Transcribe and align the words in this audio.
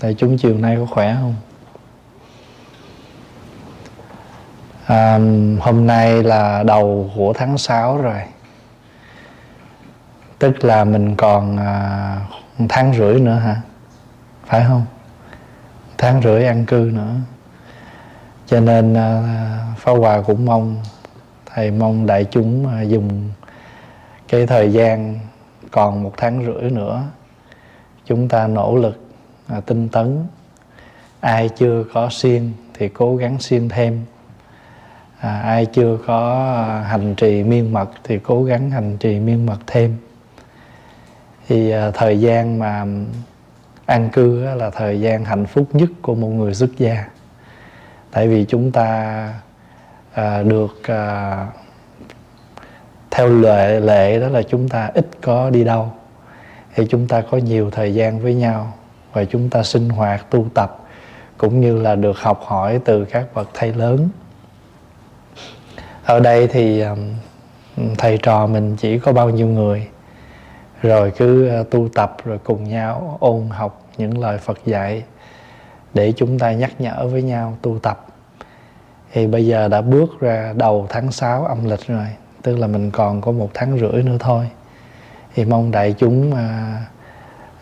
thầy 0.00 0.14
chúng 0.14 0.38
chiều 0.38 0.58
nay 0.58 0.76
có 0.76 0.86
khỏe 0.86 1.16
không? 1.20 1.34
À, 4.86 5.18
hôm 5.60 5.86
nay 5.86 6.22
là 6.22 6.62
đầu 6.62 7.10
của 7.16 7.32
tháng 7.32 7.58
6 7.58 7.98
rồi 7.98 8.20
Tức 10.38 10.64
là 10.64 10.84
mình 10.84 11.16
còn 11.16 11.56
à, 11.56 12.16
tháng 12.68 12.94
rưỡi 12.94 13.20
nữa 13.20 13.34
hả? 13.34 13.60
Phải 14.46 14.64
không? 14.68 14.84
Tháng 15.98 16.22
rưỡi 16.22 16.44
ăn 16.44 16.66
cư 16.66 16.90
nữa 16.94 17.14
Cho 18.46 18.60
nên 18.60 18.94
à, 18.94 19.22
Pháp 19.76 19.92
Hòa 19.92 20.22
cũng 20.26 20.44
mong 20.44 20.76
Thầy 21.46 21.70
mong 21.70 22.06
đại 22.06 22.24
chúng 22.24 22.68
à, 22.68 22.82
dùng 22.82 23.30
cái 24.28 24.46
thời 24.46 24.72
gian 24.72 25.18
còn 25.70 26.02
một 26.02 26.12
tháng 26.16 26.44
rưỡi 26.44 26.70
nữa 26.70 27.02
Chúng 28.04 28.28
ta 28.28 28.46
nỗ 28.46 28.76
lực 28.76 28.99
à, 29.50 29.60
tinh 29.60 29.88
tấn. 29.88 30.24
Ai 31.20 31.48
chưa 31.48 31.84
có 31.92 32.08
siêng 32.10 32.52
thì 32.74 32.88
cố 32.88 33.16
gắng 33.16 33.38
siêng 33.38 33.68
thêm. 33.68 34.04
À, 35.20 35.40
ai 35.40 35.66
chưa 35.66 35.98
có 36.06 36.52
à, 36.68 36.80
hành 36.82 37.14
trì 37.14 37.42
miên 37.42 37.72
mật 37.72 37.90
thì 38.04 38.18
cố 38.18 38.44
gắng 38.44 38.70
hành 38.70 38.96
trì 38.96 39.18
miên 39.18 39.46
mật 39.46 39.58
thêm. 39.66 39.96
Thì 41.48 41.70
à, 41.70 41.90
thời 41.94 42.20
gian 42.20 42.58
mà 42.58 42.86
an 43.86 44.08
cư 44.12 44.44
á, 44.44 44.54
là 44.54 44.70
thời 44.70 45.00
gian 45.00 45.24
hạnh 45.24 45.46
phúc 45.46 45.66
nhất 45.72 45.90
của 46.02 46.14
một 46.14 46.28
người 46.28 46.54
xuất 46.54 46.70
gia. 46.78 47.04
Tại 48.10 48.28
vì 48.28 48.44
chúng 48.44 48.72
ta 48.72 49.34
à, 50.12 50.42
được 50.42 50.82
à, 50.86 51.46
theo 53.10 53.28
lệ 53.28 53.80
lệ 53.80 54.20
đó 54.20 54.28
là 54.28 54.42
chúng 54.42 54.68
ta 54.68 54.90
ít 54.94 55.06
có 55.20 55.50
đi 55.50 55.64
đâu. 55.64 55.92
Thì 56.74 56.86
chúng 56.90 57.08
ta 57.08 57.20
có 57.30 57.38
nhiều 57.38 57.70
thời 57.70 57.94
gian 57.94 58.20
với 58.20 58.34
nhau 58.34 58.72
và 59.12 59.24
chúng 59.24 59.50
ta 59.50 59.62
sinh 59.62 59.88
hoạt 59.88 60.30
tu 60.30 60.46
tập 60.54 60.78
cũng 61.38 61.60
như 61.60 61.82
là 61.82 61.94
được 61.94 62.18
học 62.18 62.42
hỏi 62.44 62.80
từ 62.84 63.04
các 63.04 63.26
bậc 63.34 63.48
thầy 63.54 63.72
lớn. 63.72 64.08
Ở 66.04 66.20
đây 66.20 66.46
thì 66.46 66.84
thầy 67.98 68.18
trò 68.18 68.46
mình 68.46 68.76
chỉ 68.76 68.98
có 68.98 69.12
bao 69.12 69.30
nhiêu 69.30 69.46
người 69.46 69.88
rồi 70.82 71.12
cứ 71.16 71.48
ờ, 71.48 71.64
tu 71.70 71.88
tập 71.88 72.16
rồi 72.24 72.38
cùng 72.44 72.64
nhau 72.64 73.16
ôn 73.20 73.48
học 73.50 73.82
những 73.98 74.18
lời 74.18 74.38
Phật 74.38 74.58
dạy 74.66 75.02
để 75.94 76.12
chúng 76.16 76.38
ta 76.38 76.52
nhắc 76.52 76.70
nhở 76.78 77.06
với 77.06 77.22
nhau 77.22 77.56
tu 77.62 77.78
tập. 77.78 78.06
Thì 79.12 79.26
bây 79.26 79.46
giờ 79.46 79.68
đã 79.68 79.80
bước 79.80 80.20
ra 80.20 80.52
đầu 80.56 80.86
tháng 80.88 81.12
6 81.12 81.44
âm 81.44 81.64
lịch 81.64 81.86
rồi 81.86 82.06
tức 82.42 82.56
là 82.56 82.66
mình 82.66 82.90
còn 82.90 83.20
có 83.20 83.32
một 83.32 83.50
tháng 83.54 83.78
rưỡi 83.78 84.02
nữa 84.02 84.16
thôi. 84.20 84.50
Thì 85.34 85.44
mong 85.44 85.70
đại 85.70 85.94
chúng 85.98 86.34
à, 86.34 86.80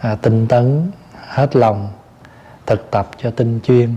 à, 0.01 0.17
tinh 0.23 0.47
tấn 0.49 0.91
hết 1.29 1.57
lòng 1.57 1.89
thực 2.67 2.91
tập 2.91 3.11
cho 3.23 3.31
tinh 3.31 3.61
chuyên 3.65 3.95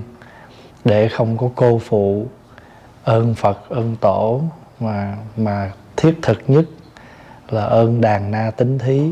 để 0.85 1.07
không 1.07 1.37
có 1.37 1.49
cô 1.55 1.81
phụ 1.85 2.25
ơn 3.03 3.35
Phật 3.35 3.69
ơn 3.69 3.95
tổ 4.01 4.41
mà 4.79 5.17
mà 5.37 5.71
thiết 5.97 6.13
thực 6.21 6.37
nhất 6.47 6.65
là 7.49 7.63
ơn 7.63 8.01
đàn 8.01 8.31
na 8.31 8.51
tính 8.51 8.79
thí 8.79 9.11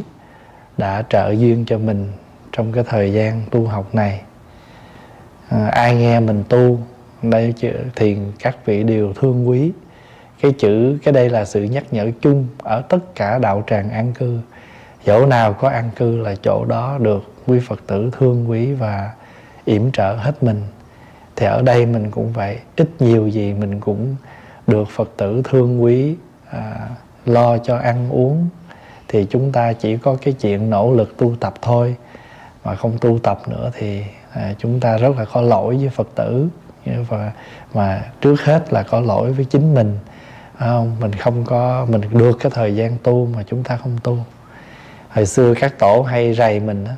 đã 0.77 1.03
trợ 1.09 1.31
duyên 1.31 1.65
cho 1.65 1.77
mình 1.77 2.11
trong 2.51 2.71
cái 2.71 2.83
thời 2.87 3.13
gian 3.13 3.41
tu 3.51 3.65
học 3.65 3.95
này. 3.95 4.21
À, 5.49 5.67
ai 5.67 5.95
nghe 5.95 6.19
mình 6.19 6.43
tu 6.49 6.79
đây 7.21 7.53
thì 7.95 8.17
các 8.39 8.65
vị 8.65 8.83
đều 8.83 9.13
thương 9.13 9.49
quý. 9.49 9.71
Cái 10.41 10.51
chữ 10.59 10.97
cái 11.03 11.13
đây 11.13 11.29
là 11.29 11.45
sự 11.45 11.63
nhắc 11.63 11.83
nhở 11.91 12.11
chung 12.21 12.47
ở 12.63 12.81
tất 12.81 13.15
cả 13.15 13.39
đạo 13.39 13.63
tràng 13.67 13.89
an 13.89 14.13
cư. 14.13 14.39
Chỗ 15.05 15.25
nào 15.25 15.53
có 15.53 15.69
an 15.69 15.89
cư 15.95 16.17
là 16.17 16.35
chỗ 16.43 16.65
đó 16.65 16.97
được 17.01 17.23
quý 17.49 17.59
phật 17.59 17.79
tử 17.87 18.09
thương 18.17 18.49
quý 18.49 18.73
và 18.73 19.11
yểm 19.65 19.91
trợ 19.91 20.15
hết 20.15 20.43
mình. 20.43 20.61
Thì 21.35 21.45
ở 21.45 21.61
đây 21.61 21.85
mình 21.85 22.11
cũng 22.11 22.33
vậy 22.33 22.59
ít 22.75 22.89
nhiều 22.99 23.27
gì 23.27 23.53
mình 23.53 23.79
cũng 23.79 24.15
được 24.67 24.89
phật 24.89 25.09
tử 25.17 25.41
thương 25.43 25.83
quý 25.83 26.15
à, 26.49 26.89
lo 27.25 27.57
cho 27.57 27.77
ăn 27.77 28.09
uống. 28.09 28.49
Thì 29.07 29.27
chúng 29.29 29.51
ta 29.51 29.73
chỉ 29.73 29.97
có 29.97 30.15
cái 30.21 30.33
chuyện 30.33 30.69
nỗ 30.69 30.93
lực 30.93 31.17
tu 31.17 31.35
tập 31.39 31.53
thôi. 31.61 31.95
Mà 32.63 32.75
không 32.75 32.97
tu 33.01 33.19
tập 33.19 33.41
nữa 33.47 33.71
thì 33.73 34.03
à, 34.33 34.53
chúng 34.57 34.79
ta 34.79 34.97
rất 34.97 35.17
là 35.17 35.25
có 35.25 35.41
lỗi 35.41 35.77
với 35.77 35.89
phật 35.89 36.07
tử. 36.15 36.47
Và 37.09 37.31
mà 37.73 38.03
trước 38.21 38.41
hết 38.41 38.73
là 38.73 38.83
có 38.83 39.01
lỗi 39.01 39.31
với 39.31 39.45
chính 39.45 39.73
mình. 39.73 39.97
Không? 40.59 40.95
Mình 40.99 41.11
không 41.11 41.45
có 41.45 41.85
mình 41.89 42.01
được 42.11 42.37
cái 42.39 42.51
thời 42.55 42.75
gian 42.75 42.97
tu 43.03 43.25
mà 43.35 43.43
chúng 43.47 43.63
ta 43.63 43.77
không 43.77 43.97
tu. 44.03 44.17
Hồi 45.09 45.25
xưa 45.25 45.53
các 45.53 45.79
tổ 45.79 46.01
hay 46.01 46.33
rầy 46.33 46.59
mình 46.59 46.85
đó 46.85 46.91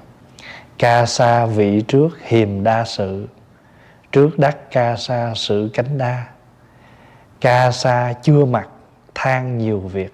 ca 0.81 1.05
sa 1.05 1.45
vị 1.45 1.81
trước 1.87 2.09
hiềm 2.21 2.63
đa 2.63 2.85
sự 2.85 3.27
trước 4.11 4.39
đắc 4.39 4.57
ca 4.71 4.95
sa 4.95 5.33
sự 5.35 5.69
cánh 5.73 5.97
đa. 5.97 6.25
Ca 7.41 7.71
sa 7.71 8.13
chưa 8.21 8.45
mặc 8.45 8.69
than 9.15 9.57
nhiều 9.57 9.79
việc 9.79 10.13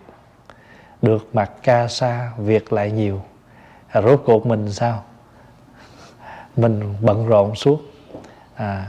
được 1.01 1.27
mặc 1.33 1.51
ca 1.63 1.87
sa 1.87 2.31
việc 2.37 2.73
lại 2.73 2.91
nhiều. 2.91 3.21
À, 3.87 4.01
rốt 4.01 4.21
cuộc 4.25 4.45
mình 4.45 4.71
sao? 4.71 5.03
Mình 6.55 6.95
bận 7.01 7.27
rộn 7.27 7.55
suốt. 7.55 7.81
À, 8.55 8.87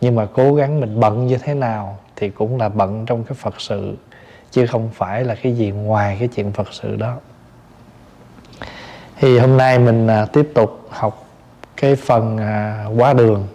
nhưng 0.00 0.14
mà 0.14 0.26
cố 0.34 0.54
gắng 0.54 0.80
mình 0.80 1.00
bận 1.00 1.26
như 1.26 1.38
thế 1.38 1.54
nào 1.54 1.98
thì 2.16 2.30
cũng 2.30 2.58
là 2.58 2.68
bận 2.68 3.06
trong 3.06 3.24
cái 3.24 3.34
phật 3.34 3.60
sự 3.60 3.96
chứ 4.50 4.66
không 4.66 4.90
phải 4.94 5.24
là 5.24 5.34
cái 5.34 5.56
gì 5.56 5.70
ngoài 5.70 6.16
cái 6.18 6.28
chuyện 6.28 6.52
phật 6.52 6.68
sự 6.72 6.96
đó 6.96 7.16
thì 9.18 9.38
hôm 9.38 9.56
nay 9.56 9.78
mình 9.78 10.06
à, 10.06 10.26
tiếp 10.32 10.50
tục 10.54 10.88
học 10.90 11.26
cái 11.76 11.96
phần 11.96 12.38
à, 12.38 12.84
quá 12.96 13.12
đường. 13.12 13.46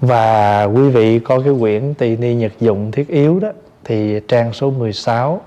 Và 0.00 0.64
quý 0.64 0.88
vị 0.88 1.18
có 1.18 1.40
cái 1.44 1.54
quyển 1.60 1.94
tỳ 1.94 2.16
ni 2.16 2.34
nhật 2.34 2.52
dụng 2.60 2.90
thiết 2.90 3.08
yếu 3.08 3.40
đó 3.40 3.48
thì 3.84 4.20
trang 4.28 4.52
số 4.52 4.70
16 4.70 5.40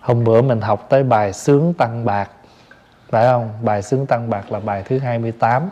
hôm 0.00 0.24
bữa 0.24 0.42
mình 0.42 0.60
học 0.60 0.86
tới 0.88 1.02
bài 1.02 1.32
sướng 1.32 1.74
tăng 1.74 2.04
bạc. 2.04 2.30
Phải 3.10 3.26
không? 3.26 3.50
Bài 3.62 3.82
sướng 3.82 4.06
tăng 4.06 4.30
bạc 4.30 4.52
là 4.52 4.60
bài 4.60 4.82
thứ 4.88 4.98
28 4.98 5.70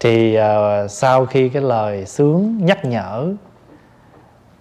thì 0.00 0.38
uh, 0.38 0.90
sau 0.90 1.26
khi 1.26 1.48
cái 1.48 1.62
lời 1.62 2.06
sướng 2.06 2.58
nhắc 2.66 2.84
nhở 2.84 3.34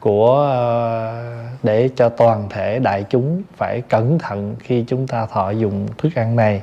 của 0.01 0.35
ờ, 0.35 1.23
để 1.63 1.89
cho 1.95 2.09
toàn 2.09 2.49
thể 2.49 2.79
đại 2.79 3.05
chúng 3.09 3.41
phải 3.57 3.81
cẩn 3.81 4.19
thận 4.19 4.55
khi 4.59 4.83
chúng 4.87 5.07
ta 5.07 5.25
thọ 5.25 5.49
dụng 5.49 5.87
thức 5.97 6.09
ăn 6.15 6.35
này. 6.35 6.61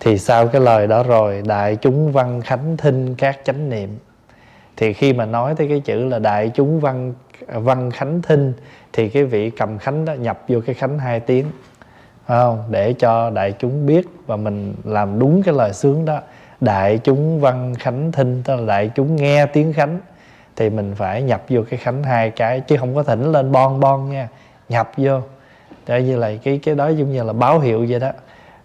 Thì 0.00 0.18
sau 0.18 0.48
cái 0.48 0.60
lời 0.60 0.86
đó 0.86 1.02
rồi, 1.02 1.42
đại 1.46 1.76
chúng 1.76 2.12
văn 2.12 2.40
khánh 2.40 2.76
thinh 2.76 3.14
các 3.14 3.38
chánh 3.44 3.68
niệm. 3.68 3.98
Thì 4.76 4.92
khi 4.92 5.12
mà 5.12 5.24
nói 5.24 5.54
tới 5.54 5.68
cái 5.68 5.80
chữ 5.80 6.04
là 6.04 6.18
đại 6.18 6.50
chúng 6.54 6.80
văn 6.80 7.14
văn 7.48 7.90
khánh 7.90 8.22
thinh, 8.22 8.52
thì 8.92 9.08
cái 9.08 9.24
vị 9.24 9.50
cầm 9.50 9.78
khánh 9.78 10.04
đó 10.04 10.12
nhập 10.12 10.42
vô 10.48 10.60
cái 10.66 10.74
khánh 10.74 10.98
hai 10.98 11.20
tiếng. 11.20 11.46
Không? 12.26 12.64
Để 12.70 12.92
cho 12.92 13.30
đại 13.30 13.54
chúng 13.58 13.86
biết 13.86 14.06
và 14.26 14.36
mình 14.36 14.74
làm 14.84 15.18
đúng 15.18 15.42
cái 15.42 15.54
lời 15.54 15.72
sướng 15.72 16.04
đó. 16.04 16.20
Đại 16.60 16.98
chúng 16.98 17.40
văn 17.40 17.74
khánh 17.74 18.12
thinh, 18.12 18.42
tức 18.44 18.56
là 18.56 18.66
đại 18.66 18.90
chúng 18.94 19.16
nghe 19.16 19.46
tiếng 19.46 19.72
khánh 19.72 20.00
thì 20.58 20.70
mình 20.70 20.94
phải 20.94 21.22
nhập 21.22 21.42
vô 21.48 21.60
cái 21.70 21.78
khánh 21.78 22.02
hai 22.02 22.30
cái 22.30 22.60
chứ 22.60 22.76
không 22.76 22.94
có 22.94 23.02
thỉnh 23.02 23.32
lên 23.32 23.52
bon 23.52 23.80
bon 23.80 24.10
nha. 24.10 24.28
Nhập 24.68 24.90
vô. 24.96 25.20
Để 25.86 26.02
như 26.02 26.16
là 26.16 26.30
cái 26.42 26.60
cái 26.62 26.74
đó 26.74 26.88
giống 26.88 27.12
như 27.12 27.22
là 27.22 27.32
báo 27.32 27.58
hiệu 27.58 27.86
vậy 27.88 28.00
đó. 28.00 28.10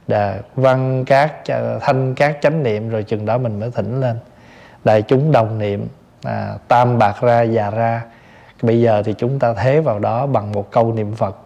Đà, 0.07 0.37
văn 0.55 1.05
các 1.05 1.33
à, 1.47 1.59
thanh 1.81 2.15
các 2.15 2.37
chánh 2.41 2.63
niệm 2.63 2.89
rồi 2.89 3.03
chừng 3.03 3.25
đó 3.25 3.37
mình 3.37 3.59
mới 3.59 3.71
thỉnh 3.71 4.01
lên. 4.01 4.17
Đại 4.83 5.01
chúng 5.01 5.31
đồng 5.31 5.59
niệm 5.59 5.87
à, 6.23 6.55
tam 6.67 6.97
bạc 6.97 7.21
ra 7.21 7.41
già 7.41 7.69
ra. 7.69 8.01
Bây 8.61 8.81
giờ 8.81 9.03
thì 9.05 9.13
chúng 9.17 9.39
ta 9.39 9.53
thế 9.53 9.81
vào 9.81 9.99
đó 9.99 10.25
bằng 10.25 10.51
một 10.51 10.71
câu 10.71 10.93
niệm 10.93 11.15
phật. 11.15 11.37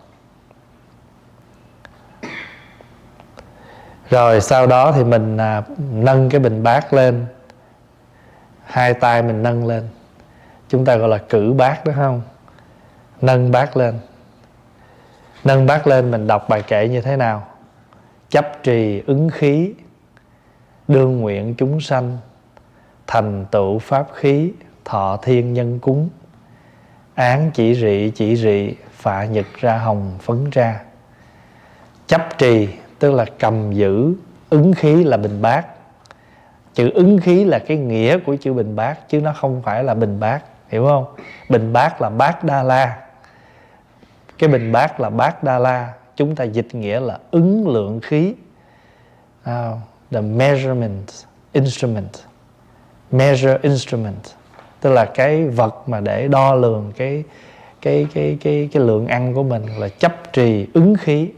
Rồi 4.10 4.42
sau 4.42 4.68
đó 4.68 4.92
thì 4.92 5.04
mình 5.04 5.38
à, 5.38 5.62
nâng 5.92 6.30
cái 6.30 6.40
bình 6.40 6.64
bát 6.64 6.94
lên. 6.94 7.26
Hai 8.66 8.94
tay 8.94 9.22
mình 9.22 9.44
nâng 9.44 9.68
lên 9.68 9.84
chúng 10.70 10.86
ta 10.86 10.96
gọi 10.96 11.10
là 11.10 11.18
cử 11.18 11.54
bát 11.54 11.86
đúng 11.86 11.96
không? 11.96 12.22
Nâng 13.22 13.52
bát 13.52 13.78
lên. 13.78 14.00
Nâng 15.44 15.66
bát 15.66 15.88
lên 15.88 16.12
mình 16.12 16.28
đọc 16.28 16.50
bài 16.50 16.62
kệ 16.62 16.88
như 16.88 17.02
thế 17.02 17.16
nào? 17.16 17.48
Chấp 18.30 18.64
trì 18.64 19.04
ứng 19.08 19.30
khí. 19.30 19.74
Đương 20.88 21.20
nguyện 21.20 21.56
chúng 21.58 21.82
sanh. 21.82 22.18
Thành 23.08 23.46
tựu 23.52 23.80
pháp 23.80 24.08
khí. 24.14 24.52
Thọ 24.86 25.18
thiên 25.18 25.54
nhân 25.54 25.80
cúng. 25.80 26.10
Án 27.16 27.52
chỉ 27.54 27.76
rị 27.76 28.12
chỉ 28.16 28.36
rị. 28.36 28.74
Phạ 28.92 29.26
nhật 29.26 29.46
ra 29.60 29.78
hồng 29.78 30.18
phấn 30.22 30.50
ra. 30.50 30.82
Chấp 32.08 32.38
trì, 32.38 32.70
tức 33.00 33.12
là 33.12 33.26
cầm 33.40 33.72
giữ. 33.74 34.14
Ứng 34.50 34.74
khí 34.74 35.04
là 35.04 35.18
bình 35.18 35.42
bát 35.42 35.66
chữ 36.78 36.92
ứng 36.94 37.18
khí 37.18 37.46
là 37.46 37.60
cái 37.60 37.78
nghĩa 37.78 38.20
của 38.20 38.36
chữ 38.36 38.54
bình 38.54 38.76
bát 38.76 39.10
chứ 39.10 39.22
nó 39.22 39.34
không 39.34 39.62
phải 39.62 39.84
là 39.84 39.94
bình 39.94 40.20
bát 40.20 40.44
hiểu 40.70 40.86
không? 40.86 41.06
Bình 41.50 41.74
bát 41.74 42.02
là 42.02 42.10
bát 42.10 42.44
đa 42.44 42.64
la. 42.64 42.98
Cái 44.38 44.50
bình 44.50 44.72
bát 44.72 45.00
là 45.00 45.10
bát 45.10 45.44
đa 45.44 45.60
la 45.60 45.94
chúng 46.16 46.36
ta 46.36 46.44
dịch 46.44 46.76
nghĩa 46.76 47.00
là 47.00 47.20
ứng 47.32 47.68
lượng 47.68 48.00
khí. 48.00 48.34
Uh, 49.50 49.78
the 50.12 50.22
measurement 50.22 51.08
instrument. 51.52 52.12
Measure 53.12 53.58
instrument. 53.62 54.24
Tức 54.82 54.94
là 54.94 55.06
cái 55.06 55.48
vật 55.48 55.90
mà 55.90 56.00
để 56.00 56.28
đo 56.28 56.56
lường 56.56 56.92
cái 56.98 57.24
cái 57.82 58.08
cái 58.14 58.38
cái 58.42 58.70
cái 58.72 58.84
lượng 58.84 59.08
ăn 59.08 59.34
của 59.34 59.44
mình 59.44 59.66
là 59.78 59.90
chấp 59.90 60.34
trì 60.34 60.68
ứng 60.74 60.96
khí. 60.96 61.32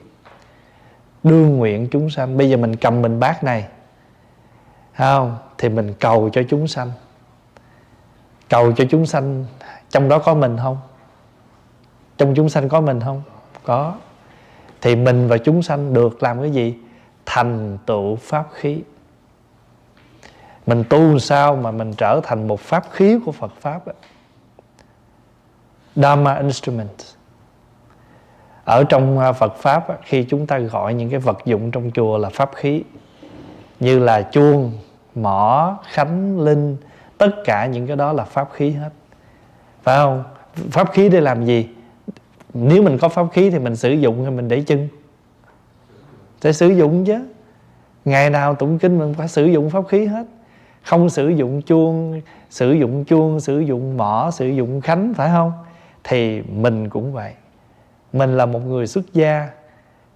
Đương 1.23 1.57
nguyện 1.57 1.87
chúng 1.91 2.09
sanh. 2.09 2.37
Bây 2.37 2.49
giờ 2.49 2.57
mình 2.57 2.75
cầm 2.75 3.01
mình 3.01 3.19
bát 3.19 3.43
này. 3.43 3.65
Không? 4.97 5.37
Thì 5.57 5.69
mình 5.69 5.93
cầu 5.99 6.29
cho 6.33 6.41
chúng 6.49 6.67
sanh 6.67 6.91
cầu 8.49 8.71
cho 8.71 8.85
chúng 8.89 9.05
sanh, 9.05 9.45
trong 9.89 10.09
đó 10.09 10.19
có 10.19 10.33
mình 10.33 10.57
không? 10.57 10.77
Trong 12.17 12.35
chúng 12.35 12.49
sanh 12.49 12.69
có 12.69 12.81
mình 12.81 12.99
không? 13.01 13.21
Có. 13.63 13.95
Thì 14.81 14.95
mình 14.95 15.27
và 15.27 15.37
chúng 15.37 15.63
sanh 15.63 15.93
được 15.93 16.23
làm 16.23 16.41
cái 16.41 16.51
gì? 16.51 16.75
Thành 17.25 17.77
tựu 17.85 18.15
pháp 18.15 18.47
khí. 18.53 18.81
Mình 20.65 20.83
tu 20.89 21.19
sao 21.19 21.55
mà 21.55 21.71
mình 21.71 21.93
trở 21.93 22.21
thành 22.23 22.47
một 22.47 22.59
pháp 22.59 22.83
khí 22.91 23.19
của 23.25 23.31
Phật 23.31 23.51
pháp 23.59 23.87
đó. 23.87 23.93
Dharma 25.95 26.35
instrument 26.35 26.89
ở 28.69 28.83
trong 28.83 29.19
à, 29.19 29.31
Phật 29.31 29.55
pháp 29.55 29.87
khi 30.03 30.23
chúng 30.29 30.47
ta 30.47 30.57
gọi 30.59 30.93
những 30.93 31.09
cái 31.09 31.19
vật 31.19 31.37
dụng 31.45 31.71
trong 31.71 31.91
chùa 31.93 32.17
là 32.17 32.29
pháp 32.29 32.51
khí, 32.55 32.83
như 33.79 33.99
là 33.99 34.21
chuông, 34.21 34.71
mỏ, 35.15 35.77
khánh 35.91 36.39
linh 36.39 36.77
tất 37.19 37.31
cả 37.45 37.65
những 37.65 37.87
cái 37.87 37.95
đó 37.95 38.13
là 38.13 38.23
pháp 38.23 38.49
khí 38.53 38.71
hết. 38.71 38.89
Phải 39.83 39.97
không? 39.97 40.23
Pháp 40.71 40.91
khí 40.91 41.09
để 41.09 41.21
làm 41.21 41.45
gì? 41.45 41.69
Nếu 42.53 42.83
mình 42.83 42.97
có 42.97 43.09
pháp 43.09 43.25
khí 43.33 43.49
thì 43.49 43.59
mình 43.59 43.75
sử 43.75 43.91
dụng 43.91 44.23
hay 44.23 44.31
mình 44.31 44.47
để 44.47 44.61
chân. 44.61 44.87
Sẽ 46.41 46.51
sử 46.51 46.67
dụng 46.67 47.05
chứ. 47.05 47.25
Ngày 48.05 48.29
nào 48.29 48.55
tụng 48.55 48.79
kinh 48.79 48.99
mình 48.99 49.13
phải 49.13 49.27
sử 49.27 49.45
dụng 49.45 49.69
pháp 49.69 49.87
khí 49.87 50.05
hết. 50.05 50.25
Không 50.83 51.09
sử 51.09 51.29
dụng 51.29 51.61
chuông, 51.61 52.21
sử 52.49 52.71
dụng 52.71 53.05
chuông, 53.05 53.39
sử 53.39 53.59
dụng 53.59 53.97
mỏ, 53.97 54.29
sử 54.33 54.47
dụng 54.47 54.81
khánh, 54.81 55.13
phải 55.13 55.29
không? 55.29 55.51
Thì 56.03 56.41
mình 56.41 56.89
cũng 56.89 57.13
vậy. 57.13 57.33
Mình 58.13 58.37
là 58.37 58.45
một 58.45 58.59
người 58.67 58.87
xuất 58.87 59.13
gia 59.13 59.49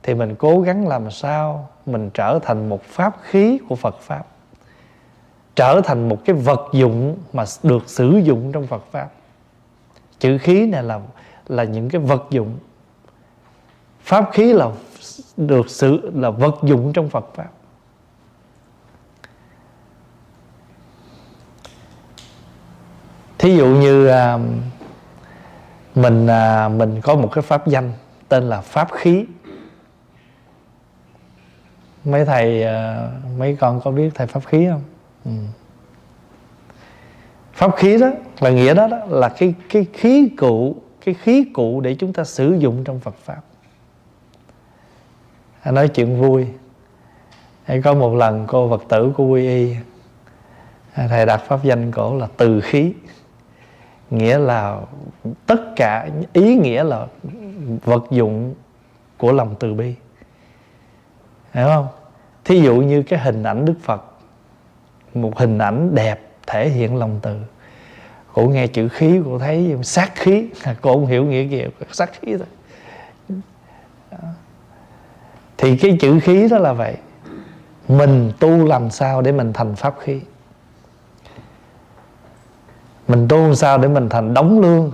thì 0.03 0.13
mình 0.13 0.35
cố 0.35 0.61
gắng 0.61 0.87
làm 0.87 1.11
sao 1.11 1.69
mình 1.85 2.09
trở 2.13 2.39
thành 2.39 2.69
một 2.69 2.83
pháp 2.83 3.17
khí 3.21 3.59
của 3.69 3.75
Phật 3.75 3.99
pháp 3.99 4.25
trở 5.55 5.81
thành 5.83 6.09
một 6.09 6.25
cái 6.25 6.35
vật 6.35 6.69
dụng 6.73 7.17
mà 7.33 7.43
được 7.63 7.89
sử 7.89 8.21
dụng 8.23 8.51
trong 8.51 8.67
Phật 8.67 8.83
pháp. 8.91 9.09
Chữ 10.19 10.37
khí 10.37 10.65
này 10.65 10.83
là 10.83 10.99
là 11.47 11.63
những 11.63 11.89
cái 11.89 12.01
vật 12.01 12.23
dụng. 12.29 12.57
Pháp 14.01 14.29
khí 14.33 14.53
là 14.53 14.69
được 15.37 15.69
sử 15.69 16.11
là 16.13 16.29
vật 16.29 16.55
dụng 16.63 16.93
trong 16.93 17.09
Phật 17.09 17.25
pháp. 17.35 17.49
Thí 23.37 23.57
dụ 23.57 23.67
như 23.67 24.07
à, 24.07 24.39
mình 25.95 26.27
à, 26.27 26.69
mình 26.69 27.01
có 27.01 27.15
một 27.15 27.29
cái 27.31 27.41
pháp 27.41 27.67
danh 27.67 27.93
tên 28.29 28.43
là 28.43 28.61
pháp 28.61 28.87
khí. 28.91 29.25
Mấy 32.05 32.25
thầy 32.25 32.63
à, 32.63 33.09
mấy 33.37 33.57
con 33.59 33.81
có 33.83 33.91
biết 33.91 34.09
thầy 34.15 34.27
pháp 34.27 34.45
khí 34.45 34.67
không? 34.71 34.81
Ừ. 35.25 35.31
pháp 37.53 37.75
khí 37.75 37.97
đó 37.97 38.11
là 38.39 38.49
nghĩa 38.49 38.73
đó, 38.73 38.87
đó 38.87 38.97
là 39.07 39.29
cái 39.29 39.53
cái 39.69 39.85
khí 39.93 40.29
cụ 40.37 40.75
cái 41.05 41.15
khí 41.15 41.45
cụ 41.53 41.81
để 41.81 41.95
chúng 41.95 42.13
ta 42.13 42.23
sử 42.23 42.55
dụng 42.59 42.83
trong 42.83 42.99
Phật 42.99 43.15
pháp. 43.15 43.41
Nói 45.65 45.87
chuyện 45.87 46.21
vui. 46.21 46.47
Hay 47.63 47.81
có 47.81 47.93
một 47.93 48.15
lần 48.15 48.45
cô 48.47 48.69
Phật 48.69 48.83
tử 48.89 49.13
của 49.15 49.25
quy 49.27 49.47
y 49.47 49.75
thầy 50.95 51.25
đặt 51.25 51.37
pháp 51.37 51.63
danh 51.63 51.91
cổ 51.91 52.17
là 52.17 52.27
từ 52.37 52.61
khí. 52.61 52.93
Nghĩa 54.09 54.37
là 54.37 54.79
tất 55.45 55.61
cả 55.75 56.09
ý 56.33 56.55
nghĩa 56.55 56.83
là 56.83 57.07
vật 57.85 58.03
dụng 58.11 58.53
của 59.17 59.31
lòng 59.31 59.55
từ 59.59 59.73
bi. 59.73 59.95
Hiểu 61.53 61.67
không? 61.67 61.87
Thí 62.43 62.61
dụ 62.61 62.75
như 62.75 63.03
cái 63.03 63.19
hình 63.19 63.43
ảnh 63.43 63.65
đức 63.65 63.75
phật 63.81 64.12
một 65.15 65.37
hình 65.39 65.57
ảnh 65.57 65.95
đẹp 65.95 66.19
thể 66.47 66.69
hiện 66.69 66.95
lòng 66.95 67.19
từ. 67.21 67.37
Cụ 68.33 68.47
nghe 68.47 68.67
chữ 68.67 68.87
khí 68.87 69.21
cụ 69.25 69.39
thấy 69.39 69.75
sát 69.83 70.11
khí. 70.15 70.49
Cụ 70.81 70.93
không 70.93 71.05
hiểu 71.05 71.25
nghĩa 71.25 71.43
gì 71.43 71.65
sát 71.91 72.11
khí 72.21 72.37
thôi. 72.37 72.47
Thì 75.57 75.77
cái 75.77 75.97
chữ 76.01 76.19
khí 76.19 76.47
đó 76.51 76.57
là 76.57 76.73
vậy. 76.73 76.95
Mình 77.87 78.31
tu 78.39 78.65
làm 78.65 78.89
sao 78.89 79.21
để 79.21 79.31
mình 79.31 79.53
thành 79.53 79.75
pháp 79.75 79.95
khí? 79.99 80.21
Mình 83.07 83.27
tu 83.27 83.37
làm 83.37 83.55
sao 83.55 83.77
để 83.77 83.87
mình 83.87 84.09
thành 84.09 84.33
đóng 84.33 84.59
lương? 84.59 84.91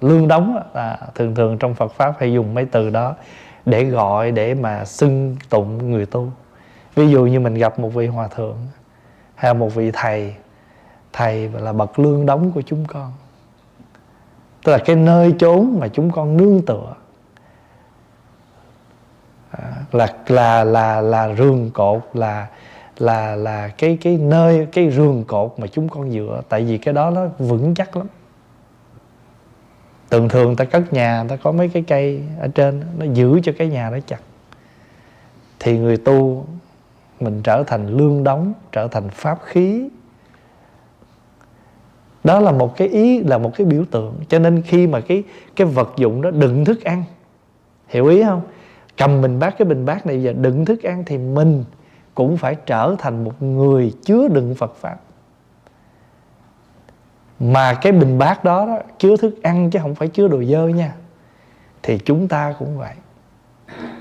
Lương 0.00 0.28
đóng 0.28 0.62
là 0.74 0.98
thường 1.14 1.34
thường 1.34 1.58
trong 1.58 1.74
Phật 1.74 1.92
pháp 1.92 2.14
hay 2.18 2.32
dùng 2.32 2.54
mấy 2.54 2.64
từ 2.64 2.90
đó 2.90 3.14
để 3.66 3.84
gọi, 3.84 4.30
để 4.30 4.54
mà 4.54 4.84
xưng 4.84 5.36
tụng 5.48 5.90
người 5.90 6.06
tu. 6.06 6.32
Ví 6.94 7.08
dụ 7.08 7.26
như 7.26 7.40
mình 7.40 7.54
gặp 7.54 7.78
một 7.78 7.94
vị 7.94 8.06
hòa 8.06 8.28
thượng 8.28 8.56
hay 9.36 9.54
là 9.54 9.58
một 9.58 9.74
vị 9.74 9.90
thầy. 9.92 10.34
Thầy 11.12 11.48
là 11.48 11.72
bậc 11.72 11.98
lương 11.98 12.26
đóng 12.26 12.52
của 12.52 12.62
chúng 12.62 12.84
con. 12.84 13.12
Tức 14.64 14.72
là 14.72 14.78
cái 14.78 14.96
nơi 14.96 15.34
chốn 15.38 15.76
mà 15.80 15.88
chúng 15.88 16.10
con 16.10 16.36
nương 16.36 16.62
tựa. 16.66 16.94
À, 19.50 19.72
là 19.92 20.14
là 20.28 20.64
là 20.64 21.00
là 21.00 21.34
rương 21.34 21.70
cột 21.70 22.02
là 22.14 22.46
là 22.98 23.36
là 23.36 23.68
cái 23.68 23.98
cái 24.00 24.16
nơi 24.16 24.66
cái 24.72 24.90
rương 24.90 25.24
cột 25.24 25.54
mà 25.58 25.66
chúng 25.66 25.88
con 25.88 26.10
dựa. 26.10 26.42
Tại 26.48 26.64
vì 26.64 26.78
cái 26.78 26.94
đó 26.94 27.10
nó 27.10 27.26
vững 27.38 27.74
chắc 27.74 27.96
lắm. 27.96 28.06
Thường 30.10 30.28
thường 30.28 30.56
ta 30.56 30.64
cất 30.64 30.92
nhà 30.92 31.24
ta 31.28 31.36
có 31.36 31.52
mấy 31.52 31.68
cái 31.68 31.84
cây 31.86 32.22
ở 32.40 32.48
trên 32.48 32.84
nó 32.98 33.04
giữ 33.12 33.40
cho 33.42 33.52
cái 33.58 33.68
nhà 33.68 33.90
đó 33.90 33.98
chặt. 34.06 34.20
Thì 35.58 35.78
người 35.78 35.96
tu 35.96 36.46
mình 37.20 37.40
trở 37.42 37.62
thành 37.66 37.88
lương 37.88 38.24
đóng 38.24 38.52
trở 38.72 38.88
thành 38.88 39.08
pháp 39.08 39.38
khí. 39.44 39.88
Đó 42.24 42.40
là 42.40 42.52
một 42.52 42.76
cái 42.76 42.88
ý 42.88 43.20
là 43.20 43.38
một 43.38 43.52
cái 43.56 43.66
biểu 43.66 43.84
tượng. 43.90 44.14
Cho 44.28 44.38
nên 44.38 44.62
khi 44.62 44.86
mà 44.86 45.00
cái 45.00 45.22
cái 45.56 45.66
vật 45.66 45.92
dụng 45.96 46.22
đó 46.22 46.30
đựng 46.30 46.64
thức 46.64 46.84
ăn 46.84 47.04
hiểu 47.88 48.06
ý 48.06 48.22
không? 48.22 48.40
Cầm 48.96 49.22
bình 49.22 49.38
bát 49.38 49.54
cái 49.58 49.66
bình 49.66 49.84
bát 49.84 50.06
này 50.06 50.22
giờ 50.22 50.32
đựng 50.32 50.64
thức 50.64 50.82
ăn 50.82 51.02
thì 51.06 51.18
mình 51.18 51.64
cũng 52.14 52.36
phải 52.36 52.56
trở 52.66 52.96
thành 52.98 53.24
một 53.24 53.42
người 53.42 53.92
chứa 54.04 54.28
đựng 54.28 54.54
Phật 54.54 54.74
pháp. 54.76 54.96
Mà 57.40 57.74
cái 57.74 57.92
bình 57.92 58.18
bát 58.18 58.44
đó, 58.44 58.66
đó 58.66 58.78
chứa 58.98 59.16
thức 59.16 59.42
ăn 59.42 59.70
chứ 59.70 59.78
không 59.82 59.94
phải 59.94 60.08
chứa 60.08 60.28
đồ 60.28 60.44
dơ 60.44 60.68
nha 60.68 60.94
thì 61.82 61.98
chúng 61.98 62.28
ta 62.28 62.54
cũng 62.58 62.78
vậy. 62.78 62.94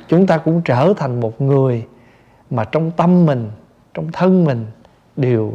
Chúng 0.07 0.27
ta 0.27 0.37
cũng 0.37 0.61
trở 0.65 0.93
thành 0.97 1.19
một 1.19 1.41
người 1.41 1.85
mà 2.49 2.63
trong 2.63 2.91
tâm 2.91 3.25
mình, 3.25 3.51
trong 3.93 4.11
thân 4.11 4.45
mình 4.45 4.65
đều, 5.15 5.53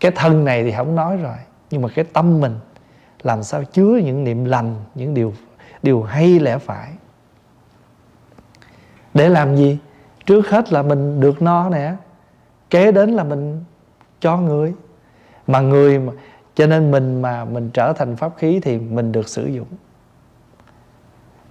cái 0.00 0.12
thân 0.14 0.44
này 0.44 0.64
thì 0.64 0.72
không 0.72 0.94
nói 0.94 1.16
rồi, 1.16 1.36
nhưng 1.70 1.82
mà 1.82 1.88
cái 1.94 2.04
tâm 2.04 2.40
mình 2.40 2.54
làm 3.22 3.42
sao 3.42 3.64
chứa 3.64 4.00
những 4.04 4.24
niệm 4.24 4.44
lành, 4.44 4.74
những 4.94 5.14
điều 5.14 5.32
điều 5.82 6.02
hay 6.02 6.40
lẽ 6.40 6.58
phải. 6.58 6.90
Để 9.14 9.28
làm 9.28 9.56
gì? 9.56 9.78
Trước 10.26 10.48
hết 10.48 10.72
là 10.72 10.82
mình 10.82 11.20
được 11.20 11.42
no 11.42 11.68
nè, 11.68 11.92
kế 12.70 12.92
đến 12.92 13.10
là 13.10 13.24
mình 13.24 13.64
cho 14.20 14.36
người. 14.36 14.74
Mà 15.46 15.60
người 15.60 15.98
mà, 15.98 16.12
cho 16.54 16.66
nên 16.66 16.90
mình 16.90 17.22
mà 17.22 17.44
mình 17.44 17.70
trở 17.70 17.92
thành 17.92 18.16
pháp 18.16 18.32
khí 18.36 18.60
thì 18.62 18.78
mình 18.78 19.12
được 19.12 19.28
sử 19.28 19.46
dụng. 19.46 19.66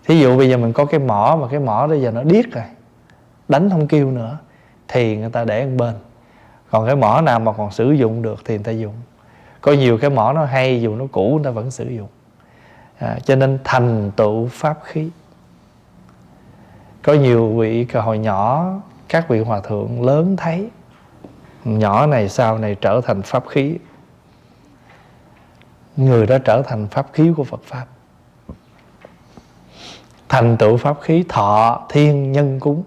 Thí 0.06 0.20
dụ 0.20 0.38
bây 0.38 0.50
giờ 0.50 0.58
mình 0.58 0.74
có 0.74 0.86
cái 0.86 1.00
mỏ 1.00 1.38
mà 1.42 1.48
cái 1.52 1.60
mỏ 1.60 1.88
bây 1.88 2.02
giờ 2.02 2.12
nó 2.12 2.24
điếc 2.24 2.52
rồi, 2.52 2.64
đánh 3.48 3.70
không 3.70 3.88
kêu 3.88 4.12
nữa 4.12 4.38
thì 4.92 5.18
người 5.18 5.30
ta 5.30 5.46
để 5.46 5.66
một 5.66 5.72
bên. 5.78 5.96
Còn 6.72 6.86
cái 6.86 6.96
mỏ 6.96 7.22
nào 7.22 7.40
mà 7.40 7.52
còn 7.52 7.72
sử 7.72 7.92
dụng 7.92 8.22
được 8.22 8.42
thì 8.46 8.56
người 8.56 8.64
ta 8.64 8.72
dùng. 8.72 8.94
Có 9.62 9.72
nhiều 9.72 9.98
cái 9.98 10.10
mỏ 10.10 10.34
nó 10.34 10.46
hay 10.46 10.82
dù 10.82 10.96
nó 10.96 11.06
cũ 11.12 11.32
người 11.36 11.44
ta 11.44 11.52
vẫn 11.52 11.72
sử 11.72 11.90
dụng. 11.90 12.08
À, 13.00 13.18
cho 13.24 13.36
nên 13.36 13.60
thành 13.64 14.12
tựu 14.16 14.48
pháp 14.52 14.80
khí. 14.84 15.10
Có 17.02 17.14
nhiều 17.14 17.58
vị 17.58 17.88
hồi 17.94 18.18
nhỏ 18.18 18.74
các 19.10 19.30
vị 19.30 19.40
hòa 19.40 19.60
thượng 19.60 20.02
lớn 20.02 20.38
thấy 20.38 20.70
nhỏ 21.66 22.06
này 22.06 22.30
sau 22.30 22.58
này 22.58 22.76
trở 22.76 23.02
thành 23.02 23.22
pháp 23.22 23.44
khí. 23.48 23.78
Người 25.98 26.26
đó 26.26 26.38
trở 26.38 26.62
thành 26.62 26.88
pháp 26.88 27.08
khí 27.14 27.32
của 27.38 27.44
Phật 27.44 27.62
pháp. 27.64 27.86
Thành 30.30 30.58
tựu 30.58 30.78
pháp 30.78 30.98
khí 31.02 31.26
thọ 31.30 31.86
thiên 31.90 32.32
nhân 32.32 32.60
cúng 32.60 32.84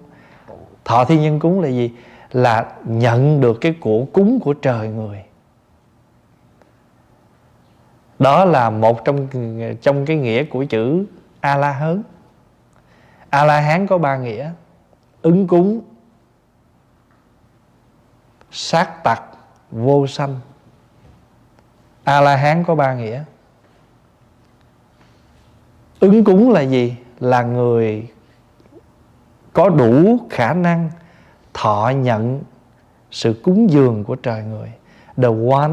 thọ 0.85 1.05
thiên 1.05 1.23
nhân 1.23 1.39
cúng 1.39 1.61
là 1.61 1.69
gì? 1.69 1.93
Là 2.33 2.73
nhận 2.85 3.41
được 3.41 3.59
cái 3.61 3.75
của 3.81 4.05
cúng 4.13 4.41
của 4.41 4.53
trời 4.53 4.89
người. 4.89 5.23
Đó 8.19 8.45
là 8.45 8.71
một 8.71 9.05
trong 9.05 9.29
trong 9.83 10.07
cái 10.07 10.17
nghĩa 10.17 10.45
của 10.45 10.65
chữ 10.65 11.07
a 11.41 11.57
la 11.57 11.73
hớn 11.73 12.03
a 13.31 13.45
la 13.45 13.61
hán 13.61 13.87
có 13.87 13.99
ba 13.99 14.17
nghĩa. 14.17 14.51
Ứng 15.23 15.47
cúng, 15.47 15.81
sát 18.51 19.05
tặc, 19.05 19.23
vô 19.71 20.07
sanh. 20.07 20.41
A 22.05 22.21
la 22.21 22.37
hán 22.37 22.65
có 22.65 22.75
ba 22.75 22.95
nghĩa. 22.95 23.25
Ứng 26.01 26.25
cúng 26.25 26.53
là 26.53 26.61
gì? 26.61 26.97
Là 27.21 27.43
người 27.43 28.09
có 29.53 29.69
đủ 29.69 30.19
khả 30.31 30.55
năng 30.55 30.91
thọ 31.55 31.93
nhận 31.97 32.43
sự 33.11 33.41
cúng 33.45 33.71
dường 33.71 34.05
của 34.05 34.17
trời 34.17 34.43
người. 34.43 34.73
The 35.17 35.29
one 35.51 35.73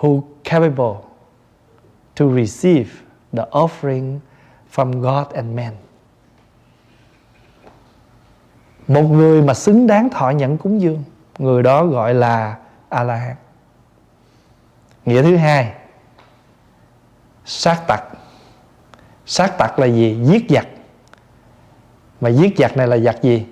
who 0.00 0.22
capable 0.44 1.00
to 2.16 2.26
receive 2.36 2.90
the 3.32 3.44
offering 3.50 4.18
from 4.74 5.00
God 5.00 5.34
and 5.34 5.56
man 5.56 5.72
một 8.88 9.02
người 9.02 9.42
mà 9.42 9.54
xứng 9.54 9.86
đáng 9.86 10.10
thọ 10.10 10.30
nhận 10.30 10.58
cúng 10.58 10.80
dường, 10.80 11.04
người 11.38 11.62
đó 11.62 11.86
gọi 11.86 12.14
là 12.14 12.58
a 12.88 13.02
la 13.02 13.16
hán 13.16 13.36
nghĩa 15.04 15.22
thứ 15.22 15.36
hai, 15.36 15.72
sát 17.44 17.82
tặc. 17.88 18.04
Sát 19.26 19.58
tặc 19.58 19.78
là 19.78 19.86
gì? 19.86 20.18
Giết 20.24 20.46
giặc 20.48 20.66
mà 22.22 22.28
giết 22.28 22.58
giặc 22.58 22.76
này 22.76 22.88
là 22.88 22.98
giặc 22.98 23.22
gì? 23.22 23.46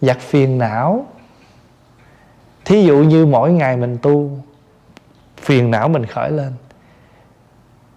Giặc 0.00 0.20
phiền 0.20 0.58
não. 0.58 1.06
Thí 2.64 2.84
dụ 2.84 2.96
như 2.96 3.26
mỗi 3.26 3.52
ngày 3.52 3.76
mình 3.76 3.98
tu, 4.02 4.30
phiền 5.36 5.70
não 5.70 5.88
mình 5.88 6.06
khởi 6.06 6.30
lên, 6.30 6.52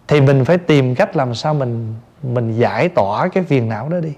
thì 0.07 0.21
mình 0.21 0.45
phải 0.45 0.57
tìm 0.57 0.95
cách 0.95 1.15
làm 1.15 1.35
sao 1.35 1.53
mình 1.53 1.95
mình 2.23 2.57
giải 2.57 2.89
tỏa 2.89 3.27
cái 3.27 3.43
phiền 3.43 3.69
não 3.69 3.89
đó 3.89 3.99
đi. 3.99 4.13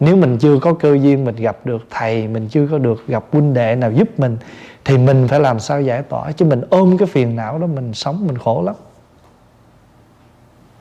Nếu 0.00 0.16
mình 0.16 0.38
chưa 0.38 0.58
có 0.58 0.74
cơ 0.74 0.94
duyên 0.94 1.24
mình 1.24 1.36
gặp 1.36 1.56
được 1.64 1.86
thầy, 1.90 2.28
mình 2.28 2.48
chưa 2.48 2.66
có 2.70 2.78
được 2.78 3.06
gặp 3.06 3.24
huynh 3.32 3.54
đệ 3.54 3.76
nào 3.76 3.92
giúp 3.92 4.20
mình, 4.20 4.36
thì 4.84 4.98
mình 4.98 5.28
phải 5.28 5.40
làm 5.40 5.60
sao 5.60 5.82
giải 5.82 6.02
tỏa, 6.02 6.32
chứ 6.32 6.44
mình 6.44 6.60
ôm 6.70 6.98
cái 6.98 7.06
phiền 7.06 7.36
não 7.36 7.58
đó 7.58 7.66
mình 7.66 7.94
sống 7.94 8.26
mình 8.26 8.38
khổ 8.38 8.62
lắm 8.62 8.74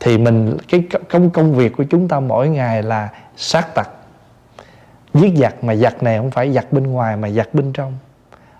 thì 0.03 0.17
mình, 0.17 0.57
cái 0.67 0.87
công 1.09 1.29
công 1.29 1.53
việc 1.53 1.73
của 1.77 1.83
chúng 1.89 2.07
ta 2.07 2.19
mỗi 2.19 2.49
ngày 2.49 2.83
là 2.83 3.09
sát 3.35 3.67
tặc. 3.75 3.89
Giết 5.13 5.33
giặc 5.37 5.63
mà 5.63 5.75
giặc 5.75 6.03
này 6.03 6.17
không 6.17 6.31
phải 6.31 6.53
giặc 6.53 6.73
bên 6.73 6.87
ngoài 6.87 7.17
mà 7.17 7.29
giặc 7.29 7.53
bên 7.53 7.73
trong. 7.73 7.97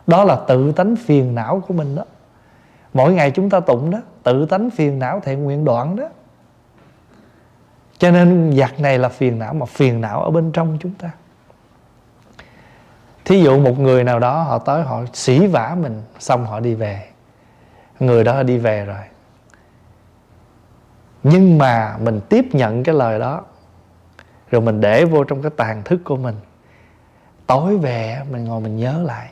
Đó 0.08 0.24
là 0.24 0.38
tự 0.48 0.72
tánh 0.72 0.96
phiền 0.96 1.36
não 1.36 1.64
của 1.68 1.74
mình 1.74 1.96
đó. 1.96 2.04
Mỗi 2.94 3.14
ngày 3.14 3.32
chúng 3.32 3.50
ta 3.50 3.60
tụng 3.60 3.92
đó, 3.92 4.00
tự 4.24 4.46
tánh 4.46 4.70
phiền 4.70 5.00
não 5.00 5.20
thiện 5.20 5.44
nguyện 5.44 5.66
đoạn 5.66 5.96
đó. 5.96 6.10
Cho 7.98 8.12
nên 8.12 8.54
giặc 8.58 8.80
này 8.80 8.98
là 8.98 9.10
phiền 9.10 9.40
não 9.40 9.54
mà 9.54 9.66
phiền 9.66 10.02
não 10.02 10.24
ở 10.24 10.30
bên 10.30 10.52
trong 10.52 10.78
chúng 10.82 10.94
ta. 10.94 11.12
Thí 13.26 13.42
dụ 13.42 13.60
một 13.60 13.80
người 13.80 14.04
nào 14.04 14.20
đó 14.20 14.44
họ 14.44 14.58
tới 14.60 14.84
họ 14.84 15.02
xỉ 15.14 15.48
vả 15.48 15.76
mình, 15.82 16.02
xong 16.20 16.46
họ 16.46 16.60
đi 16.60 16.74
về. 16.74 17.04
Người 18.00 18.24
đó 18.24 18.44
đi 18.44 18.58
về 18.58 18.86
rồi 18.86 19.04
nhưng 21.24 21.58
mà 21.58 21.98
mình 22.04 22.20
tiếp 22.30 22.46
nhận 22.52 22.84
cái 22.84 22.96
lời 22.96 23.20
đó, 23.20 23.42
rồi 24.52 24.62
mình 24.62 24.82
để 24.82 25.06
vô 25.06 25.24
trong 25.24 25.42
cái 25.42 25.52
tàn 25.58 25.82
thức 25.86 26.00
của 26.04 26.18
mình. 26.18 26.36
Tối 27.48 27.78
về, 27.78 28.18
mình 28.32 28.46
ngồi 28.46 28.62
mình 28.62 28.78
nhớ 28.78 29.02
lại. 29.06 29.30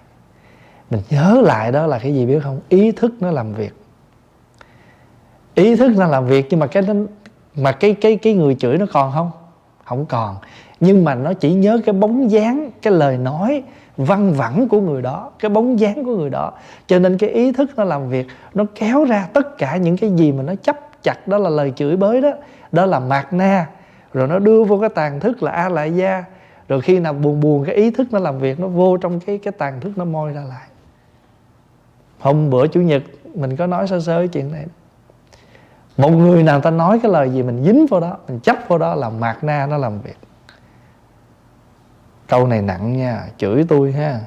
Mình 0.89 1.01
nhớ 1.09 1.41
lại 1.43 1.71
đó 1.71 1.87
là 1.87 1.99
cái 1.99 2.15
gì 2.15 2.25
biết 2.25 2.39
không? 2.43 2.59
Ý 2.69 2.91
thức 2.91 3.13
nó 3.19 3.31
làm 3.31 3.53
việc. 3.53 3.73
Ý 5.55 5.75
thức 5.75 5.93
nó 5.97 6.07
làm 6.07 6.27
việc, 6.27 6.47
nhưng 6.49 6.59
mà 6.59 6.67
cái 6.67 6.83
mà 7.55 7.71
cái 7.71 7.93
cái 7.93 8.15
cái 8.15 8.33
người 8.33 8.55
chửi 8.55 8.77
nó 8.77 8.85
còn 8.93 9.11
không? 9.11 9.31
Không 9.85 10.05
còn. 10.05 10.35
Nhưng 10.79 11.05
mà 11.05 11.15
nó 11.15 11.33
chỉ 11.33 11.53
nhớ 11.53 11.81
cái 11.85 11.93
bóng 11.93 12.31
dáng, 12.31 12.69
cái 12.81 12.93
lời 12.93 13.17
nói 13.17 13.63
văn 13.97 14.33
vẳng 14.33 14.67
của 14.67 14.81
người 14.81 15.01
đó, 15.01 15.31
cái 15.39 15.49
bóng 15.49 15.79
dáng 15.79 16.05
của 16.05 16.17
người 16.17 16.29
đó. 16.29 16.51
Cho 16.87 16.99
nên 16.99 17.17
cái 17.17 17.29
ý 17.29 17.51
thức 17.51 17.71
nó 17.75 17.83
làm 17.83 18.09
việc, 18.09 18.27
nó 18.53 18.65
kéo 18.75 19.05
ra 19.05 19.27
tất 19.33 19.57
cả 19.57 19.77
những 19.77 19.97
cái 19.97 20.11
gì 20.15 20.31
mà 20.31 20.43
nó 20.43 20.53
chấp 20.55 20.77
chặt 21.03 21.27
đó 21.27 21.37
là 21.37 21.49
lời 21.49 21.73
chửi 21.75 21.97
bới 21.97 22.21
đó. 22.21 22.31
Đó 22.71 22.85
là 22.85 22.99
mạt 22.99 23.33
na. 23.33 23.67
Rồi 24.13 24.27
nó 24.27 24.39
đưa 24.39 24.63
vô 24.63 24.79
cái 24.79 24.89
tàn 24.89 25.19
thức 25.19 25.43
là 25.43 25.51
a 25.51 25.69
lại 25.69 25.95
gia 25.95 26.23
rồi 26.67 26.81
khi 26.81 26.99
nào 26.99 27.13
buồn 27.13 27.39
buồn 27.39 27.65
cái 27.65 27.75
ý 27.75 27.91
thức 27.91 28.07
nó 28.11 28.19
làm 28.19 28.39
việc 28.39 28.59
nó 28.59 28.67
vô 28.67 28.97
trong 28.97 29.19
cái 29.19 29.37
cái 29.37 29.51
tàn 29.51 29.79
thức 29.79 29.91
nó 29.95 30.05
moi 30.05 30.33
ra 30.33 30.41
lại. 30.41 30.67
Hôm 32.19 32.49
bữa 32.49 32.67
chủ 32.67 32.81
nhật 32.81 33.03
mình 33.35 33.55
có 33.55 33.67
nói 33.67 33.87
sơ 33.87 33.99
sơ 33.99 34.17
cái 34.17 34.27
chuyện 34.27 34.51
này. 34.51 34.65
Một 35.97 36.09
người 36.09 36.43
nào 36.43 36.61
ta 36.61 36.71
nói 36.71 36.99
cái 37.03 37.11
lời 37.11 37.29
gì 37.29 37.43
mình 37.43 37.63
dính 37.63 37.85
vô 37.89 37.99
đó 37.99 38.17
mình 38.27 38.39
chấp 38.39 38.57
vô 38.67 38.77
đó 38.77 38.95
là 38.95 39.09
mạt 39.09 39.43
na 39.43 39.65
nó 39.65 39.77
làm 39.77 40.01
việc. 40.01 40.17
Câu 42.27 42.47
này 42.47 42.61
nặng 42.61 42.97
nha 42.97 43.23
chửi 43.37 43.65
tôi 43.69 43.91
ha. 43.91 44.19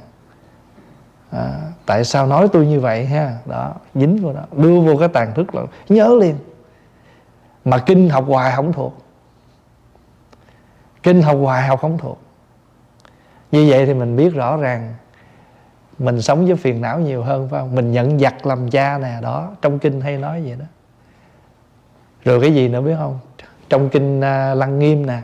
À, 1.31 1.61
tại 1.87 2.05
sao 2.05 2.27
nói 2.27 2.49
tôi 2.53 2.67
như 2.67 2.81
vậy 2.81 3.07
ha? 3.07 3.33
Đó 3.47 3.75
dính 3.95 4.19
vô 4.23 4.33
đó. 4.33 4.43
Đưa 4.53 4.81
vô 4.81 4.97
cái 4.97 5.09
tàn 5.09 5.35
thức 5.35 5.55
là 5.55 5.63
nhớ 5.89 6.17
liền 6.21 6.35
mà 7.65 7.79
kinh 7.79 8.09
học 8.09 8.25
hoài 8.29 8.53
không 8.57 8.73
thuộc. 8.73 9.05
Kinh 11.03 11.23
học 11.23 11.37
hoài 11.41 11.67
học 11.67 11.81
không 11.81 11.99
thuộc. 11.99 12.19
Như 13.53 13.67
vậy 13.69 13.87
thì 13.87 13.95
mình 13.95 14.17
biết 14.17 14.35
rõ 14.35 14.57
ràng 14.57 14.95
mình 15.99 16.23
sống 16.23 16.47
với 16.47 16.57
phiền 16.57 16.81
não 16.81 17.01
nhiều 17.01 17.23
hơn 17.23 17.49
phải 17.49 17.61
không? 17.61 17.75
Mình 17.75 17.93
nhận 17.93 18.19
giặc 18.19 18.47
làm 18.47 18.71
cha 18.71 18.99
nè 18.99 19.19
đó 19.23 19.51
trong 19.63 19.79
kinh 19.79 20.01
hay 20.01 20.17
nói 20.17 20.43
vậy 20.45 20.57
đó. 20.59 20.65
Rồi 22.25 22.41
cái 22.41 22.55
gì 22.55 22.69
nữa 22.69 22.81
biết 22.81 22.95
không? 22.99 23.19
Trong 23.69 23.89
kinh 23.89 24.19
uh, 24.19 24.59
lăng 24.59 24.79
nghiêm 24.79 25.07
nè. 25.07 25.19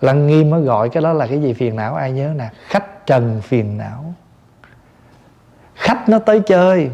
Lăng 0.00 0.26
nghiêm 0.26 0.50
mới 0.50 0.62
gọi 0.62 0.88
cái 0.88 1.02
đó 1.02 1.12
là 1.12 1.26
cái 1.26 1.42
gì? 1.42 1.52
Phiền 1.52 1.76
não 1.76 1.94
ai 1.94 2.12
nhớ 2.12 2.32
nè? 2.36 2.50
Khách 2.66 3.06
trần 3.06 3.40
phiền 3.40 3.78
não. 3.78 4.14
Khách 5.74 6.08
nó 6.08 6.18
tới 6.18 6.40
chơi. 6.40 6.90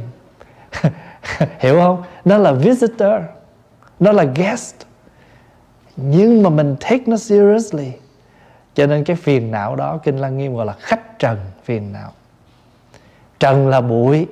Hiểu 1.58 1.74
không? 1.74 2.02
Nó 2.24 2.38
là 2.38 2.52
visitor 2.52 3.22
nó 4.00 4.12
là 4.12 4.24
guest. 4.24 4.74
Nhưng 5.96 6.42
mà 6.42 6.50
mình 6.50 6.76
take 6.80 7.02
nó 7.06 7.16
seriously. 7.16 7.92
Cho 8.74 8.86
nên 8.86 9.04
cái 9.04 9.16
phiền 9.16 9.50
não 9.50 9.76
đó, 9.76 9.98
kinh 10.02 10.18
lăng 10.18 10.38
nghiêm 10.38 10.56
gọi 10.56 10.66
là 10.66 10.72
khách 10.72 11.18
trần 11.18 11.38
phiền 11.64 11.92
não. 11.92 12.12
Trần 13.40 13.68
là 13.68 13.80
bụi. 13.80 14.26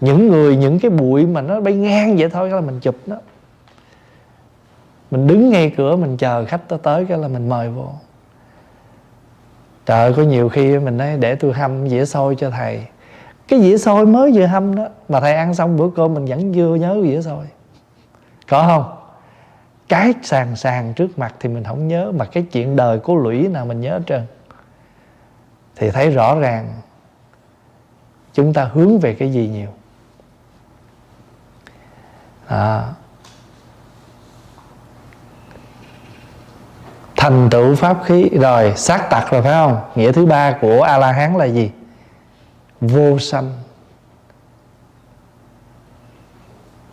Những 0.00 0.28
người, 0.28 0.56
những 0.56 0.78
cái 0.78 0.90
bụi 0.90 1.26
mà 1.26 1.40
nó 1.40 1.60
bay 1.60 1.74
ngang 1.74 2.16
vậy 2.16 2.28
thôi 2.30 2.50
là 2.50 2.60
mình 2.60 2.80
chụp 2.80 2.96
nó. 3.06 3.16
Mình 5.10 5.26
đứng 5.26 5.50
ngay 5.50 5.72
cửa, 5.76 5.96
mình 5.96 6.16
chờ 6.16 6.44
khách 6.44 6.68
tới 6.68 6.78
tới 6.82 7.04
cái 7.04 7.18
là 7.18 7.28
mình 7.28 7.48
mời 7.48 7.70
vô. 7.70 7.88
Trời, 9.86 10.12
có 10.12 10.22
nhiều 10.22 10.48
khi 10.48 10.78
mình 10.78 10.96
nói, 10.96 11.16
để 11.16 11.34
tôi 11.34 11.52
hâm 11.52 11.88
dĩa 11.88 12.04
xôi 12.04 12.36
cho 12.38 12.50
thầy. 12.50 12.86
Cái 13.48 13.60
dĩa 13.60 13.78
xôi 13.78 14.06
mới 14.06 14.32
vừa 14.34 14.46
hâm 14.46 14.74
đó, 14.74 14.88
mà 15.08 15.20
thầy 15.20 15.34
ăn 15.34 15.54
xong 15.54 15.76
bữa 15.76 15.88
cơm 15.96 16.14
mình 16.14 16.24
vẫn 16.24 16.54
chưa 16.54 16.74
nhớ 16.74 17.00
dĩa 17.02 17.22
xôi 17.22 17.46
có 18.48 18.66
không? 18.66 18.96
Cái 19.88 20.14
sàn 20.22 20.56
sàn 20.56 20.94
trước 20.94 21.18
mặt 21.18 21.34
thì 21.40 21.48
mình 21.48 21.64
không 21.64 21.88
nhớ, 21.88 22.12
mà 22.12 22.24
cái 22.24 22.42
chuyện 22.52 22.76
đời 22.76 22.98
của 22.98 23.14
lũy 23.14 23.48
nào 23.48 23.66
mình 23.66 23.80
nhớ 23.80 24.00
trơn. 24.06 24.26
Thì 25.76 25.90
thấy 25.90 26.10
rõ 26.10 26.40
ràng, 26.40 26.80
chúng 28.32 28.52
ta 28.52 28.64
hướng 28.64 28.98
về 28.98 29.14
cái 29.14 29.32
gì 29.32 29.48
nhiều. 29.48 29.68
À. 32.46 32.84
thành 37.24 37.48
tựu 37.50 37.74
pháp 37.74 37.96
khí. 38.04 38.28
Rồi, 38.28 38.72
sát 38.76 39.10
tặc 39.10 39.30
rồi 39.30 39.42
phải 39.42 39.52
không? 39.52 39.80
Nghĩa 39.94 40.12
thứ 40.12 40.26
ba 40.26 40.58
của 40.60 40.82
a 40.82 40.98
la 40.98 41.12
hán 41.12 41.36
là 41.36 41.44
gì? 41.44 41.70
Vô 42.80 43.18
sanh. 43.18 43.52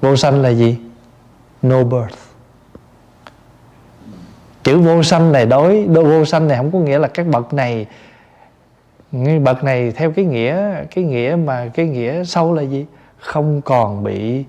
Vô 0.01 0.15
sanh 0.15 0.41
là 0.41 0.49
gì? 0.49 0.77
No 1.61 1.83
birth. 1.83 2.17
Chữ 4.63 4.79
vô 4.79 5.03
sanh 5.03 5.31
này 5.31 5.45
đối 5.45 5.87
vô 5.87 6.25
sanh 6.25 6.47
này 6.47 6.57
không 6.57 6.71
có 6.71 6.79
nghĩa 6.79 6.99
là 6.99 7.07
các 7.07 7.27
bậc 7.27 7.53
này 7.53 7.85
bậc 9.43 9.63
này 9.63 9.91
theo 9.91 10.11
cái 10.11 10.25
nghĩa 10.25 10.83
cái 10.95 11.03
nghĩa 11.03 11.37
mà, 11.45 11.71
cái 11.73 11.87
nghĩa 11.87 12.23
sâu 12.23 12.53
là 12.53 12.61
gì? 12.61 12.85
Không 13.17 13.61
còn 13.61 14.03
bị, 14.03 14.45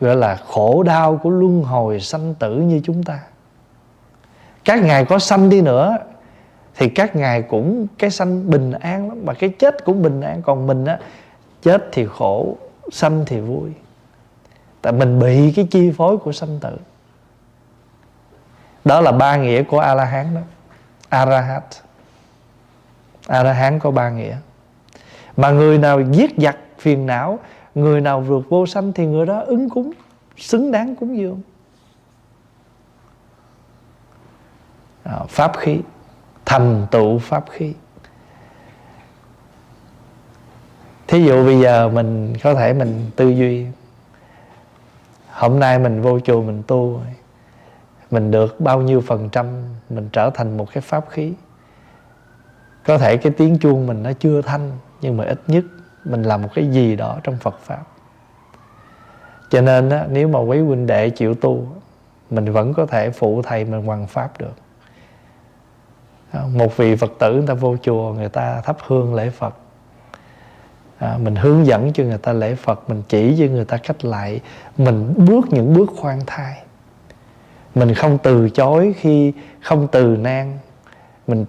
gọi 0.00 0.16
là 0.16 0.36
khổ 0.36 0.82
đau 0.82 1.20
của 1.22 1.30
luân 1.30 1.62
hồi 1.62 2.00
sanh 2.00 2.34
tử 2.34 2.56
như 2.56 2.80
chúng 2.84 3.02
ta. 3.02 3.20
Các 4.64 4.82
ngài 4.84 5.04
có 5.04 5.18
sanh 5.18 5.50
đi 5.50 5.60
nữa, 5.62 5.96
thì 6.76 6.88
các 6.88 7.16
ngài 7.16 7.42
cũng, 7.42 7.86
cái 7.98 8.10
sanh 8.10 8.50
bình 8.50 8.72
an 8.72 9.08
lắm. 9.08 9.18
Mà 9.24 9.34
cái 9.34 9.50
chết 9.50 9.84
cũng 9.84 10.02
bình 10.02 10.20
an, 10.20 10.42
còn 10.42 10.66
mình 10.66 10.84
á, 10.84 10.98
chết 11.62 11.88
thì 11.92 12.06
khổ, 12.06 12.56
sanh 12.92 13.24
thì 13.26 13.40
vui 13.40 13.70
tại 14.84 14.92
mình 14.92 15.18
bị 15.18 15.52
cái 15.56 15.66
chi 15.70 15.92
phối 15.96 16.16
của 16.16 16.32
sanh 16.32 16.58
tử. 16.60 16.76
Đó 18.84 19.00
là 19.00 19.12
ba 19.12 19.36
nghĩa 19.36 19.62
của 19.62 19.78
a 19.78 19.94
la 19.94 20.04
hán 20.04 20.34
đó. 20.34 20.40
Arahat 21.08 21.64
a 23.26 23.42
la 23.42 23.52
hán 23.52 23.78
có 23.78 23.90
ba 23.90 24.10
nghĩa. 24.10 24.36
Mà 25.36 25.50
người 25.50 25.78
nào 25.78 26.00
giết 26.00 26.30
giặc, 26.36 26.56
phiền 26.78 27.06
não, 27.06 27.38
người 27.74 28.00
nào 28.00 28.20
vượt 28.20 28.46
vô 28.48 28.66
sanh 28.66 28.92
thì 28.92 29.06
người 29.06 29.26
đó 29.26 29.40
ứng 29.40 29.70
cúng, 29.70 29.92
xứng 30.36 30.72
đáng 30.72 30.96
cúng 30.96 31.18
dường. 31.18 31.40
À, 35.02 35.18
pháp 35.28 35.56
khí. 35.56 35.80
Thành 36.44 36.86
tựu 36.90 37.18
pháp 37.18 37.44
khí. 37.50 37.74
Thí 41.06 41.24
dụ 41.24 41.44
bây 41.44 41.60
giờ 41.60 41.88
mình, 41.88 42.34
có 42.42 42.54
thể 42.54 42.72
mình 42.72 43.10
tư 43.16 43.28
duy 43.28 43.66
hôm 45.34 45.60
nay 45.60 45.78
mình 45.78 46.02
vô 46.02 46.20
chùa 46.20 46.42
mình 46.42 46.62
tu 46.66 47.00
mình 48.10 48.30
được 48.30 48.60
bao 48.60 48.80
nhiêu 48.80 49.00
phần 49.00 49.28
trăm 49.28 49.46
mình 49.90 50.08
trở 50.12 50.30
thành 50.34 50.56
một 50.56 50.72
cái 50.72 50.80
pháp 50.80 51.04
khí. 51.10 51.32
Có 52.86 52.98
thể 52.98 53.16
cái 53.16 53.32
tiếng 53.36 53.58
chuông 53.58 53.86
mình 53.86 54.02
nó 54.02 54.12
chưa 54.12 54.42
thanh 54.42 54.70
nhưng 55.00 55.16
mà 55.16 55.24
ít 55.24 55.40
nhất 55.46 55.64
mình 56.04 56.22
làm 56.22 56.42
một 56.42 56.48
cái 56.54 56.66
gì 56.66 56.96
đó 56.96 57.18
trong 57.22 57.36
Phật 57.36 57.58
pháp. 57.58 57.82
Cho 59.50 59.60
nên 59.60 59.88
á, 59.88 60.06
nếu 60.10 60.28
mà 60.28 60.38
quý 60.38 60.60
huynh 60.60 60.86
đệ 60.86 61.10
chịu 61.10 61.34
tu 61.34 61.66
mình 62.30 62.52
vẫn 62.52 62.74
có 62.74 62.86
thể 62.86 63.10
phụ 63.10 63.42
thầy 63.42 63.64
mình 63.64 63.86
hoàn 63.86 64.06
pháp 64.06 64.38
được. 64.38 64.54
Một 66.52 66.76
vị 66.76 66.96
phật 66.96 67.12
tử 67.18 67.32
người 67.32 67.46
ta 67.46 67.54
vô 67.54 67.76
chùa 67.82 68.12
người 68.12 68.28
ta 68.28 68.60
thắp 68.60 68.76
hương 68.86 69.14
lễ 69.14 69.30
phật 69.30 69.54
à, 71.04 71.18
mình 71.18 71.34
hướng 71.34 71.66
dẫn 71.66 71.92
cho 71.92 72.04
người 72.04 72.18
ta 72.18 72.32
lễ 72.32 72.54
phật 72.54 72.90
mình 72.90 73.02
chỉ 73.08 73.36
cho 73.38 73.44
người 73.44 73.64
ta 73.64 73.76
cách 73.76 74.04
lại 74.04 74.40
mình 74.76 75.14
bước 75.16 75.46
những 75.50 75.74
bước 75.74 75.90
khoan 75.96 76.20
thai. 76.26 76.62
Mình 77.74 77.94
không 77.94 78.18
từ 78.22 78.50
chối 78.50 78.94
khi 78.96 79.32
không 79.62 79.88
từ 79.92 80.16
nan. 80.16 80.58
Mình 81.26 81.44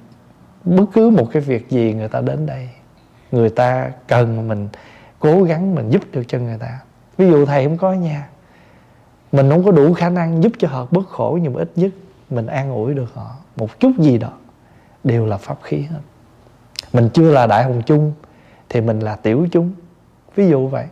bất 0.63 0.85
cứ 0.93 1.09
một 1.09 1.27
cái 1.31 1.41
việc 1.41 1.69
gì 1.69 1.93
người 1.93 2.07
ta 2.07 2.21
đến 2.21 2.45
đây 2.45 2.69
người 3.31 3.49
ta 3.49 3.91
cần 4.07 4.47
mình 4.47 4.69
cố 5.19 5.43
gắng 5.43 5.75
mình 5.75 5.89
giúp 5.89 6.01
được 6.11 6.23
cho 6.27 6.39
người 6.39 6.57
ta. 6.57 6.79
Ví 7.17 7.27
dụ 7.27 7.45
thầy 7.45 7.65
không 7.65 7.77
có 7.77 7.93
nhà 7.93 8.27
mình 9.31 9.49
không 9.49 9.65
có 9.65 9.71
đủ 9.71 9.93
khả 9.93 10.09
năng 10.09 10.43
giúp 10.43 10.51
cho 10.59 10.67
họ 10.67 10.87
bớt 10.91 11.07
khổ 11.09 11.39
nhưng 11.41 11.53
mà 11.53 11.61
ít 11.61 11.71
nhất 11.75 11.91
mình 12.29 12.45
an 12.45 12.71
ủi 12.71 12.93
được 12.93 13.13
họ. 13.13 13.35
Một 13.55 13.79
chút 13.79 13.91
gì 13.99 14.17
đó 14.17 14.31
đều 15.03 15.25
là 15.25 15.37
pháp 15.37 15.57
khí 15.63 15.81
hết. 15.81 15.99
Mình 16.93 17.09
chưa 17.13 17.31
là 17.31 17.47
đại 17.47 17.63
hồng 17.63 17.81
chung 17.85 18.13
thì 18.69 18.81
mình 18.81 18.99
là 18.99 19.15
tiểu 19.15 19.47
chúng. 19.51 19.73
Ví 20.35 20.49
dụ 20.49 20.67
vậy. 20.67 20.85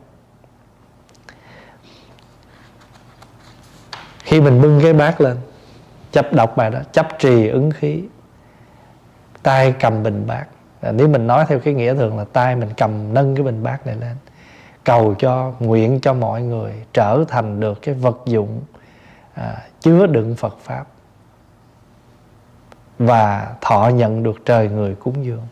Khi 4.24 4.42
mình 4.42 4.62
bưng 4.62 4.80
cái 4.82 4.94
bát 4.94 5.22
lên 5.22 5.38
chấp 6.12 6.34
đọc 6.34 6.58
bài 6.58 6.70
đó 6.70 6.80
chấp 6.92 7.08
trì 7.20 7.48
ứng 7.48 7.72
khí 7.72 8.03
tay 9.44 9.75
cầm 9.80 10.03
bình 10.03 10.27
bát. 10.27 10.46
À, 10.82 10.92
nếu 10.92 11.08
mình 11.08 11.27
nói 11.27 11.46
theo 11.48 11.60
cái 11.60 11.74
nghĩa 11.74 11.96
thường 11.96 12.18
là 12.18 12.25
tay 12.34 12.56
mình 12.56 12.70
cầm 12.77 13.13
nâng 13.13 13.36
cái 13.36 13.44
bình 13.44 13.63
bát 13.63 13.86
này 13.88 13.96
lên 13.96 14.15
cầu 14.84 15.15
cho 15.20 15.53
nguyện 15.60 16.00
cho 16.01 16.13
mọi 16.13 16.42
người 16.42 16.74
trở 16.94 17.24
thành 17.27 17.60
được 17.60 17.82
cái 17.82 17.96
vật 17.96 18.18
dụng 18.25 18.62
à, 19.34 19.58
chứa 19.82 20.08
đựng 20.08 20.36
Phật 20.36 20.58
pháp 20.62 20.86
và 23.00 23.56
thọ 23.62 23.92
nhận 23.94 24.24
được 24.24 24.46
trời 24.46 24.70
người 24.70 24.96
cúng 24.96 25.25
dường. 25.25 25.48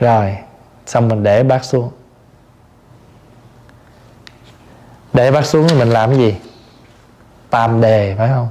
Rồi, 0.00 0.36
xong 0.86 1.08
mình 1.08 1.22
để 1.22 1.42
bát 1.42 1.64
xuống. 1.64 1.90
Để 5.12 5.30
bát 5.30 5.46
xuống 5.46 5.68
thì 5.68 5.78
mình 5.78 5.88
làm 5.88 6.10
cái 6.10 6.18
gì? 6.18 6.36
Tam 7.50 7.80
đề, 7.80 8.14
phải 8.18 8.28
không? 8.28 8.48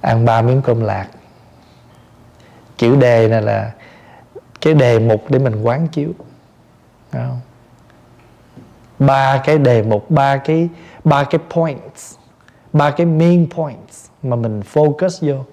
Ăn 0.00 0.24
ba 0.24 0.42
miếng 0.42 0.62
cơm 0.62 0.80
lạc. 0.80 1.08
Chữ 2.76 2.96
đề 2.96 3.28
này 3.28 3.42
là 3.42 3.72
cái 4.60 4.74
đề 4.74 4.98
mục 4.98 5.24
để 5.28 5.38
mình 5.38 5.62
quán 5.62 5.88
chiếu. 5.88 6.12
Không? 7.12 7.40
ba 9.06 9.42
cái 9.44 9.58
đề 9.58 9.82
mục, 9.82 10.10
ba 10.10 10.36
cái 10.36 10.68
ba 11.04 11.24
cái 11.24 11.40
points, 11.50 12.14
ba 12.72 12.90
cái 12.90 13.06
main 13.06 13.50
points 13.50 14.06
mà 14.22 14.36
mình 14.36 14.62
focus 14.72 15.32
vô. 15.32 15.44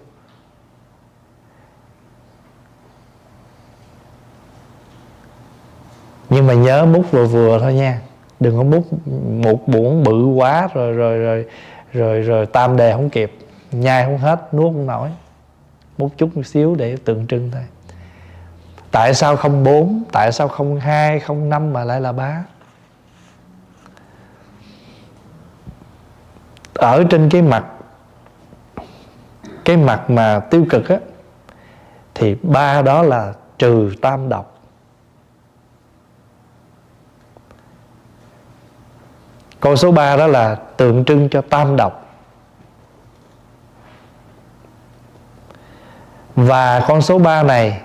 Nhưng 6.30 6.48
mà 6.48 6.54
nhớ 6.54 6.86
múc 6.86 7.12
vừa 7.12 7.26
vừa 7.26 7.60
thôi 7.60 7.74
nha. 7.74 8.02
Đừng 8.40 8.58
có 8.58 8.64
múc 8.64 9.08
một 9.46 9.70
muỗng 9.70 10.04
bự 10.04 10.26
quá 10.26 10.68
rồi 10.74 10.94
rồi 10.94 11.18
rồi 11.18 11.46
rồi 11.94 12.22
rồi 12.22 12.46
tam 12.46 12.78
đề 12.78 12.94
không 12.94 13.10
kịp. 13.10 13.32
Nhai 13.72 14.06
không 14.06 14.18
hết, 14.18 14.54
nuốt 14.54 14.74
không 14.74 14.86
nổi. 14.86 15.10
Một 15.98 16.18
chút 16.18 16.38
một 16.38 16.46
xíu 16.46 16.76
để 16.76 16.98
tượng 17.06 17.28
trưng 17.28 17.52
thôi. 17.52 17.64
Tại 18.92 19.14
sao 19.14 19.36
không 19.36 19.64
bốn? 19.64 20.04
Tại 20.12 20.32
sao 20.32 20.48
không 20.48 20.80
hai, 20.80 21.20
không 21.20 21.50
năm 21.50 21.74
mà 21.74 21.84
lại 21.84 22.02
là 22.02 22.12
ba? 22.12 22.44
Ở 26.74 27.04
trên 27.10 27.30
cái 27.30 27.42
mặt 27.42 27.66
cái 29.66 29.78
mặt 29.78 30.10
mà 30.10 30.40
tiêu 30.40 30.66
cực 30.70 30.90
á, 30.90 30.98
thì 32.16 32.36
ba 32.42 32.82
đó 32.82 33.02
là 33.02 33.34
trừ 33.58 33.92
tam 34.02 34.30
độc. 34.30 34.49
Con 39.60 39.78
số 39.78 39.92
3 39.92 40.16
đó 40.16 40.28
là 40.28 40.56
tượng 40.56 41.06
trưng 41.06 41.30
cho 41.30 41.42
tam 41.42 41.76
độc 41.76 42.10
Và 46.36 46.86
con 46.88 47.02
số 47.02 47.20
3 47.20 47.44
này 47.44 47.82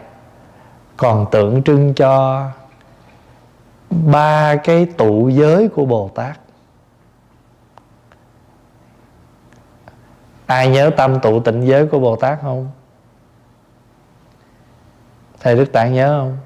còn 0.97 1.27
tượng 1.31 1.63
trưng 1.63 1.95
cho 1.95 2.45
ba 3.91 4.57
cái 4.57 4.87
tụ 4.87 5.29
giới 5.29 5.69
của 5.69 5.85
Bồ 5.85 6.11
Tát. 6.15 6.39
Ai 10.47 10.69
nhớ 10.69 10.91
tâm 10.97 11.21
tụ 11.21 11.41
tịnh 11.41 11.67
giới 11.67 11.87
của 11.87 11.99
Bồ 11.99 12.17
Tát 12.17 12.39
không? 12.43 12.71
Thầy 15.41 15.57
Đức 15.57 15.73
Tạng 15.73 15.95
nhớ 15.95 16.21
không? 16.21 16.39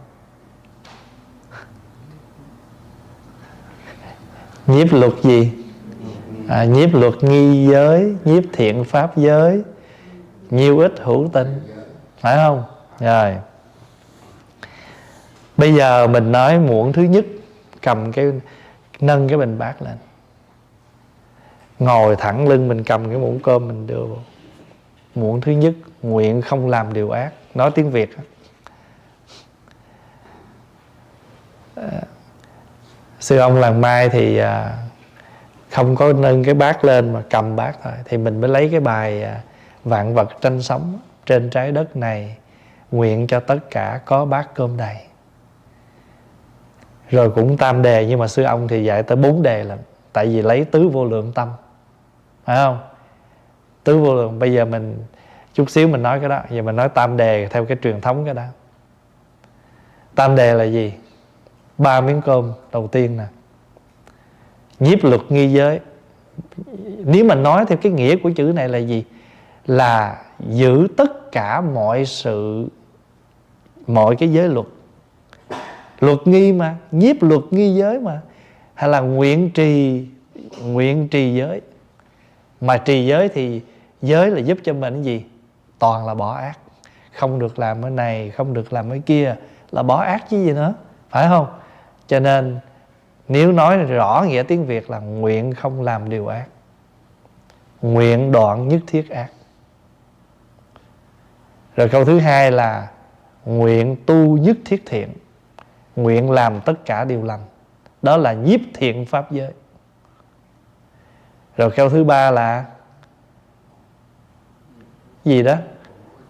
Nhiếp 4.68 4.92
luật 4.92 5.12
gì? 5.22 5.52
À, 6.48 6.64
nhiếp 6.64 6.94
luật 6.94 7.14
nghi 7.24 7.66
giới, 7.66 8.16
nhiếp 8.24 8.44
thiện 8.52 8.84
pháp 8.84 9.16
giới, 9.16 9.62
nhiêu 10.50 10.78
ít 10.78 10.92
hữu 10.98 11.28
tinh 11.32 11.60
phải 12.20 12.36
không? 12.36 12.64
Rồi. 13.00 13.36
Bây 15.56 15.74
giờ 15.74 16.06
mình 16.06 16.32
nói 16.32 16.58
muỗng 16.58 16.92
thứ 16.92 17.02
nhất 17.02 17.24
cầm 17.82 18.12
cái 18.12 18.26
nâng 19.00 19.28
cái 19.28 19.38
bình 19.38 19.58
bát 19.58 19.82
lên. 19.82 19.96
Ngồi 21.78 22.16
thẳng 22.16 22.48
lưng 22.48 22.68
mình 22.68 22.84
cầm 22.84 23.08
cái 23.08 23.18
muỗng 23.18 23.40
cơm 23.42 23.68
mình 23.68 23.86
đưa 23.86 24.04
vào 24.04 24.24
muỗng 25.14 25.40
thứ 25.40 25.52
nhất 25.52 25.74
nguyện 26.02 26.42
không 26.42 26.68
làm 26.68 26.92
điều 26.92 27.10
ác. 27.10 27.32
Nói 27.54 27.70
tiếng 27.70 27.90
việt 27.90 28.16
à, 31.74 32.02
sư 33.20 33.38
ông 33.38 33.56
làng 33.56 33.80
mai 33.80 34.08
thì 34.08 34.38
à, 34.38 34.76
không 35.70 35.96
có 35.96 36.12
nâng 36.12 36.44
cái 36.44 36.54
bát 36.54 36.84
lên 36.84 37.12
mà 37.12 37.22
cầm 37.30 37.56
bát 37.56 37.76
thôi. 37.82 37.92
Thì 38.04 38.16
mình 38.16 38.40
mới 38.40 38.50
lấy 38.50 38.68
cái 38.70 38.80
bài 38.80 39.22
à, 39.22 39.40
vạn 39.84 40.14
vật 40.14 40.28
tranh 40.40 40.62
sống 40.62 40.98
trên 41.26 41.50
trái 41.50 41.72
đất 41.72 41.96
này, 41.96 42.36
nguyện 42.90 43.26
cho 43.26 43.40
tất 43.40 43.58
cả 43.70 44.00
có 44.04 44.24
bát 44.24 44.54
cơm 44.54 44.76
đầy. 44.76 44.96
Rồi 47.10 47.30
cũng 47.30 47.56
tam 47.56 47.82
đề, 47.82 48.06
nhưng 48.06 48.18
mà 48.18 48.28
sư 48.28 48.42
ông 48.42 48.68
thì 48.68 48.84
dạy 48.84 49.02
tới 49.02 49.16
bốn 49.16 49.42
đề 49.42 49.64
là 49.64 49.76
tại 50.12 50.26
vì 50.26 50.42
lấy 50.42 50.64
tứ 50.64 50.88
vô 50.88 51.04
lượng 51.04 51.32
tâm, 51.32 51.48
phải 52.44 52.56
không? 52.56 52.78
Tứ 53.84 53.98
vô 53.98 54.14
lượng, 54.14 54.38
bây 54.38 54.52
giờ 54.52 54.64
mình, 54.64 55.04
chút 55.54 55.70
xíu 55.70 55.88
mình 55.88 56.02
nói 56.02 56.20
cái 56.20 56.28
đó. 56.28 56.40
Giờ 56.50 56.62
mình 56.62 56.76
nói 56.76 56.88
tam 56.88 57.16
đề 57.16 57.46
theo 57.46 57.64
cái 57.64 57.76
truyền 57.82 58.00
thống 58.00 58.24
cái 58.24 58.34
đó. 58.34 58.42
Tam 60.14 60.36
đề 60.36 60.54
là 60.54 60.64
gì? 60.64 60.92
Ba 61.78 62.00
miếng 62.00 62.20
cơm 62.20 62.52
đầu 62.72 62.86
tiên 62.86 63.16
nè. 63.16 63.24
Nhiếp 64.80 65.04
luật 65.04 65.20
nghi 65.28 65.52
giới. 65.52 65.80
Nếu 67.04 67.24
mà 67.24 67.34
nói 67.34 67.64
theo 67.68 67.78
cái 67.82 67.92
nghĩa 67.92 68.16
của 68.16 68.30
chữ 68.36 68.52
này 68.54 68.68
là 68.68 68.78
gì? 68.78 69.04
Là 69.66 70.22
giữ 70.48 70.88
tất 70.96 71.32
cả 71.32 71.60
mọi 71.60 72.04
sự, 72.04 72.68
mọi 73.86 74.16
cái 74.16 74.32
giới 74.32 74.48
luật. 74.48 74.66
Luật 76.00 76.18
nghi 76.24 76.52
mà, 76.52 76.76
nhiếp 76.90 77.22
luật 77.22 77.40
nghi 77.50 77.74
giới 77.74 78.00
mà. 78.00 78.20
Hay 78.74 78.90
là 78.90 79.00
nguyện 79.00 79.50
trì 79.50 80.06
nguyện 80.62 81.08
trì 81.08 81.34
giới. 81.34 81.60
Mà 82.60 82.76
trì 82.76 83.06
giới 83.06 83.28
thì 83.28 83.60
giới 84.02 84.30
là 84.30 84.40
giúp 84.40 84.58
cho 84.64 84.72
mình 84.72 84.94
cái 84.94 85.04
gì? 85.04 85.24
Toàn 85.78 86.06
là 86.06 86.14
bỏ 86.14 86.34
ác. 86.34 86.58
Không 87.12 87.38
được 87.38 87.58
làm 87.58 87.82
cái 87.82 87.90
này, 87.90 88.30
không 88.30 88.54
được 88.54 88.72
làm 88.72 88.90
cái 88.90 89.02
kia. 89.06 89.36
Là 89.70 89.82
bỏ 89.82 90.02
ác 90.02 90.30
chứ 90.30 90.44
gì 90.44 90.52
nữa. 90.52 90.74
Phải 91.10 91.28
không? 91.28 91.46
Cho 92.08 92.20
nên, 92.20 92.60
nếu 93.28 93.52
nói 93.52 93.76
rõ 93.76 94.24
nghĩa 94.28 94.42
tiếng 94.42 94.66
việt 94.66 94.90
là 94.90 94.98
nguyện 94.98 95.54
không 95.54 95.82
làm 95.82 96.08
điều 96.08 96.26
ác, 96.26 96.46
nguyện 97.82 98.32
đoạn 98.32 98.68
nhất 98.68 98.80
thiết 98.86 99.10
ác. 99.10 99.30
Rồi 101.76 101.88
câu 101.88 102.04
thứ 102.04 102.18
hai 102.18 102.50
là 102.50 102.90
nguyện 103.44 103.96
tu 104.06 104.38
nhất 104.38 104.56
thiết 104.64 104.82
thiện, 104.86 105.12
nguyện 105.96 106.30
làm 106.30 106.60
tất 106.60 106.74
cả 106.84 107.04
điều 107.04 107.22
lành. 107.22 107.44
Đó 108.02 108.16
là 108.16 108.32
nhiếp 108.32 108.60
thiện 108.74 109.06
pháp 109.06 109.32
giới. 109.32 109.52
Rồi 111.56 111.70
câu 111.70 111.90
thứ 111.90 112.04
ba 112.04 112.30
là 112.30 112.64
gì 115.24 115.42
đó? 115.42 115.54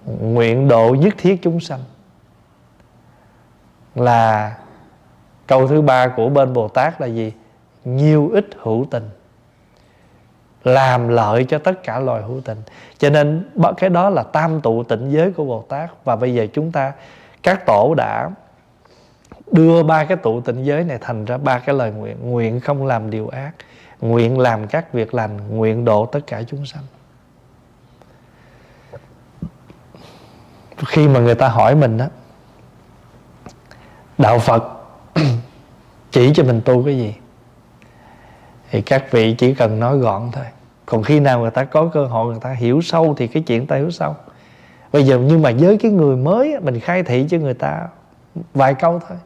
Nguyện 0.05 0.69
độ 0.69 0.97
nhất 1.01 1.15
thiết 1.19 1.39
chúng 1.43 1.61
sanh 1.61 1.81
là 3.95 4.57
câu 5.49 5.69
thứ 5.69 5.83
ba 5.83 6.09
của 6.09 6.29
bên 6.29 6.53
bồ 6.53 6.69
tát 6.69 7.01
là 7.01 7.07
gì? 7.07 7.33
Nhiều 7.85 8.31
ít 8.33 8.47
hữu 8.63 8.87
tình. 8.91 9.11
Làm 10.65 11.09
lợi 11.09 11.45
cho 11.45 11.59
tất 11.59 11.83
cả 11.83 11.99
loài 11.99 12.23
hữu 12.23 12.41
tình. 12.41 12.59
Cho 12.99 13.11
nên 13.11 13.49
cái 13.77 13.91
đó 13.91 14.11
là 14.11 14.23
tam 14.23 14.61
tụ 14.61 14.83
tịnh 14.83 15.13
giới 15.13 15.33
của 15.33 15.45
bồ 15.45 15.65
tát. 15.69 15.91
Và 16.05 16.17
bây 16.17 16.35
giờ 16.35 16.47
chúng 16.53 16.73
ta, 16.73 16.93
các 17.43 17.67
tổ 17.67 17.95
đã 17.97 18.31
đưa 19.53 19.83
ba 19.83 20.05
cái 20.05 20.17
tụ 20.17 20.41
tịnh 20.41 20.65
giới 20.65 20.85
này 20.85 20.99
thành 21.01 21.25
ra 21.25 21.39
ba 21.39 21.59
cái 21.59 21.75
lời 21.75 21.91
nguyện. 21.91 22.17
Nguyện 22.31 22.61
không 22.61 22.87
làm 22.87 23.11
điều 23.11 23.29
ác, 23.29 23.53
nguyện 24.01 24.39
làm 24.39 24.67
các 24.67 24.93
việc 24.93 25.15
lành, 25.15 25.57
nguyện 25.57 25.85
độ 25.85 26.07
tất 26.07 26.21
cả 26.27 26.43
chúng 26.43 26.67
sanh. 26.67 26.83
Khi 30.87 31.09
mà 31.09 31.21
người 31.21 31.35
ta 31.35 31.49
hỏi 31.49 31.75
mình 31.75 31.99
đó 31.99 32.07
đạo 34.19 34.39
phật 34.39 34.78
chỉ 36.11 36.33
cho 36.35 36.45
mình 36.45 36.61
tu 36.65 36.85
cái 36.85 36.99
gì? 36.99 37.15
Thì 38.71 38.83
các 38.83 39.05
vị 39.11 39.35
chỉ 39.39 39.55
cần 39.55 39.81
nói 39.81 39.99
gọn 39.99 40.31
thôi. 40.33 40.45
Còn 40.87 41.03
khi 41.03 41.21
nào 41.21 41.41
người 41.41 41.51
ta 41.51 41.65
có 41.65 41.87
cơ 41.87 42.07
hội, 42.07 42.33
người 42.33 42.41
ta 42.41 42.51
hiểu 42.51 42.81
sâu 42.81 43.15
thì 43.17 43.27
cái 43.27 43.43
chuyện 43.43 43.67
ta 43.67 43.77
hiểu 43.77 43.91
sâu. 43.91 44.17
Bây 44.93 45.07
giờ 45.07 45.19
nhưng 45.19 45.43
mà 45.43 45.53
với 45.59 45.79
cái 45.79 45.91
người 45.91 46.17
mới 46.17 46.61
mình 46.61 46.81
khai 46.81 47.03
thị 47.03 47.27
cho 47.31 47.39
người 47.39 47.55
ta 47.55 47.89
vài 48.55 48.75
câu 48.75 49.01
thôi. 49.09 49.19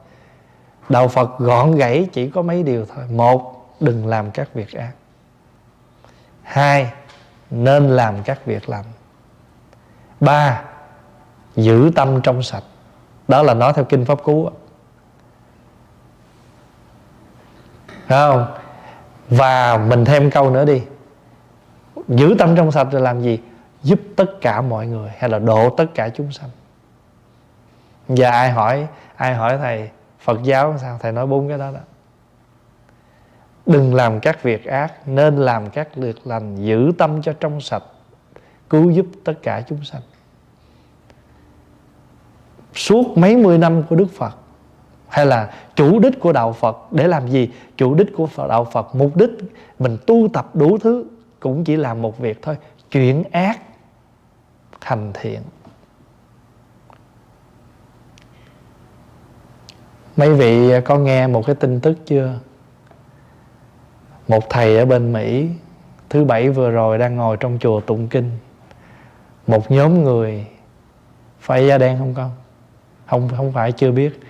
Đạo 0.89 1.09
phật 1.09 1.39
gọn 1.39 1.77
gãy 1.77 2.09
chỉ 2.13 2.31
có 2.31 2.43
mấy 2.43 2.63
điều 2.63 2.87
thôi. 2.95 3.05
Một, 3.11 3.67
đừng 3.81 4.07
làm 4.07 4.31
các 4.31 4.55
việc 4.55 4.73
ác. 4.73 4.93
Hai, 6.43 6.91
nên 7.51 7.89
làm 7.89 8.23
các 8.23 8.47
việc 8.47 8.69
lành. 8.69 8.85
Ba, 10.21 10.63
giữ 11.57 11.91
tâm 11.95 12.21
trong 12.23 12.43
sạch. 12.43 12.65
Đó 13.29 13.43
là 13.43 13.55
nói 13.55 13.73
theo 13.73 13.85
kinh 13.85 14.05
pháp 14.05 14.23
cú 14.23 14.51
không. 18.13 18.47
Và 19.29 19.79
mình 19.79 20.05
thêm 20.05 20.31
câu 20.31 20.51
nữa 20.51 20.65
đi. 20.65 20.83
Giữ 22.09 22.35
tâm 22.39 22.57
trong 22.57 22.73
sạch 22.73 22.89
rồi 22.93 23.01
làm 23.03 23.21
gì? 23.21 23.41
Giúp 23.83 24.01
tất 24.17 24.41
cả 24.41 24.61
mọi 24.61 24.87
người 24.87 25.11
hay 25.19 25.31
là 25.31 25.39
độ 25.39 25.71
tất 25.71 25.87
cả 25.95 26.09
chúng 26.09 26.33
sanh. 26.33 26.51
Giờ 28.09 28.31
ai 28.31 28.51
hỏi 28.51 28.87
ai 29.17 29.35
hỏi 29.35 29.59
thầy 29.59 29.91
phật 30.21 30.43
giáo 30.43 30.75
sao? 30.79 30.99
Thầy 31.03 31.13
nói 31.13 31.27
bốn 31.27 31.49
cái 31.49 31.59
đó 31.59 31.71
đó. 31.73 31.81
Đừng 33.67 33.95
làm 33.95 34.21
các 34.21 34.43
việc 34.43 34.65
ác, 34.65 35.09
nên 35.09 35.37
làm 35.37 35.71
các 35.71 35.97
việc 35.97 36.27
lành, 36.27 36.57
giữ 36.57 36.93
tâm 36.99 37.23
cho 37.23 37.33
trong 37.41 37.61
sạch, 37.61 37.83
cứu 38.71 38.91
giúp 38.91 39.07
tất 39.25 39.35
cả 39.43 39.63
chúng 39.69 39.85
sanh. 39.85 40.03
Suốt 42.75 43.19
mấy 43.19 43.37
mươi 43.37 43.59
năm 43.59 43.83
của 43.83 43.97
đức 43.97 44.07
phật 44.17 44.37
hay 45.13 45.27
là 45.27 45.51
chủ 45.75 45.99
đích 45.99 46.21
của 46.21 46.33
đạo 46.33 46.53
phật 46.53 46.93
để 46.93 47.09
làm 47.09 47.29
gì? 47.29 47.51
Chủ 47.77 47.95
đích 47.95 48.07
của 48.17 48.29
đạo 48.37 48.65
phật, 48.65 48.95
mục 48.95 49.17
đích 49.17 49.31
mình 49.79 49.99
tu 50.07 50.29
tập 50.33 50.51
đủ 50.55 50.79
thứ 50.79 51.05
cũng 51.41 51.65
chỉ 51.65 51.77
làm 51.77 52.03
một 52.03 52.19
việc 52.19 52.43
thôi. 52.43 52.57
Chuyển 52.91 53.25
ác 53.33 53.61
thành 54.81 55.11
thiện. 55.15 55.41
Mấy 60.17 60.35
vị 60.35 60.81
có 60.85 60.99
nghe 60.99 61.27
một 61.27 61.47
cái 61.47 61.55
tin 61.55 61.81
tức 61.81 61.99
chưa? 62.07 62.39
Một 64.29 64.51
thầy 64.51 64.79
ở 64.79 64.85
bên 64.85 65.13
mỹ 65.13 65.49
thứ 66.09 66.25
bảy 66.25 66.51
vừa 66.51 66.71
rồi 66.71 66.99
đang 66.99 67.17
ngồi 67.17 67.37
trong 67.37 67.59
chùa 67.61 67.81
tụng 67.81 68.09
kinh. 68.09 68.31
Một 69.47 69.71
nhóm 69.71 70.05
người, 70.05 70.47
phải 71.41 71.67
da 71.67 71.79
đen 71.79 71.99
không 71.99 72.15
con? 72.15 72.31
Không 73.07 73.29
không 73.37 73.53
phải, 73.53 73.73
chưa 73.73 73.91
biết 73.91 74.21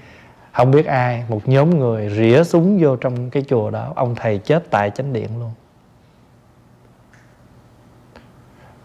không 0.53 0.71
biết 0.71 0.87
ai, 0.87 1.25
một 1.29 1.49
nhóm 1.49 1.79
người 1.79 2.09
rỉa 2.09 2.45
súng 2.45 2.79
vô 2.81 2.97
trong 2.97 3.31
cái 3.31 3.45
chùa 3.49 3.71
đó. 3.71 3.93
Ông 3.97 4.15
thầy 4.15 4.39
chết 4.39 4.71
tại 4.71 4.91
chánh 4.91 5.13
điện 5.13 5.41
luôn. 5.41 5.53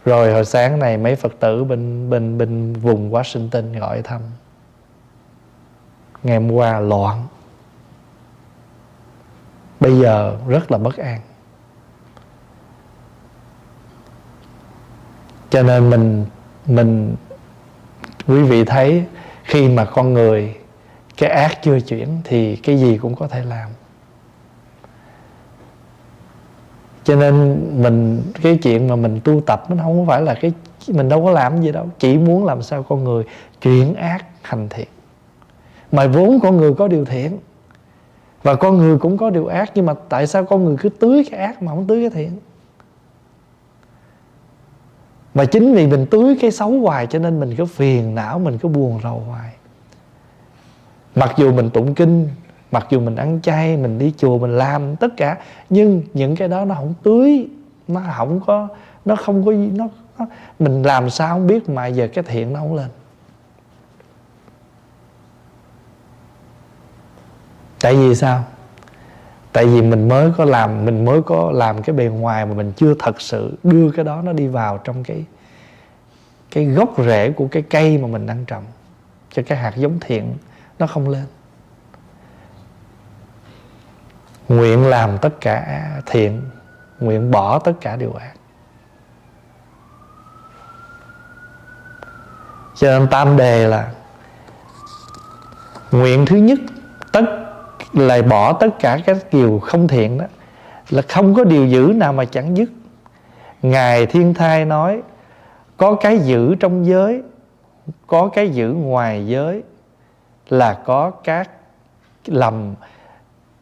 Rồi 0.06 0.34
hồi 0.34 0.46
sáng 0.46 0.80
này 0.80 0.98
mấy 0.98 1.16
phật 1.16 1.34
tử 1.40 1.64
bên 1.64 2.10
bên 2.10 2.38
bên 2.38 2.74
vùng 2.74 3.12
washington 3.12 3.80
gọi 3.80 4.02
thăm. 4.02 4.22
Ngày 6.24 6.38
hôm 6.38 6.52
qua 6.52 6.80
loạn. 6.80 7.28
Bây 9.80 10.00
giờ 10.00 10.38
rất 10.48 10.72
là 10.72 10.78
bất 10.78 10.98
an. 10.98 11.22
Cho 15.50 15.64
nên 15.64 15.90
mình 15.90 16.26
mình, 16.66 17.16
quý 18.28 18.44
vị 18.44 18.66
thấy 18.66 19.06
khi 19.44 19.70
mà 19.70 19.86
con 19.86 20.14
người 20.14 20.56
cái 21.18 21.30
ác 21.30 21.62
chưa 21.62 21.80
chuyển 21.80 22.08
thì 22.24 22.56
cái 22.56 22.78
gì 22.78 22.98
cũng 22.98 23.16
có 23.16 23.28
thể 23.28 23.44
làm. 23.44 23.70
Cho 27.04 27.16
nên 27.16 27.60
mình, 27.84 28.24
cái 28.42 28.60
chuyện 28.64 28.88
mà 28.88 28.96
mình 28.96 29.20
tu 29.24 29.42
tập 29.42 29.66
nó 29.70 29.84
không 29.84 30.08
phải 30.08 30.22
là 30.22 30.34
cái, 30.34 30.54
mình 30.88 31.10
đâu 31.10 31.26
có 31.26 31.32
làm 31.32 31.62
gì 31.62 31.72
đâu. 31.72 31.90
Chỉ 32.00 32.18
muốn 32.18 32.46
làm 32.46 32.62
sao 32.62 32.84
con 32.84 33.04
người 33.04 33.24
chuyển 33.62 33.96
ác 33.96 34.26
thành 34.44 34.70
thiện. 34.70 34.88
Mà 35.92 36.08
vốn 36.08 36.40
con 36.40 36.58
người 36.58 36.74
có 36.74 36.88
điều 36.88 37.06
thiện, 37.06 37.38
và 38.44 38.56
con 38.56 38.78
người 38.78 38.98
cũng 38.98 39.18
có 39.18 39.30
điều 39.30 39.48
ác, 39.48 39.72
nhưng 39.76 39.86
mà 39.86 39.94
tại 40.10 40.28
sao 40.28 40.46
con 40.46 40.66
người 40.66 40.76
cứ 40.80 40.90
tưới 40.90 41.26
cái 41.32 41.40
ác 41.40 41.64
mà 41.64 41.72
không 41.72 41.88
tưới 41.88 42.02
cái 42.02 42.10
thiện? 42.10 42.40
Mà 45.34 45.46
chính 45.46 45.74
vì 45.74 45.88
mình 45.88 46.06
tưới 46.12 46.38
cái 46.42 46.52
xấu 46.52 46.80
hoài 46.80 47.08
cho 47.08 47.20
nên 47.20 47.40
mình 47.40 47.56
cứ 47.56 47.66
phiền 47.66 48.16
não, 48.16 48.40
mình 48.40 48.58
cứ 48.58 48.70
buồn 48.70 49.00
rầu 49.04 49.20
hoài 49.20 49.57
mặc 51.18 51.34
dù 51.38 51.54
mình 51.54 51.70
tụng 51.70 51.96
kinh 51.96 52.30
mặc 52.72 52.88
dù 52.90 53.00
mình 53.00 53.16
ăn 53.16 53.40
chay 53.42 53.78
mình 53.78 54.00
đi 54.00 54.14
chùa 54.18 54.38
mình 54.38 54.58
làm 54.58 54.96
tất 54.96 55.08
cả 55.18 55.38
nhưng 55.70 56.04
những 56.14 56.36
cái 56.36 56.48
đó 56.48 56.66
nó 56.66 56.76
không 56.76 56.94
tưới 57.04 57.48
nó 57.88 58.02
không 58.18 58.40
có 58.46 58.68
nó 59.06 59.16
không 59.16 59.46
có 59.46 59.52
nó, 59.52 59.88
nó 60.20 60.26
mình 60.60 60.84
làm 60.84 61.10
sao 61.10 61.36
không 61.36 61.48
biết 61.48 61.70
mà 61.70 61.88
giờ 61.88 62.08
cái 62.14 62.24
thiện 62.24 62.54
nó 62.54 62.60
không 62.60 62.76
lên. 62.76 62.88
Tại 67.82 67.96
vì 67.96 68.16
sao? 68.16 68.44
Tại 69.54 69.66
vì 69.66 69.82
mình 69.82 70.08
mới 70.08 70.32
có 70.38 70.46
làm 70.46 70.86
mình 70.86 71.06
mới 71.06 71.22
có 71.22 71.52
làm 71.52 71.84
cái 71.84 71.96
bề 71.96 72.06
ngoài 72.06 72.46
mà 72.46 72.54
mình 72.54 72.72
chưa 72.76 72.94
thật 73.00 73.22
sự 73.22 73.58
đưa 73.64 73.92
cái 73.92 74.06
đó 74.06 74.22
nó 74.22 74.34
đi 74.34 74.48
vào 74.48 74.78
trong 74.78 75.04
cái 75.04 75.26
cái 76.52 76.66
gốc 76.66 76.94
rễ 76.98 77.32
của 77.32 77.48
cái 77.52 77.64
cây 77.70 77.98
mà 77.98 78.08
mình 78.08 78.26
đang 78.26 78.46
trồng 78.46 78.64
cho 79.32 79.44
cái 79.48 79.58
hạt 79.58 79.74
giống 79.76 80.00
thiện 80.00 80.34
nó 80.80 80.88
không 80.88 81.10
lên. 81.10 81.26
Nguyện 84.48 84.88
làm 84.88 85.18
tất 85.18 85.42
cả 85.42 85.92
thiện, 86.06 86.42
nguyện 87.00 87.32
bỏ 87.32 87.60
tất 87.60 87.74
cả 87.82 87.96
điều 87.96 88.14
ác. 88.14 88.34
Cho 92.76 93.00
nên 93.00 93.08
tam 93.08 93.38
đề 93.38 93.68
là 93.68 93.92
nguyện 95.92 96.26
thứ 96.26 96.36
nhất, 96.36 96.60
tất 97.12 97.24
là 97.94 98.22
bỏ 98.22 98.54
tất 98.54 98.70
cả 98.80 99.00
các 99.06 99.18
điều 99.32 99.60
không 99.60 99.88
thiện 99.88 100.18
đó, 100.18 100.26
là 100.90 101.02
không 101.10 101.36
có 101.36 101.44
điều 101.44 101.68
giữ 101.68 101.94
nào 101.96 102.14
mà 102.14 102.26
chẳng 102.26 102.58
dứt. 102.58 102.70
Ngài 103.62 104.06
thiên 104.06 104.34
thai 104.34 104.66
nói, 104.66 105.02
có 105.78 105.96
cái 105.96 106.20
giữ 106.20 106.56
trong 106.56 106.86
giới, 106.86 107.24
có 108.08 108.30
cái 108.34 108.50
giữ 108.50 108.72
ngoài 108.72 109.28
giới 109.28 109.64
là 110.50 110.74
có 110.74 111.12
các 111.12 111.50
lầm 112.26 112.76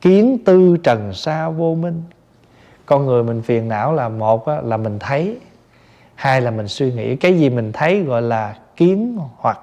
kiến 0.01 0.37
tư 0.45 0.77
trần 0.83 1.13
sa 1.13 1.49
vô 1.49 1.75
minh. 1.75 2.03
Con 2.85 3.05
người 3.05 3.23
mình 3.23 3.41
phiền 3.41 3.69
não 3.69 3.93
là 3.93 4.09
một 4.09 4.47
là 4.47 4.77
mình 4.77 4.99
thấy. 4.99 5.39
Hai 6.15 6.41
là 6.41 6.51
mình 6.51 6.67
suy 6.67 6.93
nghĩ. 6.93 7.15
Cái 7.15 7.39
gì 7.39 7.49
mình 7.49 7.71
thấy 7.71 8.03
gọi 8.03 8.21
là 8.21 8.57
kiến 8.75 9.19
hoặc. 9.37 9.59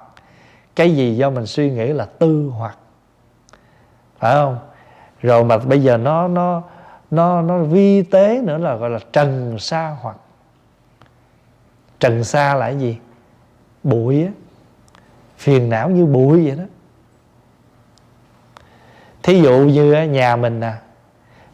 Cái 0.75 0.95
gì 0.95 1.15
do 1.15 1.29
mình 1.29 1.45
suy 1.45 1.71
nghĩ 1.71 1.87
là 1.87 2.05
tư 2.05 2.51
hoặc. 2.57 2.77
Phải 4.19 4.33
không? 4.33 4.57
Rồi 5.21 5.43
mà 5.43 5.57
bây 5.57 5.83
giờ 5.83 5.97
nó 5.97 6.27
nó 6.27 6.61
nó 7.11 7.41
nó 7.41 7.57
vi 7.57 8.03
tế 8.03 8.41
nữa 8.41 8.57
là 8.57 8.75
gọi 8.75 8.89
là 8.89 8.99
trần 9.13 9.59
sa 9.59 9.97
hoặc. 10.01 10.17
Trần 11.99 12.23
sa 12.23 12.55
là 12.55 12.65
cái 12.65 12.79
gì? 12.79 12.97
Bụi 13.83 14.23
á. 14.23 14.31
Phiền 15.37 15.69
não 15.69 15.89
như 15.89 16.05
bụi 16.05 16.47
vậy 16.47 16.55
đó 16.57 16.63
thí 19.23 19.41
dụ 19.41 19.57
như 19.59 20.03
nhà 20.03 20.35
mình 20.35 20.59
nè, 20.59 20.73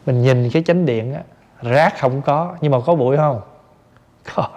mình 0.06 0.22
nhìn 0.22 0.50
cái 0.50 0.62
chánh 0.62 0.86
điện 0.86 1.14
á, 1.14 1.22
rác 1.62 1.98
không 1.98 2.22
có, 2.22 2.56
nhưng 2.60 2.72
mà 2.72 2.78
có 2.86 2.94
bụi 2.94 3.16
không? 3.16 3.40
Có. 4.34 4.48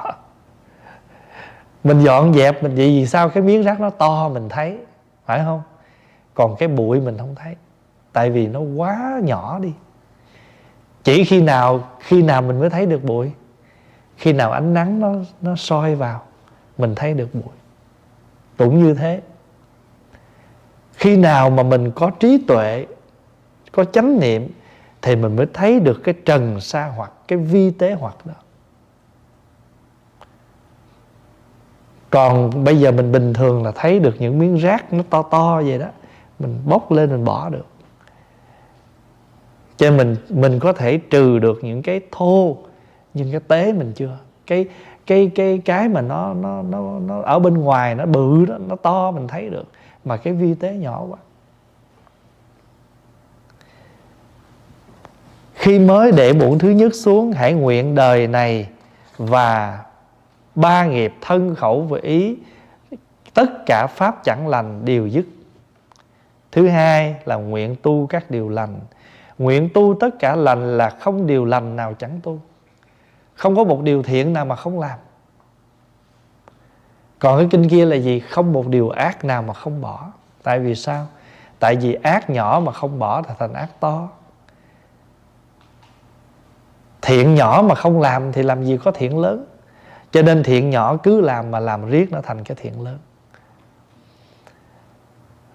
Mình 1.83 1.99
dọn 1.99 2.33
dẹp, 2.33 2.63
mình 2.63 2.75
vậy 2.75 2.87
vì 2.87 3.07
sao 3.07 3.29
cái 3.29 3.43
miếng 3.43 3.63
rác 3.63 3.79
nó 3.79 3.89
to 3.89 4.29
mình 4.29 4.49
thấy, 4.49 4.77
phải 5.25 5.39
không? 5.45 5.61
Còn 6.33 6.55
cái 6.55 6.67
bụi 6.67 7.01
mình 7.01 7.17
không 7.17 7.35
thấy, 7.35 7.55
tại 8.13 8.29
vì 8.29 8.47
nó 8.47 8.59
quá 8.59 9.19
nhỏ 9.23 9.59
đi. 9.59 9.73
Chỉ 11.03 11.23
khi 11.23 11.41
nào 11.41 11.87
khi 11.99 12.21
nào 12.21 12.41
mình 12.41 12.59
mới 12.59 12.69
thấy 12.69 12.85
được 12.85 13.03
bụi, 13.03 13.31
khi 14.17 14.33
nào 14.33 14.51
ánh 14.51 14.73
nắng 14.73 14.99
nó 14.99 15.13
nó 15.41 15.55
soi 15.55 15.95
vào, 15.95 16.21
mình 16.77 16.95
thấy 16.95 17.13
được 17.13 17.35
bụi. 17.35 17.53
Cũng 18.57 18.83
như 18.83 18.93
thế. 18.93 19.21
Khi 20.93 21.17
nào 21.17 21.49
mà 21.49 21.63
mình 21.63 21.91
có 21.91 22.11
trí 22.19 22.43
tuệ 22.47 22.85
có 23.73 23.83
chánh 23.83 24.19
niệm 24.19 24.47
thì 25.01 25.15
mình 25.15 25.35
mới 25.35 25.45
thấy 25.53 25.79
được 25.79 26.01
cái 26.03 26.15
trần 26.25 26.59
sa 26.59 26.91
hoặc, 26.95 27.11
cái 27.27 27.39
vi 27.39 27.71
tế 27.71 27.93
hoặc 27.93 28.15
đó. 28.25 28.33
Còn 32.09 32.63
bây 32.63 32.79
giờ 32.79 32.91
mình 32.91 33.11
bình 33.11 33.33
thường 33.33 33.63
là 33.63 33.71
thấy 33.75 33.99
được 33.99 34.15
những 34.19 34.39
miếng 34.39 34.55
rác 34.55 34.93
nó 34.93 35.03
to 35.09 35.21
to 35.21 35.61
vậy 35.61 35.79
đó, 35.79 35.87
mình 36.39 36.59
bốc 36.65 36.91
lên 36.91 37.09
mình 37.09 37.25
bỏ 37.25 37.49
được. 37.49 37.65
Cho 39.77 39.89
nên 39.89 39.97
mình 39.97 40.41
mình 40.41 40.59
có 40.59 40.73
thể 40.73 40.97
trừ 40.97 41.39
được 41.39 41.59
những 41.63 41.81
cái 41.81 42.01
thô 42.11 42.57
nhưng 43.13 43.31
cái 43.31 43.41
tế 43.47 43.73
mình 43.73 43.91
chưa? 43.95 44.17
Cái 44.47 44.67
cái 45.05 45.31
cái 45.35 45.61
cái 45.65 45.89
mà 45.89 46.01
nó 46.01 46.33
nó 46.33 46.61
nó 46.61 46.99
nó 46.99 47.21
ở 47.21 47.39
bên 47.39 47.53
ngoài, 47.53 47.95
nó 47.95 48.05
bự 48.05 48.45
đó, 48.45 48.57
nó 48.67 48.75
to 48.75 49.11
mình 49.11 49.27
thấy 49.27 49.49
được, 49.49 49.65
mà 50.05 50.17
cái 50.17 50.33
vi 50.33 50.53
tế 50.53 50.73
nhỏ 50.73 51.05
quá. 51.09 51.17
Khi 55.63 55.79
mới 55.79 56.11
để 56.11 56.33
muộn 56.33 56.59
thứ 56.59 56.69
nhất 56.69 56.95
xuống, 56.95 57.31
hãy 57.31 57.53
nguyện 57.53 57.95
đời 57.95 58.27
này 58.27 58.67
và 59.17 59.83
ba 60.55 60.85
nghiệp 60.85 61.13
thân 61.21 61.55
khẩu 61.55 61.81
và 61.81 61.99
ý. 62.01 62.37
Tất 63.33 63.65
cả 63.65 63.87
pháp 63.87 64.23
chẳng 64.23 64.47
lành 64.47 64.85
đều 64.85 65.07
dứt. 65.07 65.25
Thứ 66.51 66.67
hai 66.67 67.15
là 67.25 67.35
nguyện 67.35 67.75
tu 67.81 68.07
các 68.07 68.31
điều 68.31 68.49
lành. 68.49 68.79
Nguyện 69.37 69.69
tu 69.73 69.95
tất 69.99 70.09
cả 70.19 70.35
lành 70.35 70.77
là 70.77 70.89
không 70.89 71.27
điều 71.27 71.45
lành 71.45 71.75
nào 71.75 71.93
chẳng 71.99 72.19
tu. 72.23 72.39
Không 73.33 73.55
có 73.55 73.63
một 73.63 73.81
điều 73.81 74.03
thiện 74.03 74.33
nào 74.33 74.45
mà 74.45 74.55
không 74.55 74.79
làm. 74.79 74.99
Còn 77.19 77.37
cái 77.37 77.47
kinh 77.51 77.69
kia 77.69 77.85
là 77.85 77.95
gì? 77.95 78.19
Không 78.19 78.53
một 78.53 78.67
điều 78.67 78.89
ác 78.89 79.25
nào 79.25 79.41
mà 79.41 79.53
không 79.53 79.81
bỏ. 79.81 80.11
Tại 80.43 80.59
vì 80.59 80.75
sao? 80.75 81.07
Tại 81.59 81.75
vì 81.75 81.93
ác 81.93 82.29
nhỏ 82.29 82.61
mà 82.65 82.71
không 82.71 82.99
bỏ 82.99 83.21
là 83.27 83.35
thành 83.39 83.53
ác 83.53 83.69
to 83.79 84.09
thiện 87.05 87.35
nhỏ 87.35 87.63
mà 87.67 87.75
không 87.75 88.01
làm 88.01 88.31
thì 88.31 88.43
làm 88.43 88.63
gì 88.63 88.77
có 88.77 88.91
thiện 88.91 89.19
lớn? 89.19 89.45
Cho 90.11 90.21
nên 90.21 90.43
thiện 90.43 90.69
nhỏ 90.69 90.97
cứ 91.03 91.21
làm 91.21 91.51
mà 91.51 91.59
làm 91.59 91.89
riết 91.89 92.11
nó 92.11 92.21
thành 92.23 92.43
cái 92.43 92.57
thiện 92.61 92.81
lớn. 92.81 92.97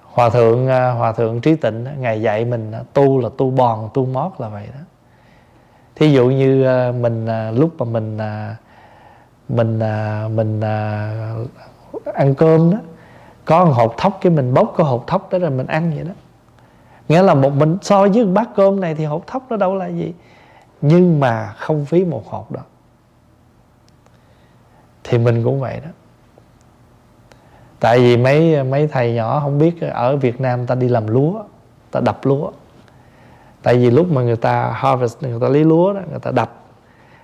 Hòa 0.03 0.31
thượng 0.31 0.69
à, 0.69 0.91
hòa 0.91 1.13
thượng 1.13 1.41
trí 1.41 1.55
tịnh 1.55 1.87
ngài 1.99 2.23
dạy 2.23 2.45
mình 2.45 2.73
à, 2.73 2.83
tu 2.93 3.21
là 3.21 3.29
tu 3.39 3.51
bòn, 3.51 3.89
tu 3.95 4.07
mót 4.07 4.33
là 4.39 4.49
vậy 4.49 4.67
đó. 4.67 4.81
Thí 5.95 6.13
dụ 6.13 6.31
như 6.31 6.65
à, 6.65 6.93
mình 6.93 7.27
lúc 7.51 7.71
mà 7.79 7.85
mình 7.85 8.19
mình 9.49 9.79
mình 10.37 10.61
ăn 12.15 12.35
cơm 12.35 12.71
đó 12.71 12.79
có 13.45 13.65
một 13.65 13.73
hộp 13.73 13.95
thóc 13.97 14.19
cái 14.21 14.33
mình 14.33 14.55
bốc 14.55 14.75
cái 14.77 14.87
hộp 14.87 15.05
thóc 15.07 15.33
đó 15.33 15.39
rồi 15.39 15.51
mình 15.51 15.67
ăn 15.67 15.93
vậy 15.95 16.05
đó. 16.05 16.13
Nghĩa 17.09 17.23
là 17.23 17.35
một 17.35 17.53
mình, 17.53 17.79
so 17.83 18.09
với 18.09 18.25
bát 18.25 18.49
cơm 18.57 18.81
này 18.81 18.95
thì 18.95 19.05
hộp 19.05 19.27
thóc 19.27 19.47
nó 19.51 19.57
đâu 19.57 19.75
là 19.75 19.87
gì? 19.87 20.13
Nhưng 20.81 21.21
mà 21.21 21.53
không 21.53 21.85
phí 21.85 22.05
một 22.05 22.29
hộp 22.29 22.53
đó. 22.53 22.61
Thì 25.05 25.19
mình 25.19 25.45
cũng 25.45 25.61
vậy 25.61 25.81
đó. 25.85 25.91
Tại 27.81 27.99
vì 27.99 28.17
mấy 28.17 28.65
mấy 28.65 28.89
thầy 28.89 29.13
nhỏ 29.13 29.41
không 29.41 29.59
biết 29.59 29.81
ở 29.81 30.17
Việt 30.17 30.41
Nam 30.41 30.67
ta 30.67 30.75
đi 30.75 30.89
làm 30.89 31.07
lúa 31.07 31.43
ta 31.91 32.01
đập 32.01 32.19
lúa. 32.23 32.51
Tại 33.63 33.77
vì 33.77 33.91
lúc 33.91 34.11
mà 34.11 34.23
người 34.23 34.37
ta 34.37 34.73
harvest 34.75 35.23
người 35.23 35.41
ta 35.41 35.49
lấy 35.49 35.65
lúa 35.65 35.93
đó 35.93 36.01
người 36.11 36.21
ta 36.21 36.31
đập. 36.31 36.55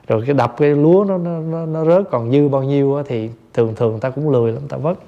Rồi 0.09 0.23
cái 0.27 0.35
đập 0.35 0.55
cái 0.57 0.71
lúa 0.71 1.05
nó 1.09 1.19
nó 1.19 1.67
nó 1.67 1.85
rớt 1.85 2.11
còn 2.11 2.31
dư 2.33 2.49
bao 2.49 2.62
nhiêu 2.62 2.97
đó, 2.97 3.03
thì 3.07 3.31
thường 3.53 3.75
thường 3.77 4.01
ta 4.01 4.11
cũng 4.11 4.31
lười 4.31 4.53
lắm 4.53 4.69
ta 4.69 4.77
vất. 4.77 4.99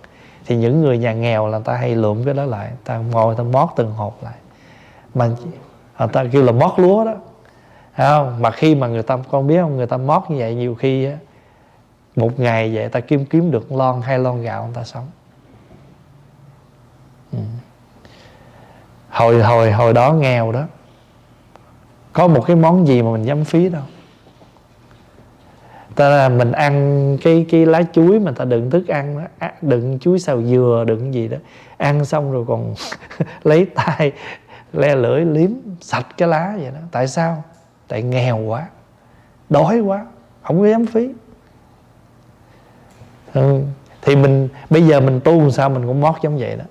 Thì 0.47 0.57
những 0.57 0.81
người 0.81 0.99
nhà 0.99 1.13
nghèo 1.13 1.49
là 1.49 1.59
ta 1.59 1.75
hay 1.75 1.95
lượm 1.95 2.25
cái 2.25 2.35
đó 2.35 2.45
lại 2.45 2.73
ta 2.85 2.99
ngồi 2.99 3.35
ta 3.35 3.43
mót 3.43 3.69
từng 3.77 3.93
hộp 3.93 4.23
lại. 4.23 4.35
Mà 5.15 5.27
người 5.99 6.09
ta 6.13 6.25
kêu 6.33 6.43
là 6.43 6.53
mót 6.53 6.73
lúa 6.77 7.05
đó. 7.05 7.15
Thấy 7.97 8.07
không? 8.07 8.43
Mà 8.43 8.51
khi 8.51 8.75
mà 8.75 8.87
người 8.87 9.03
ta 9.03 9.19
con 9.31 9.47
biết 9.47 9.59
không? 9.61 9.77
Người 9.77 9.87
ta 9.87 9.97
mót 9.97 10.23
như 10.29 10.37
vậy 10.39 10.55
nhiều 10.55 10.75
khi 10.75 11.05
á, 11.05 11.17
một 12.17 12.41
ngày 12.41 12.75
vậy 12.75 12.89
ta 12.89 13.01
kiếm 13.01 13.25
kiếm 13.25 13.51
được 13.51 13.73
lon 13.73 14.03
hai 14.03 14.19
lon 14.19 14.43
gạo 14.43 14.65
người 14.65 14.75
ta 14.75 14.85
sống. 14.85 15.07
Ừ. 17.33 17.39
hồi 19.11 19.43
hồi 19.43 19.73
hồi 19.73 19.93
đó 19.93 20.13
nghèo 20.13 20.53
đó. 20.53 20.65
Có 22.13 22.29
một 22.29 22.45
cái 22.47 22.57
món 22.57 22.87
gì 22.87 23.03
mà 23.03 23.13
mình 23.13 23.23
dám 23.23 23.45
phí 23.45 23.69
đâu. 23.69 23.83
Ta 25.95 26.09
là 26.09 26.29
mình 26.29 26.53
ăn 26.53 27.19
cái 27.23 27.47
cái 27.51 27.67
lá 27.67 27.83
chuối 27.93 28.21
mà 28.21 28.33
ta 28.33 28.45
đựng 28.45 28.71
thức 28.71 28.89
ăn 28.89 29.19
đó. 29.19 29.25
À, 29.39 29.53
đựng 29.63 29.99
chuối 29.99 30.19
xào 30.19 30.43
dừa 30.43 30.85
đựng 30.87 31.15
gì 31.15 31.29
đó. 31.29 31.37
Ăn 31.77 32.05
xong 32.05 32.33
rồi 32.33 32.45
còn 32.49 32.75
lấy 33.43 33.67
tay 33.75 34.13
le 34.73 34.95
lưỡi 34.95 35.25
liếm 35.25 35.51
sạch 35.81 36.07
cái 36.17 36.29
lá 36.29 36.57
vậy 36.61 36.71
đó. 36.71 36.81
Tại 36.91 37.09
sao? 37.09 37.45
Tại 37.88 38.03
nghèo 38.03 38.38
quá, 38.38 38.68
đói 39.51 39.81
quá, 39.81 40.07
không 40.42 40.61
có 40.61 40.66
dám 40.66 40.87
phí. 40.87 41.09
Ừ. 43.35 43.61
thì 44.03 44.16
mình, 44.16 44.49
bây 44.70 44.83
giờ 44.87 45.01
mình 45.01 45.20
tu 45.25 45.40
làm 45.40 45.51
sao 45.51 45.70
mình 45.70 45.87
cũng 45.87 46.01
mót 46.01 46.14
giống 46.22 46.38
vậy 46.38 46.57
đó. 46.57 46.64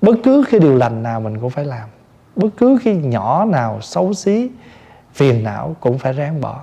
Bất 0.00 0.14
cứ 0.24 0.44
cái 0.50 0.60
điều 0.60 0.76
lành 0.76 1.02
nào 1.02 1.20
mình 1.20 1.40
cũng 1.40 1.50
phải 1.50 1.64
làm. 1.64 1.88
Bất 2.36 2.48
cứ 2.56 2.78
cái 2.84 2.94
nhỏ 2.94 3.44
nào, 3.44 3.80
xấu 3.80 4.14
xí, 4.14 4.50
phiền 5.12 5.44
não 5.44 5.76
cũng 5.80 5.98
phải 5.98 6.12
ráng 6.12 6.40
bỏ. 6.40 6.60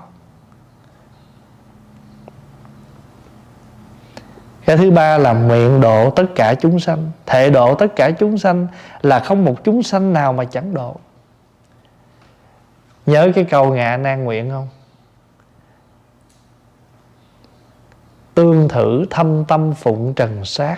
Cái 4.66 4.78
thứ 4.78 4.92
ba 4.92 5.18
là 5.18 5.34
nguyện 5.34 5.82
độ 5.82 6.10
tất 6.10 6.26
cả 6.36 6.54
chúng 6.54 6.80
sanh. 6.80 7.12
Thệ 7.26 7.50
độ 7.50 7.76
tất 7.76 7.96
cả 7.96 8.12
chúng 8.12 8.38
sanh 8.38 8.68
là 9.02 9.20
không 9.20 9.46
một 9.46 9.64
chúng 9.64 9.84
sanh 9.84 10.14
nào 10.14 10.34
mà 10.34 10.46
chẳng 10.46 10.74
độ 10.74 10.96
nhớ 13.10 13.32
cái 13.36 13.44
câu 13.44 13.74
ngạ 13.74 13.98
nan 13.98 14.24
nguyện 14.24 14.50
không? 14.50 14.68
Tương 18.34 18.68
thử 18.70 19.06
thâm 19.10 19.46
tâm 19.46 19.74
phụng 19.74 20.14
trần 20.14 20.46
sát 20.46 20.78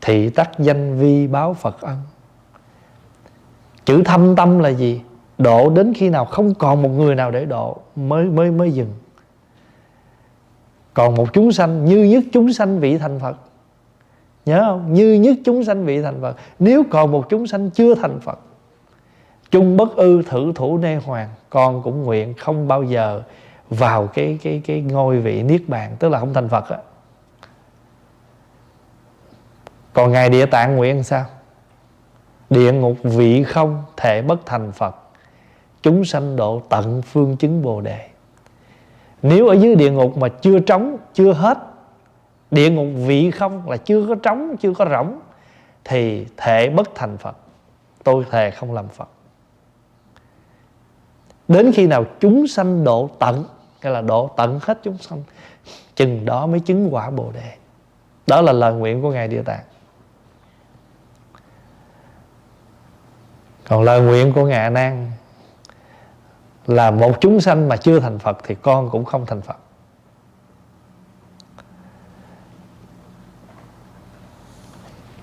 thị 0.00 0.28
tắc 0.28 0.58
danh 0.58 0.98
vi 0.98 1.26
báo 1.26 1.54
phật 1.54 1.80
ân. 1.80 1.96
Chữ 3.84 4.02
thâm 4.04 4.36
tâm 4.36 4.58
là 4.58 4.68
gì? 4.68 5.00
Độ 5.38 5.70
đến 5.70 5.92
khi 5.96 6.08
nào 6.08 6.24
không 6.24 6.54
còn 6.54 6.82
một 6.82 6.88
người 6.88 7.14
nào 7.14 7.30
để 7.30 7.44
độ 7.44 7.76
mới 7.96 8.24
mới 8.24 8.50
mới 8.50 8.70
dừng. 8.70 8.92
Còn 10.94 11.14
một 11.14 11.32
chúng 11.32 11.52
sanh, 11.52 11.84
như 11.84 12.04
nhất 12.04 12.24
chúng 12.32 12.52
sanh 12.52 12.80
vị 12.80 12.98
thành 12.98 13.18
phật. 13.18 13.36
Nhớ 14.46 14.62
không? 14.66 14.94
Như 14.94 15.14
nhất 15.14 15.36
chúng 15.44 15.64
sanh 15.64 15.84
vị 15.84 16.02
thành 16.02 16.20
phật. 16.20 16.36
Nếu 16.58 16.82
còn 16.90 17.12
một 17.12 17.26
chúng 17.28 17.46
sanh 17.46 17.70
chưa 17.70 17.94
thành 17.94 18.20
phật 18.20 18.38
chung 19.50 19.76
bất 19.76 19.96
ư, 19.96 20.22
thử 20.22 20.52
thủ 20.54 20.78
nê 20.78 20.96
hoàng, 20.96 21.28
con 21.50 21.82
cũng 21.82 22.02
nguyện 22.02 22.34
không 22.34 22.68
bao 22.68 22.82
giờ 22.82 23.22
vào 23.68 24.06
cái 24.06 24.38
cái 24.42 24.62
cái 24.66 24.80
ngôi 24.80 25.18
vị 25.18 25.42
niết 25.42 25.62
bàn, 25.68 25.96
tức 25.98 26.08
là 26.08 26.18
không 26.18 26.34
thành 26.34 26.48
phật 26.48 26.68
á. 26.68 26.78
Còn 29.92 30.12
ngài 30.12 30.30
địa 30.30 30.46
tạng 30.46 30.76
nguyện 30.76 31.02
sao? 31.02 31.24
Địa 32.50 32.72
ngục 32.72 32.96
vị 33.02 33.42
không 33.42 33.82
thể 33.96 34.22
bất 34.22 34.46
thành 34.46 34.72
phật. 34.72 34.96
Chúng 35.82 36.04
sanh 36.04 36.36
độ 36.36 36.62
tận 36.68 37.02
phương 37.02 37.36
chứng 37.36 37.62
bồ 37.62 37.80
đề. 37.80 38.08
Nếu 39.22 39.48
ở 39.48 39.54
dưới 39.54 39.74
địa 39.74 39.90
ngục 39.90 40.16
mà 40.16 40.28
chưa 40.28 40.58
trống, 40.58 40.96
chưa 41.14 41.32
hết, 41.32 41.58
địa 42.50 42.70
ngục 42.70 43.06
vị 43.06 43.30
không 43.30 43.70
là 43.70 43.76
chưa 43.76 44.06
có 44.08 44.14
trống, 44.14 44.56
chưa 44.60 44.74
có 44.74 44.86
rỗng, 44.90 45.18
thì 45.84 46.26
thể 46.36 46.70
bất 46.70 46.94
thành 46.94 47.16
phật. 47.16 47.36
Tôi 48.04 48.24
thề 48.30 48.50
không 48.50 48.72
làm 48.72 48.88
phật 48.88 49.08
đến 51.48 51.72
khi 51.74 51.86
nào 51.86 52.04
chúng 52.20 52.46
sanh 52.46 52.84
độ 52.84 53.10
tận 53.18 53.44
hay 53.80 53.92
là 53.92 54.00
độ 54.00 54.30
tận 54.36 54.58
hết 54.62 54.78
chúng 54.82 54.98
sanh, 54.98 55.22
chừng 55.94 56.24
đó 56.24 56.46
mới 56.46 56.60
chứng 56.60 56.94
quả 56.94 57.10
bồ 57.10 57.32
đề. 57.32 57.52
Đó 58.26 58.40
là 58.40 58.52
lời 58.52 58.72
nguyện 58.72 59.02
của 59.02 59.10
ngài 59.10 59.28
địa 59.28 59.42
tạng. 59.42 59.64
Còn 63.68 63.82
lời 63.82 64.00
nguyện 64.00 64.32
của 64.32 64.46
ngài 64.46 64.70
nan 64.70 65.10
là 66.66 66.90
một 66.90 67.12
chúng 67.20 67.40
sanh 67.40 67.68
mà 67.68 67.76
chưa 67.76 68.00
thành 68.00 68.18
phật 68.18 68.38
thì 68.44 68.54
con 68.62 68.90
cũng 68.90 69.04
không 69.04 69.26
thành 69.26 69.42
phật. 69.42 69.56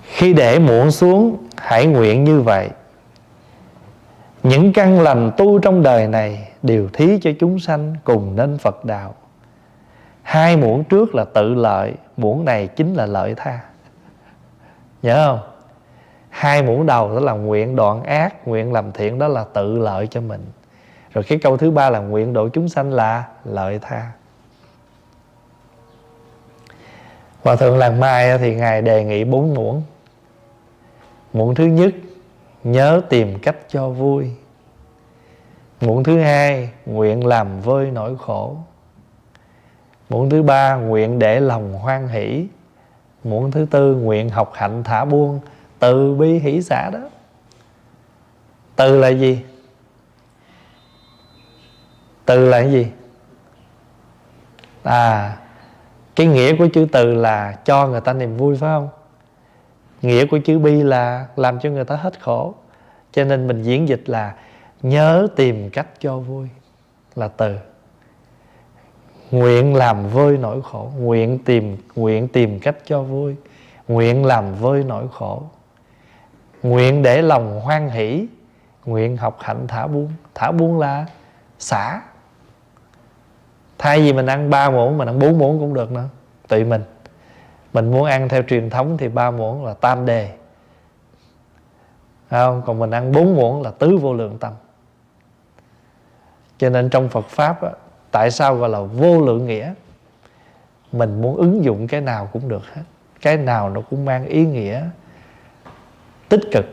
Khi 0.02 0.32
để 0.32 0.58
muộn 0.58 0.90
xuống, 0.90 1.36
hãy 1.56 1.86
nguyện 1.86 2.24
như 2.24 2.40
vậy 2.40 2.70
những 4.44 4.72
căn 4.72 5.00
lành 5.00 5.30
tu 5.36 5.58
trong 5.58 5.82
đời 5.82 6.06
này 6.06 6.48
đều 6.62 6.88
thí 6.92 7.18
cho 7.22 7.30
chúng 7.40 7.58
sanh 7.58 7.94
cùng 8.04 8.36
nên 8.36 8.58
Phật 8.58 8.84
đạo. 8.84 9.14
Hai 10.22 10.56
muỗng 10.56 10.84
trước 10.84 11.14
là 11.14 11.24
tự 11.24 11.54
lợi, 11.54 11.94
muỗng 12.16 12.44
này 12.44 12.66
chính 12.66 12.94
là 12.94 13.06
lợi 13.06 13.34
tha. 13.36 13.60
Nhớ 15.02 15.26
không? 15.26 15.50
Hai 16.28 16.62
muỗng 16.62 16.86
đầu 16.86 17.14
đó 17.14 17.20
là 17.20 17.32
nguyện 17.32 17.76
đoạn 17.76 18.02
ác, 18.02 18.48
nguyện 18.48 18.72
làm 18.72 18.92
thiện 18.92 19.18
đó 19.18 19.28
là 19.28 19.44
tự 19.52 19.78
lợi 19.78 20.06
cho 20.06 20.20
mình. 20.20 20.44
Rồi 21.12 21.24
cái 21.24 21.38
câu 21.38 21.56
thứ 21.56 21.70
ba 21.70 21.90
là 21.90 21.98
nguyện 21.98 22.32
độ 22.32 22.48
chúng 22.48 22.68
sanh 22.68 22.92
là 22.92 23.24
lợi 23.44 23.78
tha. 23.82 24.10
Hòa 27.42 27.56
thượng 27.56 27.78
làng 27.78 28.00
mai 28.00 28.38
thì 28.38 28.54
ngài 28.54 28.82
đề 28.82 29.04
nghị 29.04 29.24
bốn 29.24 29.54
muỗng. 29.54 29.82
Muỗng 31.32 31.54
thứ 31.54 31.64
nhất 31.64 31.94
nhớ 32.64 33.02
tìm 33.08 33.38
cách 33.38 33.56
cho 33.68 33.88
vui. 33.88 34.30
Muộn 35.80 36.04
thứ 36.04 36.20
hai, 36.20 36.70
nguyện 36.86 37.26
làm 37.26 37.60
vơi 37.60 37.90
nỗi 37.90 38.16
khổ. 38.18 38.56
Muộn 40.08 40.30
thứ 40.30 40.42
ba, 40.42 40.74
nguyện 40.74 41.18
để 41.18 41.40
lòng 41.40 41.72
hoan 41.72 42.08
hỷ. 42.08 42.46
Muộn 43.24 43.50
thứ 43.50 43.66
tư, 43.70 43.94
nguyện 43.94 44.28
học 44.28 44.52
hạnh 44.54 44.84
thả 44.84 45.04
buông, 45.04 45.40
từ 45.78 46.14
bi 46.14 46.38
hỷ 46.38 46.62
xã 46.62 46.90
đó. 46.90 47.00
Từ 48.76 48.98
là 48.98 49.08
gì? 49.08 49.44
Từ 52.24 52.48
là 52.48 52.60
cái 52.60 52.72
gì? 52.72 52.86
À 54.82 55.36
cái 56.16 56.26
nghĩa 56.26 56.56
của 56.56 56.68
chữ 56.74 56.86
từ 56.92 57.14
là 57.14 57.52
cho 57.64 57.86
người 57.86 58.00
ta 58.00 58.12
niềm 58.12 58.36
vui, 58.36 58.56
phải 58.56 58.68
không? 58.68 58.88
Nghĩa 60.04 60.26
của 60.26 60.38
chữ 60.44 60.58
bi 60.58 60.82
là 60.82 61.26
làm 61.36 61.60
cho 61.60 61.70
người 61.70 61.84
ta 61.84 61.96
hết 61.96 62.20
khổ. 62.20 62.54
Cho 63.12 63.24
nên 63.24 63.46
mình 63.46 63.62
diễn 63.62 63.88
dịch 63.88 64.02
là 64.06 64.34
nhớ 64.82 65.26
tìm 65.36 65.70
cách 65.70 65.86
cho 66.00 66.18
vui, 66.18 66.48
là 67.14 67.28
từ. 67.28 67.56
Nguyện 69.30 69.74
làm 69.74 70.08
vơi 70.08 70.38
nỗi 70.38 70.62
khổ. 70.62 70.90
Nguyện 70.98 71.38
tìm 71.38 71.76
nguyện 71.94 72.28
tìm 72.28 72.60
cách 72.60 72.76
cho 72.86 73.02
vui. 73.02 73.36
Nguyện 73.88 74.24
làm 74.24 74.54
vơi 74.54 74.84
nỗi 74.84 75.04
khổ. 75.12 75.42
Nguyện 76.62 77.02
để 77.02 77.22
lòng 77.22 77.60
hoan 77.60 77.88
hỷ. 77.88 78.26
Nguyện 78.84 79.16
học 79.16 79.38
hạnh 79.40 79.64
thả 79.68 79.86
buông. 79.86 80.12
Thả 80.34 80.52
buông 80.52 80.78
là 80.78 81.06
xả. 81.58 82.00
Thay 83.78 84.00
vì 84.00 84.12
mình 84.12 84.26
ăn 84.26 84.50
ba 84.50 84.70
muỗng, 84.70 84.98
mình 84.98 85.08
ăn 85.08 85.18
bốn 85.18 85.38
muỗng 85.38 85.58
cũng 85.58 85.74
được 85.74 85.92
nữa. 85.92 86.08
Tùy 86.48 86.64
mình 86.64 86.82
mình 87.74 87.90
muốn 87.90 88.04
ăn 88.04 88.28
theo 88.28 88.42
truyền 88.42 88.70
thống 88.70 88.96
thì 88.98 89.08
ba 89.08 89.30
muỗng 89.30 89.64
là 89.64 89.74
tam 89.74 90.06
đề. 90.06 90.34
Không? 92.30 92.62
Còn 92.66 92.78
mình 92.78 92.90
ăn 92.90 93.12
bốn 93.12 93.36
muỗng 93.36 93.62
là 93.62 93.70
tứ 93.70 93.96
vô 93.96 94.14
lượng 94.14 94.38
tâm. 94.38 94.52
Cho 96.58 96.70
nên 96.70 96.90
trong 96.90 97.08
Phật 97.08 97.26
pháp 97.28 97.62
á, 97.62 97.70
tại 98.10 98.30
sao 98.30 98.56
gọi 98.56 98.68
là 98.68 98.80
vô 98.80 99.20
lượng 99.20 99.46
nghĩa? 99.46 99.74
Mình 100.92 101.22
muốn 101.22 101.36
ứng 101.36 101.64
dụng 101.64 101.86
cái 101.86 102.00
nào 102.00 102.28
cũng 102.32 102.48
được 102.48 102.62
hết. 102.74 102.82
Cái 103.20 103.36
nào 103.36 103.70
nó 103.70 103.80
cũng 103.90 104.04
mang 104.04 104.26
ý 104.26 104.46
nghĩa 104.46 104.82
tích 106.28 106.42
cực. 106.52 106.64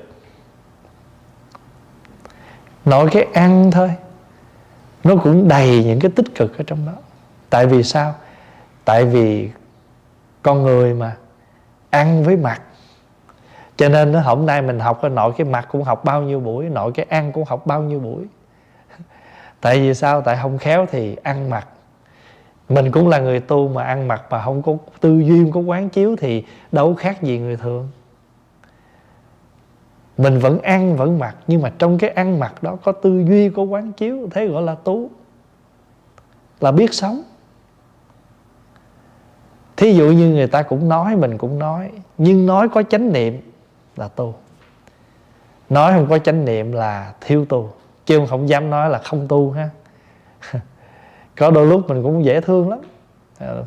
Nói 2.86 3.10
cái 3.12 3.28
ăn 3.34 3.72
thôi. 3.72 3.92
Nó 5.04 5.16
cũng 5.24 5.48
đầy 5.48 5.84
những 5.84 6.00
cái 6.00 6.12
tích 6.16 6.36
cực 6.36 6.58
ở 6.58 6.64
trong 6.68 6.86
đó. 6.86 6.94
Tại 7.50 7.66
vì 7.66 7.84
sao? 7.84 8.16
Tại 8.86 9.06
vì 9.06 9.50
con 10.44 10.64
người 10.64 10.94
mà, 10.94 11.16
ăn 11.90 12.24
với 12.24 12.38
mặt. 12.38 12.62
Cho 13.76 13.90
nên 13.90 14.12
nó, 14.12 14.20
hôm 14.20 14.46
nay 14.46 14.62
mình 14.62 14.80
học 14.80 15.00
cái 15.02 15.12
nội 15.12 15.34
cái 15.38 15.48
mặt 15.48 15.68
cũng 15.72 15.84
học 15.84 16.04
bao 16.06 16.22
nhiêu 16.22 16.40
buổi, 16.40 16.70
nội 16.70 16.92
cái 16.92 17.06
ăn 17.10 17.32
cũng 17.32 17.46
học 17.48 17.66
bao 17.66 17.84
nhiêu 17.84 18.00
buổi. 18.00 18.26
Tại 19.62 19.80
vì 19.80 19.94
sao? 19.94 20.22
Tại 20.22 20.38
không 20.42 20.58
khéo 20.58 20.86
thì 20.92 21.16
ăn 21.24 21.50
mặc 21.50 21.68
mình 22.72 22.92
cũng 22.92 23.08
là 23.08 23.20
người 23.20 23.40
tu 23.40 23.68
mà 23.68 23.84
ăn 23.84 24.08
mặc 24.08 24.24
mà 24.30 24.42
không 24.44 24.62
có 24.62 24.78
tư 25.00 25.20
duy, 25.20 25.44
không 25.44 25.52
có 25.52 25.60
quán 25.60 25.90
chiếu 25.90 26.16
thì 26.16 26.46
đâu 26.72 26.96
khác 26.96 27.22
gì 27.22 27.40
người 27.40 27.58
thường. 27.58 27.90
Mình 30.18 30.40
vẫn 30.40 30.60
ăn, 30.62 30.98
vẫn 30.98 31.20
mặc, 31.20 31.36
nhưng 31.48 31.62
mà 31.62 31.72
trong 31.80 31.98
cái 31.98 32.10
ăn 32.10 32.40
mặc 32.40 32.64
đó 32.64 32.78
có 32.84 32.92
tư 32.92 33.24
duy, 33.28 33.50
có 33.50 33.64
quán 33.64 33.92
chiếu, 33.92 34.30
thế 34.32 34.48
gọi 34.48 34.62
là 34.62 34.76
tu. 34.76 35.10
Là 36.60 36.72
biết 36.72 36.94
sống 36.94 37.22
thí 39.82 39.94
dụ 39.94 40.06
như 40.06 40.30
người 40.30 40.48
ta 40.48 40.64
cũng 40.64 40.90
nói, 40.90 41.16
mình 41.16 41.38
cũng 41.38 41.60
nói, 41.60 41.90
nhưng 42.18 42.46
nói 42.46 42.70
có 42.70 42.84
chánh 42.84 43.14
niệm 43.14 43.42
là 43.98 44.08
tu. 44.08 44.34
Nói 45.70 45.94
không 45.94 46.08
có 46.10 46.20
chánh 46.20 46.46
niệm 46.46 46.72
là 46.72 47.14
thiếu 47.22 47.46
tu, 47.46 47.70
chứ 48.06 48.26
không 48.30 48.50
dám 48.50 48.70
nói 48.70 48.90
là 48.90 48.98
không 48.98 49.28
tu 49.28 49.52
ha. 49.52 49.70
Có 51.38 51.52
đôi 51.52 51.68
lúc 51.68 51.90
mình 51.90 52.04
cũng 52.04 52.26
dễ 52.26 52.42
thương 52.42 52.70
lắm. 52.70 52.80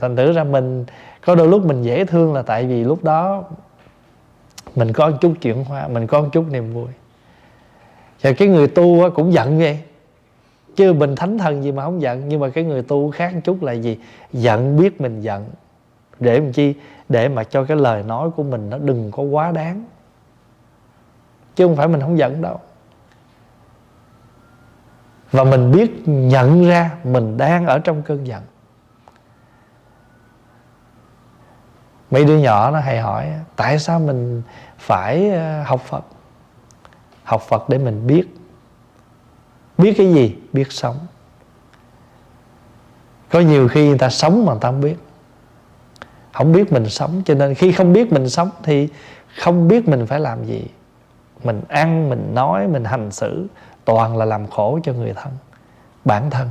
Thành 0.01 0.17
thử 0.17 0.33
ra 0.33 0.45
mình, 0.45 0.85
có 1.27 1.35
đôi 1.35 1.49
lúc 1.49 1.67
mình 1.67 1.83
dễ 1.83 2.05
thương 2.05 2.35
là 2.35 2.43
tại 2.43 2.67
vì 2.67 2.85
lúc 2.85 3.05
đó 3.05 3.45
mình 4.75 4.93
có 4.93 5.09
một 5.09 5.17
chút 5.21 5.33
chuyển 5.41 5.65
hóa, 5.65 5.89
mình 5.89 6.07
có 6.07 6.21
một 6.21 6.29
chút 6.33 6.45
niềm 6.51 6.75
vui. 6.75 6.89
Và 8.23 8.33
cái 8.33 8.49
người 8.49 8.69
tu 8.69 9.11
cũng 9.15 9.33
giận 9.33 9.59
vậy 9.59 9.79
chứ 10.77 10.93
mình 10.93 11.17
thánh 11.17 11.39
thần 11.39 11.65
gì 11.65 11.73
mà 11.73 11.85
không 11.85 12.03
giận, 12.03 12.29
nhưng 12.29 12.41
mà 12.41 12.49
cái 12.49 12.65
người 12.65 12.83
tu 12.83 13.11
khác 13.11 13.35
một 13.35 13.41
chút 13.45 13.63
là 13.63 13.73
gì? 13.73 13.99
Giận 14.33 14.77
biết 14.77 15.01
mình 15.01 15.21
giận 15.21 15.45
để 16.25 16.41
làm 16.41 16.53
chi? 16.53 16.75
Để 17.09 17.29
mà 17.29 17.45
cho 17.45 17.65
cái 17.65 17.77
lời 17.77 18.03
nói 18.03 18.31
của 18.37 18.43
mình 18.43 18.71
nó 18.71 18.79
đừng 18.79 19.11
có 19.11 19.23
quá 19.23 19.53
đáng. 19.53 19.85
Chứ 21.55 21.67
không 21.67 21.77
phải 21.77 21.89
mình 21.89 22.01
không 22.01 22.19
giận 22.19 22.43
đâu. 22.43 22.61
Và 25.31 25.45
mình 25.45 25.71
biết, 25.71 26.03
nhận 26.07 26.67
ra 26.69 26.91
mình 27.05 27.37
đang 27.37 27.67
ở 27.67 27.79
trong 27.79 28.03
cơn 28.03 28.27
giận. 28.27 28.43
Mấy 32.11 32.25
đứa 32.25 32.39
nhỏ 32.39 32.71
nó 32.71 32.81
hay 32.81 33.01
hỏi, 33.01 33.33
tại 33.57 33.79
sao 33.79 33.99
mình 33.99 34.43
phải 34.79 35.31
ờ, 35.31 35.63
học 35.63 35.81
phật? 35.81 36.05
Học 37.25 37.43
phật 37.43 37.69
để 37.69 37.79
mình 37.79 38.07
biết. 38.07 38.25
Biết 39.79 39.95
cái 39.97 40.15
gì? 40.15 40.37
Biết 40.53 40.73
sống. 40.73 40.97
Có 43.31 43.41
nhiều 43.41 43.69
khi 43.69 43.89
người 43.89 43.99
ta 43.99 44.11
sống 44.11 44.47
mà 44.47 44.53
người 44.53 44.61
ta 44.61 44.69
không 44.71 44.81
biết 44.81 44.97
không 46.35 46.53
biết 46.53 46.73
mình 46.73 46.89
sống 46.89 47.23
cho 47.25 47.35
nên 47.35 47.55
khi 47.55 47.73
không 47.73 47.93
biết 47.93 48.13
mình 48.13 48.29
sống 48.29 48.51
thì 48.63 48.89
không 49.37 49.69
biết 49.69 49.89
mình 49.89 50.07
phải 50.07 50.21
làm 50.21 50.45
gì. 50.45 50.67
Mình 51.45 51.63
ăn 51.69 52.09
mình 52.09 52.35
nói 52.35 52.69
mình 52.69 52.85
hành 52.85 53.11
xử 53.11 53.47
toàn 53.85 54.17
là 54.17 54.25
làm 54.25 54.47
khổ 54.47 54.79
cho 54.83 54.93
người 54.93 55.13
thân 55.17 55.33
bản 56.05 56.31
thân. 56.31 56.51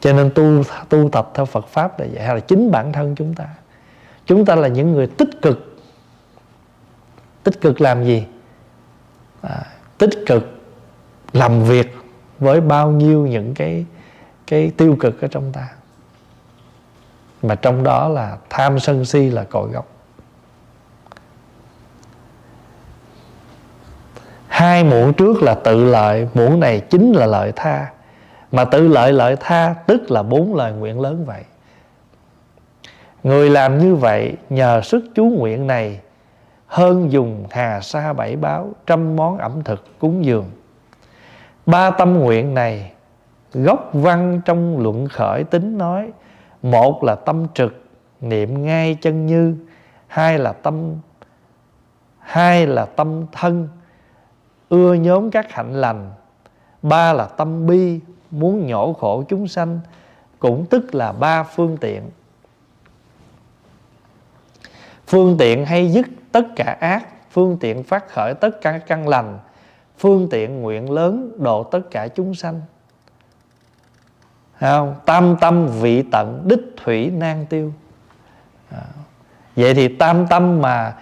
Cho 0.00 0.12
nên 0.12 0.30
tu 0.34 0.62
tu 0.88 1.08
tập 1.08 1.30
theo 1.34 1.46
Phật 1.46 1.68
pháp 1.68 2.00
là 2.00 2.06
vậy 2.12 2.22
hay 2.22 2.34
là 2.34 2.40
chính 2.40 2.70
bản 2.70 2.92
thân 2.92 3.14
chúng 3.14 3.34
ta. 3.34 3.46
Chúng 4.26 4.44
ta 4.44 4.54
là 4.54 4.68
những 4.68 4.92
người 4.92 5.06
tích 5.06 5.42
cực. 5.42 5.78
Tích 7.42 7.60
cực 7.60 7.80
làm 7.80 8.04
gì? 8.04 8.26
À, 9.40 9.66
tích 9.98 10.26
cực 10.26 10.60
làm 11.32 11.64
việc 11.64 11.96
với 12.38 12.60
bao 12.60 12.90
nhiêu 12.90 13.26
những 13.26 13.54
cái 13.54 13.86
cái 14.46 14.72
tiêu 14.76 14.96
cực 15.00 15.20
ở 15.20 15.28
trong 15.28 15.52
ta 15.52 15.68
mà 17.42 17.54
trong 17.54 17.82
đó 17.82 18.08
là 18.08 18.36
tham 18.50 18.78
sân 18.78 19.04
si 19.04 19.30
là 19.30 19.44
cội 19.44 19.68
gốc. 19.68 19.86
Hai 24.48 24.84
muỗng 24.84 25.12
trước 25.12 25.42
là 25.42 25.54
tự 25.54 25.84
lợi 25.84 26.28
muỗng 26.34 26.60
này 26.60 26.80
chính 26.80 27.12
là 27.12 27.26
lợi 27.26 27.52
tha. 27.56 27.86
Mà 28.52 28.64
tự 28.64 28.88
lợi 28.88 29.12
lợi 29.12 29.36
tha 29.40 29.74
tức 29.86 30.10
là 30.10 30.22
bốn 30.22 30.54
lời 30.54 30.72
nguyện 30.72 31.00
lớn 31.00 31.24
vậy. 31.24 31.42
Người 33.22 33.50
làm 33.50 33.78
như 33.78 33.94
vậy 33.94 34.36
nhờ 34.50 34.80
sức 34.80 35.04
chú 35.14 35.24
nguyện 35.24 35.66
này, 35.66 36.00
hơn 36.66 37.12
dùng 37.12 37.46
hà 37.50 37.80
sa 37.80 38.12
bảy 38.12 38.36
báo, 38.36 38.72
trăm 38.86 39.16
món 39.16 39.38
ẩm 39.38 39.62
thực 39.64 39.98
cúng 39.98 40.24
dường. 40.24 40.50
Ba 41.66 41.90
tâm 41.90 42.18
nguyện 42.18 42.54
này, 42.54 42.92
gốc 43.52 43.90
văn 43.92 44.40
trong 44.44 44.82
luận 44.82 45.08
khởi 45.08 45.44
tính 45.44 45.78
nói 45.78 46.10
một 46.62 47.04
là 47.04 47.14
tâm 47.14 47.46
trực, 47.54 47.84
niệm 48.20 48.62
ngay 48.62 48.94
chân 48.94 49.26
như. 49.26 49.56
Hai 50.06 50.38
là 50.38 50.52
tâm, 50.52 50.94
hai 52.18 52.66
là 52.66 52.84
tâm 52.84 53.26
thân. 53.32 53.68
Ưa 54.68 54.94
nhóm 54.94 55.30
các 55.30 55.52
hạnh 55.52 55.74
lành. 55.74 56.10
Ba 56.82 57.12
là 57.12 57.26
tâm 57.26 57.66
bi, 57.66 58.00
muốn 58.30 58.66
nhổ 58.66 58.92
khổ 58.92 59.22
chúng 59.28 59.48
sanh. 59.48 59.80
Cũng 60.38 60.66
tức 60.66 60.94
là 60.94 61.12
ba 61.12 61.42
phương 61.42 61.76
tiện. 61.76 62.02
Phương 65.06 65.36
tiện 65.38 65.66
hay 65.66 65.92
dứt 65.92 66.06
tất 66.32 66.44
cả 66.56 66.76
ác. 66.80 67.08
Phương 67.30 67.56
tiện 67.60 67.82
phát 67.82 68.08
khởi 68.08 68.34
tất 68.34 68.60
cả 68.60 68.78
căn 68.78 69.08
lành. 69.08 69.38
Phương 69.98 70.28
tiện 70.30 70.62
nguyện 70.62 70.90
lớn 70.90 71.32
độ 71.38 71.62
tất 71.62 71.80
cả 71.90 72.08
chúng 72.08 72.34
sanh 72.34 72.60
không? 74.70 74.94
tam 75.06 75.36
tâm 75.40 75.66
vị 75.66 76.02
tận 76.12 76.42
đích 76.48 76.60
thủy 76.84 77.10
nan 77.10 77.46
tiêu 77.46 77.72
à. 78.70 78.82
vậy 79.56 79.74
thì 79.74 79.88
tam 79.88 80.26
tâm 80.26 80.62
mà 80.62 80.96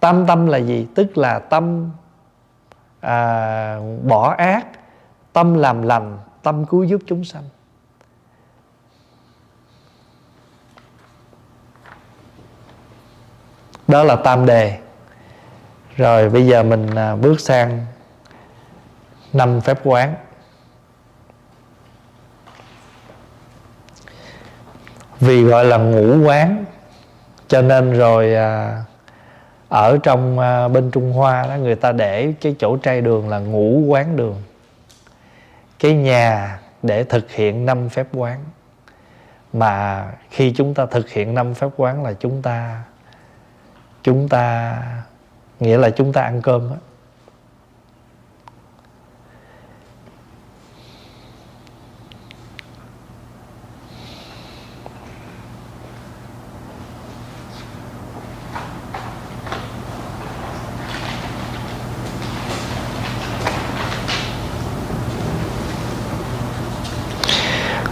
tam 0.00 0.26
tâm 0.26 0.46
là 0.46 0.58
gì 0.58 0.86
tức 0.94 1.18
là 1.18 1.38
tâm 1.38 1.90
à, 3.00 3.80
bỏ 4.04 4.34
ác 4.38 4.66
tâm 5.32 5.54
làm 5.54 5.82
lành 5.82 6.18
tâm 6.42 6.64
cứu 6.64 6.84
giúp 6.84 7.00
chúng 7.06 7.24
sanh 7.24 7.44
đó 13.88 14.04
là 14.04 14.16
tam 14.16 14.46
đề 14.46 14.78
rồi 15.96 16.28
bây 16.28 16.46
giờ 16.46 16.62
mình 16.62 16.94
à, 16.94 17.16
bước 17.16 17.40
sang 17.40 17.86
năm 19.32 19.60
phép 19.60 19.78
quán 19.84 20.14
vì 25.20 25.44
gọi 25.44 25.64
là 25.64 25.76
ngũ 25.76 26.26
quán. 26.26 26.64
Cho 27.48 27.62
nên 27.62 27.92
rồi 27.92 28.34
à, 28.34 28.82
ở 29.68 29.98
trong 30.02 30.38
à, 30.38 30.68
bên 30.68 30.90
Trung 30.90 31.12
Hoa 31.12 31.46
đó 31.46 31.56
người 31.56 31.74
ta 31.74 31.92
để 31.92 32.32
cái 32.40 32.54
chỗ 32.58 32.76
trai 32.76 33.00
đường 33.00 33.28
là 33.28 33.38
ngũ 33.38 33.80
quán 33.86 34.16
đường. 34.16 34.42
Cái 35.78 35.94
nhà 35.94 36.58
để 36.82 37.04
thực 37.04 37.30
hiện 37.30 37.66
năm 37.66 37.88
phép 37.88 38.06
quán. 38.14 38.38
Mà 39.52 40.06
khi 40.30 40.52
chúng 40.56 40.74
ta 40.74 40.86
thực 40.86 41.10
hiện 41.10 41.34
năm 41.34 41.54
phép 41.54 41.68
quán 41.76 42.04
là 42.04 42.12
chúng 42.12 42.42
ta 42.42 42.82
chúng 44.02 44.28
ta 44.28 44.76
nghĩa 45.60 45.78
là 45.78 45.90
chúng 45.90 46.12
ta 46.12 46.22
ăn 46.22 46.42
cơm 46.42 46.70
đó. 46.70 46.76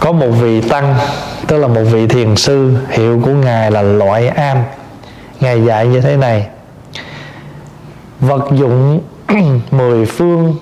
Có 0.07 0.13
một 0.13 0.29
vị 0.29 0.61
tăng, 0.61 0.95
tức 1.47 1.57
là 1.57 1.67
một 1.67 1.83
vị 1.83 2.07
thiền 2.07 2.35
sư, 2.35 2.77
hiệu 2.89 3.21
của 3.25 3.31
ngài 3.31 3.71
là 3.71 3.81
loại 3.81 4.27
am. 4.27 4.57
Ngài 5.39 5.63
dạy 5.63 5.87
như 5.87 6.01
thế 6.01 6.17
này. 6.17 6.47
Vật 8.19 8.47
dụng 8.51 9.01
mười 9.71 10.05
phương, 10.05 10.55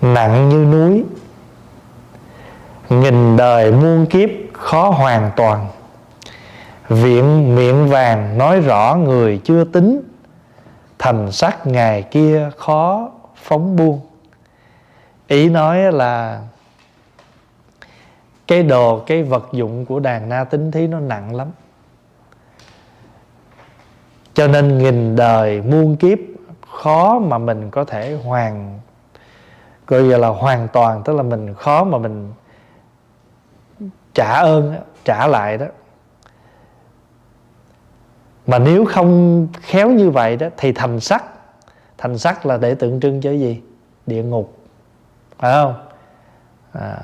nặng 0.00 0.48
như 0.48 0.56
núi, 0.56 1.04
nghìn 2.90 3.36
đời 3.36 3.72
muôn 3.72 4.06
kiếp 4.06 4.28
khó 4.52 4.90
hoàn 4.90 5.30
toàn. 5.36 5.66
Viện 6.88 7.54
miệng 7.56 7.88
vàng 7.88 8.38
nói 8.38 8.60
rõ 8.60 8.94
người 8.94 9.40
chưa 9.44 9.64
tính, 9.64 10.02
thành 10.98 11.32
sắc 11.32 11.66
ngày 11.66 12.02
kia 12.02 12.50
khó 12.56 13.10
phóng 13.42 13.76
buông. 13.76 14.00
Ý 15.28 15.48
nói 15.48 15.92
là 15.92 16.40
cái 18.46 18.62
đồ 18.62 19.02
cái 19.06 19.22
vật 19.22 19.44
dụng 19.52 19.86
của 19.86 20.00
đàn 20.00 20.28
na 20.28 20.44
tính 20.44 20.70
thí 20.70 20.86
nó 20.86 21.00
nặng 21.00 21.34
lắm. 21.34 21.48
Cho 24.34 24.46
nên 24.46 24.78
nghìn 24.78 25.16
đời 25.16 25.62
muôn 25.62 25.96
kiếp 25.96 26.18
khó 26.70 27.18
mà 27.18 27.38
mình 27.38 27.70
có 27.70 27.84
thể 27.84 28.16
hoàn 28.24 28.80
gọi 29.86 30.02
là 30.02 30.28
hoàn 30.28 30.68
toàn 30.68 31.02
tức 31.04 31.16
là 31.16 31.22
mình 31.22 31.54
khó 31.54 31.84
mà 31.84 31.98
mình 31.98 32.32
trả 34.14 34.32
ơn 34.32 34.76
trả 35.04 35.26
lại 35.26 35.58
đó. 35.58 35.66
Mà 38.46 38.58
nếu 38.58 38.84
không 38.84 39.48
khéo 39.60 39.90
như 39.90 40.10
vậy 40.10 40.36
đó 40.36 40.46
thì 40.56 40.72
thành 40.72 41.00
sắc 41.00 41.24
thành 41.98 42.18
sắc 42.18 42.46
là 42.46 42.56
để 42.56 42.74
tượng 42.74 43.00
trưng 43.00 43.20
cho 43.20 43.30
gì? 43.30 43.62
Địa 44.06 44.22
ngục. 44.22 44.56
Phải 45.38 45.52
không? 45.52 45.74
À, 46.72 46.98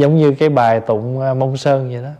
giống 0.00 0.16
như 0.16 0.34
cái 0.38 0.48
bài 0.48 0.80
tụng 0.80 1.20
à, 1.20 1.34
mông 1.34 1.56
sơn 1.56 1.90
vậy 1.92 2.02
đó. 2.02 2.10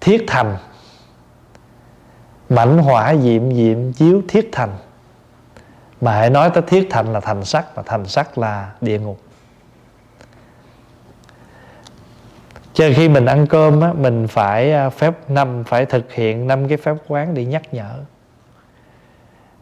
Thiết 0.00 0.24
thành. 0.26 0.56
Mảnh 2.48 2.78
hỏa 2.78 3.14
diệm 3.16 3.54
diệm 3.54 3.92
chiếu 3.92 4.22
thiết 4.28 4.48
thành. 4.52 4.70
Mà 6.00 6.12
hãy 6.12 6.30
nói 6.30 6.50
tới 6.50 6.62
thiết 6.66 6.86
thành 6.90 7.12
là 7.12 7.20
thành 7.20 7.44
sắc 7.44 7.76
mà 7.76 7.82
thành 7.86 8.06
sắc 8.06 8.38
là 8.38 8.72
địa 8.80 8.98
ngục. 8.98 9.20
Cho 12.74 12.88
khi 12.94 13.08
mình 13.08 13.26
ăn 13.26 13.46
cơm 13.46 13.80
á, 13.80 13.92
mình 13.92 14.28
phải 14.28 14.72
à, 14.72 14.90
phép 14.90 15.30
năm 15.30 15.64
phải 15.64 15.86
thực 15.86 16.12
hiện 16.12 16.46
năm 16.46 16.68
cái 16.68 16.76
phép 16.76 16.96
quán 17.08 17.34
để 17.34 17.44
nhắc 17.44 17.74
nhở. 17.74 17.98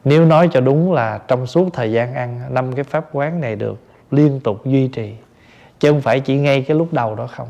Nếu 0.05 0.25
nói 0.25 0.49
cho 0.53 0.61
đúng 0.61 0.93
là 0.93 1.19
trong 1.29 1.47
suốt 1.47 1.69
thời 1.73 1.93
gian 1.93 2.15
ăn 2.15 2.55
năm 2.55 2.75
cái 2.75 2.85
pháp 2.85 3.09
quán 3.13 3.41
này 3.41 3.57
được 3.57 3.81
liên 4.11 4.41
tục 4.41 4.67
duy 4.67 4.89
trì 4.89 5.15
chứ 5.81 5.91
không 5.91 6.01
phải 6.01 6.21
chỉ 6.21 6.37
ngay 6.37 6.63
cái 6.63 6.77
lúc 6.77 6.93
đầu 6.93 7.15
đó 7.15 7.27
không. 7.27 7.49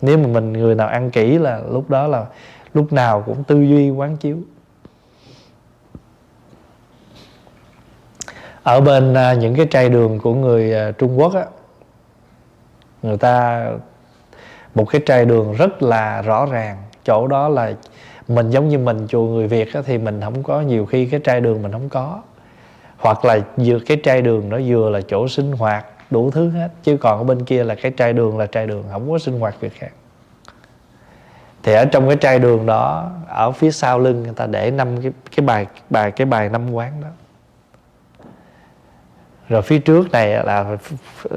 Nếu 0.00 0.18
mà 0.18 0.26
mình 0.26 0.52
người 0.52 0.74
nào 0.74 0.88
ăn 0.88 1.10
kỹ 1.10 1.38
là 1.38 1.62
lúc 1.70 1.90
đó 1.90 2.06
là 2.06 2.26
lúc 2.74 2.92
nào 2.92 3.22
cũng 3.26 3.44
tư 3.44 3.62
duy 3.62 3.90
quán 3.90 4.16
chiếu. 4.16 4.38
Ở 8.62 8.80
bên 8.80 9.14
à, 9.14 9.34
những 9.34 9.54
cái 9.54 9.66
trai 9.66 9.88
đường 9.88 10.18
của 10.18 10.34
người 10.34 10.74
à, 10.74 10.90
Trung 10.90 11.20
Quốc 11.20 11.34
á 11.34 11.44
người 13.02 13.16
ta 13.16 13.66
một 14.74 14.84
cái 14.84 15.00
trai 15.06 15.24
đường 15.24 15.52
rất 15.52 15.82
là 15.82 16.22
rõ 16.22 16.46
ràng 16.46 16.76
chỗ 17.04 17.26
đó 17.26 17.48
là 17.48 17.72
mình 18.28 18.50
giống 18.50 18.68
như 18.68 18.78
mình 18.78 19.06
chùa 19.08 19.24
người 19.24 19.48
Việt 19.48 19.74
á, 19.74 19.82
thì 19.86 19.98
mình 19.98 20.20
không 20.20 20.42
có 20.42 20.60
nhiều 20.60 20.86
khi 20.86 21.06
cái 21.06 21.20
trai 21.20 21.40
đường 21.40 21.62
mình 21.62 21.72
không 21.72 21.88
có 21.88 22.22
hoặc 23.04 23.24
là 23.24 23.38
vừa 23.56 23.78
cái 23.86 23.96
trai 23.96 24.22
đường 24.22 24.48
nó 24.48 24.58
vừa 24.66 24.90
là 24.90 25.00
chỗ 25.08 25.28
sinh 25.28 25.52
hoạt 25.52 25.86
đủ 26.10 26.30
thứ 26.30 26.50
hết. 26.50 26.68
Chứ 26.82 26.96
còn 26.96 27.18
ở 27.18 27.24
bên 27.24 27.44
kia 27.44 27.64
là 27.64 27.74
cái 27.74 27.92
trai 27.92 28.12
đường 28.12 28.38
là 28.38 28.46
trai 28.46 28.66
đường 28.66 28.84
không 28.92 29.10
có 29.10 29.18
sinh 29.18 29.40
hoạt 29.40 29.60
việc 29.60 29.72
khác. 29.74 29.90
Thì 31.62 31.74
ở 31.74 31.84
trong 31.84 32.08
cái 32.08 32.16
trai 32.16 32.38
đường 32.38 32.66
đó 32.66 33.10
ở 33.28 33.52
phía 33.52 33.70
sau 33.70 33.98
lưng 33.98 34.22
người 34.22 34.32
ta 34.36 34.46
để 34.46 34.70
năm 34.70 35.02
cái 35.02 35.12
cái 35.36 35.46
bài 35.46 35.66
bài 35.90 36.10
cái 36.10 36.26
bài 36.26 36.48
năm 36.48 36.72
quán 36.72 36.92
đó. 37.02 37.08
Rồi 39.48 39.62
phía 39.62 39.78
trước 39.78 40.10
này 40.10 40.44
là 40.44 40.76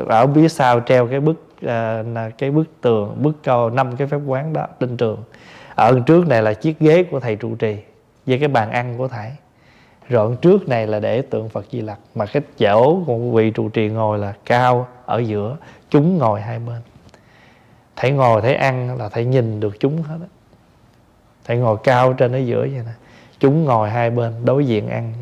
ở 0.08 0.28
phía 0.28 0.48
sau 0.48 0.80
treo 0.80 1.08
cái 1.08 1.20
bức 1.20 1.46
uh, 1.66 2.38
cái 2.38 2.52
bức 2.52 2.82
tường 2.82 3.24
bức 3.24 3.44
câu 3.44 3.70
năm 3.70 3.96
cái 3.96 4.08
phép 4.08 4.20
quán 4.26 4.54
đó 4.54 4.68
trên 4.80 4.98
trường 4.98 5.24
ở 5.76 6.00
trước 6.06 6.28
này 6.28 6.42
là 6.42 6.54
chiếc 6.54 6.80
ghế 6.80 7.04
của 7.04 7.20
thầy 7.20 7.36
trụ 7.36 7.56
trì 7.56 7.78
với 8.26 8.40
cái 8.40 8.48
bàn 8.48 8.72
ăn 8.72 8.98
của 8.98 9.08
thầy 9.08 9.32
rợn 10.10 10.38
trước 10.38 10.68
này 10.68 10.88
là 10.88 11.00
để 11.00 11.22
tượng 11.22 11.50
Phật 11.50 11.66
Di 11.72 11.82
Lặc, 11.82 12.00
mà 12.16 12.26
cái 12.26 12.44
chỗ 12.58 13.04
của 13.06 13.18
vị 13.18 13.52
trụ 13.52 13.70
trì 13.70 13.90
ngồi 13.90 14.20
là 14.20 14.34
cao 14.46 14.88
ở 15.06 15.20
giữa, 15.20 15.58
chúng 15.90 16.18
ngồi 16.18 16.42
hai 16.42 16.60
bên. 16.60 16.82
Thầy 17.96 18.12
ngồi, 18.12 18.42
thấy 18.42 18.56
ăn 18.56 18.98
là 18.98 19.10
thầy 19.10 19.26
nhìn 19.26 19.60
được 19.60 19.80
chúng 19.80 20.02
hết 20.02 20.18
á. 20.22 20.28
Thầy 21.46 21.58
ngồi 21.58 21.78
cao 21.84 22.14
trên 22.14 22.32
ở 22.32 22.38
giữa 22.38 22.60
vậy 22.60 22.82
nè, 22.86 22.92
chúng 23.40 23.66
ngồi 23.66 23.90
hai 23.90 24.10
bên, 24.10 24.46
đối 24.46 24.66
diện 24.66 24.90
ăn 24.90 25.14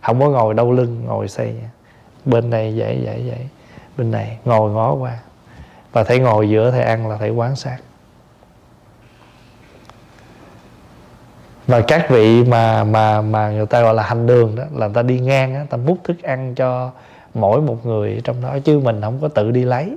không 0.00 0.20
có 0.20 0.28
ngồi 0.28 0.54
đau 0.54 0.72
lưng, 0.72 1.02
ngồi 1.06 1.28
xây 1.28 1.54
bên 2.24 2.50
này 2.50 2.74
vậy 2.76 3.00
vậy 3.04 3.24
vậy 3.28 3.48
bên 3.96 4.10
này 4.10 4.38
ngồi 4.44 4.70
ngó 4.70 4.94
qua. 4.94 5.18
Và 5.92 6.04
thầy 6.04 6.18
ngồi 6.18 6.48
giữa 6.50 6.70
thầy 6.70 6.82
ăn 6.82 7.08
là 7.08 7.16
thầy 7.16 7.30
quán 7.30 7.56
sát. 7.56 7.78
Và 11.66 11.80
các 11.80 12.06
vị 12.10 12.44
mà 12.44 12.84
mà 12.84 13.20
mà 13.20 13.50
người 13.50 13.66
ta 13.66 13.82
gọi 13.82 13.94
là 13.94 14.02
hành 14.02 14.26
đường 14.26 14.56
đó 14.56 14.64
là 14.72 14.86
người 14.86 14.94
ta 14.94 15.02
đi 15.02 15.18
ngang 15.18 15.54
á 15.54 15.66
ta 15.70 15.76
múc 15.76 15.98
thức 16.04 16.22
ăn 16.22 16.54
cho 16.54 16.90
mỗi 17.34 17.60
một 17.60 17.86
người 17.86 18.20
trong 18.24 18.42
đó 18.42 18.58
chứ 18.64 18.78
mình 18.78 19.00
không 19.00 19.18
có 19.20 19.28
tự 19.28 19.50
đi 19.50 19.64
lấy 19.64 19.96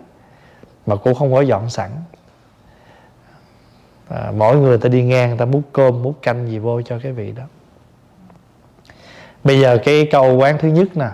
mà 0.85 0.95
cũng 0.95 1.15
không 1.15 1.33
có 1.33 1.41
dọn 1.41 1.69
sẵn. 1.69 1.89
À, 4.09 4.31
mỗi 4.37 4.57
người 4.57 4.77
ta 4.77 4.89
đi 4.89 5.03
ngang 5.03 5.37
ta 5.37 5.45
múc 5.45 5.61
cơm 5.73 6.03
múc 6.03 6.21
canh 6.21 6.47
gì 6.47 6.59
vô 6.59 6.81
cho 6.81 6.99
cái 7.03 7.11
vị 7.11 7.31
đó. 7.31 7.43
Bây 9.43 9.59
giờ 9.59 9.77
cái 9.83 10.07
câu 10.11 10.35
quán 10.37 10.57
thứ 10.59 10.67
nhất 10.67 10.97
nè. 10.97 11.09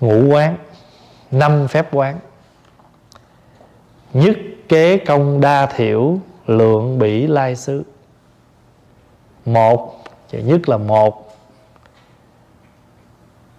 Ngũ 0.00 0.34
quán 0.34 0.56
năm 1.30 1.68
phép 1.68 1.88
quán. 1.92 2.18
Nhất 4.12 4.36
kế 4.68 4.98
công 4.98 5.40
đa 5.40 5.66
thiểu 5.66 6.18
lượng 6.46 6.98
bỉ 6.98 7.26
lai 7.26 7.56
xứ 7.56 7.82
một, 9.46 10.04
chữ 10.28 10.38
nhất 10.38 10.68
là 10.68 10.76
một. 10.76 11.36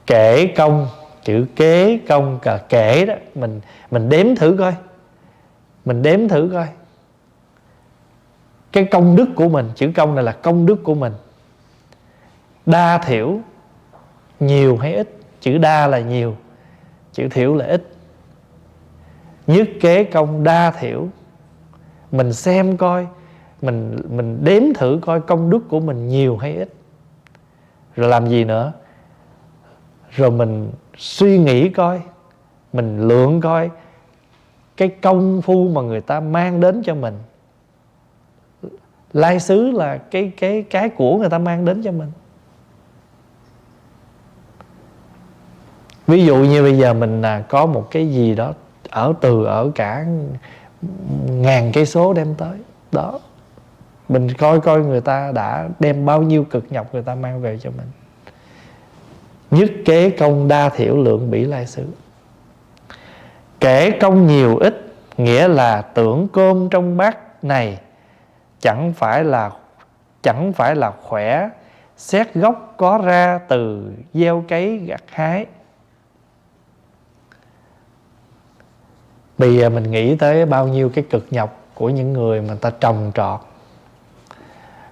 Kể 0.06 0.54
công, 0.58 0.88
chữ 1.24 1.46
kế 1.56 2.00
công 2.08 2.40
cả 2.42 2.60
kể 2.70 3.06
đó. 3.06 3.14
Mình 3.36 3.62
mình 3.92 4.10
đếm 4.10 4.36
thử 4.36 4.56
coi. 4.60 4.76
Mình 5.86 6.02
đếm 6.02 6.28
thử 6.28 6.50
coi. 6.54 6.68
Cái 8.72 8.88
công 8.92 9.16
đức 9.16 9.28
của 9.36 9.50
mình, 9.50 9.72
chữ 9.76 9.92
công 9.96 10.16
này 10.16 10.24
là 10.24 10.32
công 10.32 10.66
đức 10.66 10.84
của 10.84 10.96
mình. 10.96 11.14
Đa 12.66 12.98
thiểu, 12.98 13.40
nhiều 14.40 14.78
hay 14.78 14.94
ít? 14.94 15.10
Chữ 15.42 15.58
đa 15.58 15.88
là 15.88 16.00
nhiều, 16.00 16.36
chữ 17.14 17.28
thiểu 17.30 17.56
là 17.56 17.66
ít. 17.66 17.88
Nhất 19.48 19.68
kế 19.82 20.04
công, 20.04 20.44
đa 20.44 20.72
thiểu. 20.72 21.08
Mình 22.12 22.34
xem 22.34 22.78
coi 22.78 23.08
mình 23.62 23.98
mình 24.10 24.40
đếm 24.44 24.62
thử 24.76 25.00
coi 25.02 25.22
công 25.22 25.50
đức 25.50 25.60
của 25.70 25.80
mình 25.80 26.10
nhiều 26.10 26.38
hay 26.38 26.56
ít. 26.56 26.74
Rồi 27.96 28.10
làm 28.10 28.30
gì 28.30 28.44
nữa? 28.44 28.74
Rồi 30.12 30.32
mình 30.32 30.72
suy 30.98 31.38
nghĩ 31.38 31.70
coi, 31.70 32.02
mình 32.74 33.08
lượng 33.08 33.42
coi 33.42 33.70
cái 34.78 34.88
công 34.88 35.42
phu 35.42 35.68
mà 35.68 35.82
người 35.82 36.02
ta 36.02 36.20
mang 36.20 36.60
đến 36.60 36.82
cho 36.86 36.96
mình. 36.96 37.18
Lai 39.14 39.40
xứ 39.40 39.72
là 39.72 39.98
cái 39.98 40.32
cái 40.38 40.64
cái 40.70 40.90
của 40.90 41.18
người 41.18 41.30
ta 41.30 41.38
mang 41.38 41.66
đến 41.66 41.82
cho 41.84 41.92
mình. 41.92 42.12
Ví 46.08 46.26
dụ 46.26 46.36
như 46.36 46.62
bây 46.64 46.78
giờ 46.78 46.94
mình 46.94 47.22
là 47.22 47.42
có 47.42 47.66
một 47.66 47.88
cái 47.92 48.08
gì 48.08 48.36
đó 48.36 48.54
ở 48.90 49.14
từ, 49.22 49.46
ở 49.46 49.72
cả 49.76 50.06
ngàn 51.28 51.72
cây 51.74 51.86
số 51.86 52.14
đem 52.14 52.36
tới. 52.36 52.58
Đó 52.92 53.20
mình 54.10 54.34
coi 54.34 54.60
coi 54.60 54.80
người 54.80 55.02
ta 55.02 55.32
đã 55.32 55.70
đem 55.80 56.06
bao 56.06 56.22
nhiêu 56.22 56.44
cực 56.44 56.72
nhọc 56.72 56.94
người 56.94 57.04
ta 57.04 57.16
mang 57.16 57.42
về 57.42 57.58
cho 57.62 57.70
mình. 57.78 57.88
Nhất 59.52 59.72
kế 59.86 60.10
công 60.10 60.48
đa 60.48 60.70
thiểu 60.70 60.98
lượng 60.98 61.32
bỉ 61.32 61.46
lai 61.46 61.68
xứ. 61.68 61.86
Kể 63.60 63.92
công 63.92 64.28
nhiều 64.28 64.58
ít, 64.58 64.94
nghĩa 65.18 65.48
là 65.48 65.82
tưởng 65.82 66.28
cơm 66.34 66.70
trong 66.70 66.98
bát 66.98 67.44
này 67.44 67.80
chẳng 68.60 68.94
phải 68.94 69.24
là, 69.24 69.52
chẳng 70.22 70.54
phải 70.54 70.76
là 70.76 70.92
khỏe, 71.04 71.50
xét 71.98 72.34
gốc 72.34 72.74
có 72.78 72.98
ra 72.98 73.40
từ 73.48 73.92
gieo 74.14 74.44
cấy 74.48 74.78
gặt 74.78 75.04
hái. 75.08 75.46
Bây 79.38 79.58
giờ 79.58 79.70
mình 79.70 79.92
nghĩ 79.92 80.16
tới 80.16 80.46
bao 80.46 80.68
nhiêu 80.68 80.90
cái 80.90 81.04
cực 81.10 81.26
nhọc 81.32 81.58
của 81.74 81.90
những 81.90 82.14
người 82.14 82.42
mà 82.42 82.56
ta 82.62 82.70
trồng 82.80 83.12
trọt 83.16 83.40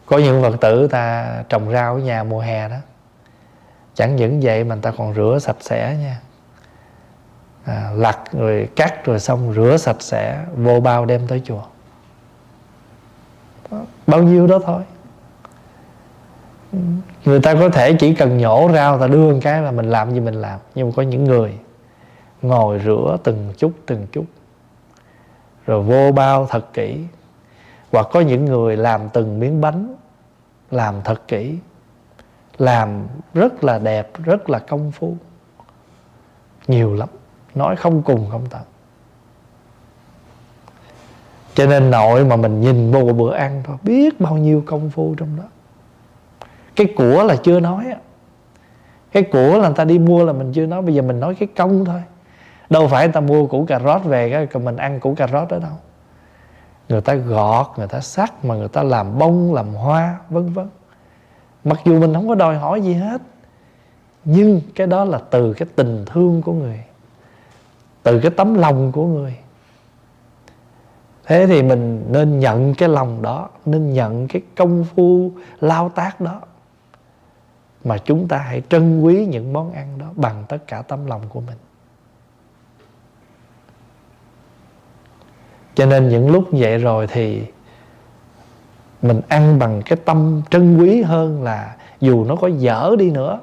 có 0.06 0.18
những 0.18 0.42
phật 0.42 0.58
tử 0.62 0.88
ta 0.88 1.36
trồng 1.50 1.72
rau 1.72 1.94
ở 1.94 2.00
nhà 2.00 2.24
mùa 2.24 2.40
hè 2.40 2.70
đó. 2.70 2.78
Chẳng 3.96 4.16
những 4.16 4.40
vậy 4.42 4.64
mà 4.64 4.76
người 4.76 4.82
ta 4.82 4.92
còn 4.98 5.14
rửa 5.14 5.38
sạch 5.42 5.58
sẽ 5.60 5.98
nha. 6.02 6.20
À, 7.66 7.92
lặt 7.96 8.20
rồi 8.32 8.70
cắt 8.76 9.06
rồi 9.06 9.20
xong 9.20 9.54
rửa 9.54 9.78
sạch 9.78 10.02
sẽ 10.02 10.46
vô 10.56 10.80
bao 10.80 11.06
đem 11.06 11.28
tới 11.28 11.42
chùa. 11.46 11.64
Bao 14.08 14.24
nhiêu 14.24 14.48
đó 14.48 14.60
thôi. 14.66 14.82
Người 17.26 17.40
ta 17.40 17.54
có 17.54 17.70
thể 17.70 17.94
chỉ 17.94 18.16
cần 18.16 18.38
nhổ 18.38 18.70
rau 18.74 19.00
ta 19.00 19.08
đưa 19.08 19.34
một 19.34 19.40
cái 19.42 19.62
là 19.62 19.72
mình 19.72 19.90
làm 19.90 20.12
gì 20.14 20.20
mình 20.20 20.34
làm. 20.34 20.60
Nhưng 20.76 20.88
mà 20.88 20.94
có 20.96 21.02
những 21.02 21.24
người 21.24 21.60
ngồi 22.42 22.82
rửa 22.86 23.18
từng 23.24 23.54
chút 23.58 23.72
từng 23.86 24.08
chút 24.12 24.26
rồi 25.66 25.84
vô 25.84 26.12
bao 26.12 26.48
thật 26.50 26.74
kỹ 26.74 27.06
hoặc 27.92 28.08
có 28.12 28.20
những 28.20 28.46
người 28.46 28.78
làm 28.78 29.10
từng 29.14 29.40
miếng 29.40 29.62
bánh, 29.62 29.96
làm 30.72 30.96
thật 31.04 31.28
kỹ, 31.28 31.58
làm 32.58 33.08
rất 33.34 33.64
là 33.64 33.80
đẹp, 33.80 34.10
rất 34.24 34.50
là 34.50 34.60
công 34.60 34.92
phu. 34.92 35.16
Nhiều 36.68 36.94
lắm, 36.94 37.10
nói 37.56 37.76
không 37.76 38.02
cùng 38.02 38.28
không 38.32 38.46
tận. 38.50 38.62
Cho 41.54 41.66
nên 41.66 41.92
nội 41.92 42.26
mà 42.26 42.36
mình 42.36 42.62
nhìn 42.62 42.92
vô 42.92 43.14
bữa 43.14 43.34
ăn 43.34 43.64
thôi, 43.66 43.78
biết 43.84 44.20
bao 44.20 44.38
nhiêu 44.38 44.64
công 44.66 44.90
phu 44.90 45.16
trong 45.16 45.38
đó. 45.38 45.44
Cái 46.76 46.94
của 46.98 47.24
là 47.24 47.36
chưa 47.36 47.60
nói 47.60 47.86
á. 47.90 47.98
Cái 49.12 49.24
của 49.24 49.58
là 49.58 49.68
người 49.68 49.76
ta 49.76 49.86
đi 49.86 50.00
mua 50.00 50.26
là 50.26 50.34
mình 50.34 50.52
chưa 50.54 50.66
nói, 50.66 50.82
bây 50.82 50.96
giờ 50.96 51.02
mình 51.02 51.20
nói 51.20 51.36
cái 51.36 51.48
công 51.56 51.86
thôi. 51.86 52.04
Đâu 52.70 52.88
phải 52.88 53.08
người 53.08 53.14
ta 53.14 53.20
mua 53.20 53.48
củ 53.48 53.66
cà 53.66 53.80
rốt 53.80 54.04
về 54.04 54.48
cái 54.52 54.62
mình 54.62 54.78
ăn 54.78 55.00
củ 55.00 55.16
cà 55.16 55.28
rốt 55.28 55.50
đó 55.50 55.58
đâu 55.60 55.72
người 56.90 57.02
ta 57.02 57.14
gọt, 57.14 57.68
người 57.78 57.88
ta 57.88 58.00
sắc, 58.02 58.46
mà 58.46 58.56
người 58.56 58.68
ta 58.68 58.84
làm 58.84 59.20
bông, 59.20 59.54
làm 59.54 59.74
hoa, 59.74 60.20
vân 60.30 60.54
vân. 60.54 60.70
Mặc 61.64 61.80
dù 61.86 62.00
mình 62.00 62.14
không 62.14 62.28
có 62.28 62.36
đòi 62.36 62.58
hỏi 62.58 62.82
gì 62.82 62.94
hết, 62.94 63.22
nhưng 64.26 64.62
cái 64.76 64.88
đó 64.88 65.06
là 65.06 65.22
từ 65.30 65.54
cái 65.54 65.68
tình 65.76 66.06
thương 66.06 66.42
của 66.42 66.54
người, 66.54 66.84
từ 68.04 68.20
cái 68.20 68.32
tấm 68.32 68.54
lòng 68.54 68.92
của 68.92 69.06
người. 69.06 69.38
Thế 71.26 71.48
thì 71.48 71.64
mình 71.64 72.06
nên 72.10 72.40
nhận 72.40 72.74
cái 72.74 72.90
lòng 72.90 73.22
đó, 73.22 73.50
nên 73.66 73.94
nhận 73.94 74.28
cái 74.28 74.42
công 74.56 74.86
phu, 74.96 75.32
lao 75.60 75.90
tác 75.90 76.22
đó, 76.22 76.42
mà 77.84 77.98
chúng 77.98 78.28
ta 78.28 78.38
hãy 78.38 78.62
trân 78.70 79.02
quý 79.02 79.26
những 79.26 79.54
món 79.54 79.74
ăn 79.74 79.98
đó 79.98 80.06
bằng 80.16 80.44
tất 80.48 80.58
cả 80.68 80.82
tấm 80.82 81.06
lòng 81.06 81.22
của 81.30 81.42
mình. 81.42 81.58
Cho 85.76 85.86
nên 85.86 86.10
những 86.10 86.32
lúc 86.32 86.44
vậy 86.52 86.78
rồi 86.78 87.08
thì 87.08 87.42
mình 89.02 89.22
ăn 89.28 89.60
bằng 89.60 89.82
cái 89.86 89.98
tâm 90.06 90.42
trân 90.50 90.78
quý 90.78 91.02
hơn 91.02 91.44
là 91.44 91.76
dù 92.02 92.26
nó 92.26 92.36
có 92.36 92.48
dở 92.48 92.96
đi 93.00 93.12
nữa. 93.12 93.40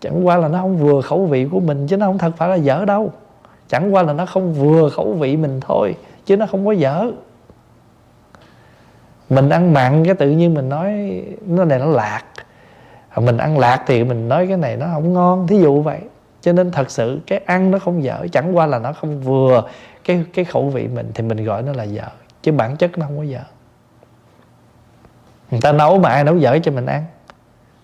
Chẳng 0.00 0.26
qua 0.26 0.36
là 0.36 0.48
nó 0.48 0.58
không 0.58 0.78
vừa 0.78 1.00
khẩu 1.00 1.26
vị 1.26 1.48
của 1.52 1.60
mình 1.60 1.86
chứ 1.86 1.96
nó 1.96 2.06
không 2.06 2.18
thật 2.18 2.32
phải 2.36 2.48
là 2.48 2.54
dở 2.54 2.84
đâu. 2.84 3.12
Chẳng 3.68 3.94
qua 3.94 4.02
là 4.02 4.12
nó 4.12 4.26
không 4.26 4.54
vừa 4.54 4.88
khẩu 4.88 5.12
vị 5.12 5.36
mình 5.36 5.60
thôi 5.60 5.94
chứ 6.26 6.36
nó 6.36 6.46
không 6.46 6.66
có 6.66 6.72
dở. 6.72 7.10
Mình 9.30 9.48
ăn 9.48 9.72
mặn 9.72 10.04
cái 10.04 10.14
tự 10.14 10.30
nhiên 10.30 10.54
mình 10.54 10.68
nói 10.68 11.22
nó 11.46 11.64
này 11.64 11.78
nó 11.78 11.86
lạc. 11.86 12.22
Mình 13.16 13.36
ăn 13.36 13.58
lạc 13.58 13.82
thì 13.86 14.04
mình 14.04 14.28
nói 14.28 14.46
cái 14.46 14.56
này 14.56 14.76
nó 14.76 14.86
không 14.92 15.12
ngon, 15.12 15.46
thí 15.46 15.58
dụ 15.58 15.82
vậy. 15.82 15.98
Cho 16.40 16.52
nên 16.52 16.70
thật 16.70 16.90
sự 16.90 17.20
cái 17.26 17.40
ăn 17.46 17.70
nó 17.70 17.78
không 17.78 18.02
dở, 18.02 18.26
chẳng 18.32 18.56
qua 18.56 18.66
là 18.66 18.78
nó 18.78 18.92
không 18.92 19.20
vừa 19.20 19.62
cái 20.10 20.24
cái 20.32 20.44
khẩu 20.44 20.70
vị 20.70 20.88
mình 20.88 21.10
thì 21.14 21.22
mình 21.22 21.44
gọi 21.44 21.62
nó 21.62 21.72
là 21.72 21.84
dở, 21.84 22.08
chứ 22.42 22.52
bản 22.52 22.76
chất 22.76 22.98
nó 22.98 23.06
không 23.06 23.16
có 23.16 23.22
dở. 23.22 23.42
Người 25.50 25.60
ta 25.60 25.72
nấu 25.72 25.98
mà 25.98 26.08
ai 26.08 26.24
nấu 26.24 26.36
dở 26.36 26.58
cho 26.62 26.72
mình 26.72 26.86
ăn. 26.86 27.04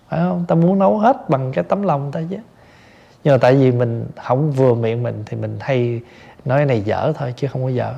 Phải 0.09 0.19
không? 0.19 0.45
Ta 0.47 0.55
muốn 0.55 0.79
nấu 0.79 0.99
hết 0.99 1.29
bằng 1.29 1.51
cái 1.51 1.63
tấm 1.63 1.83
lòng 1.83 2.11
ta 2.11 2.21
chứ. 2.29 2.37
Nhưng 3.23 3.33
mà 3.33 3.37
tại 3.37 3.55
vì 3.55 3.71
mình 3.71 4.07
không 4.23 4.51
vừa 4.51 4.73
miệng 4.73 5.03
mình 5.03 5.23
thì 5.25 5.37
mình 5.37 5.57
hay 5.59 6.01
nói 6.45 6.65
này 6.65 6.81
dở 6.81 7.13
thôi 7.15 7.33
chứ 7.37 7.47
không 7.47 7.63
có 7.63 7.69
dở. 7.69 7.93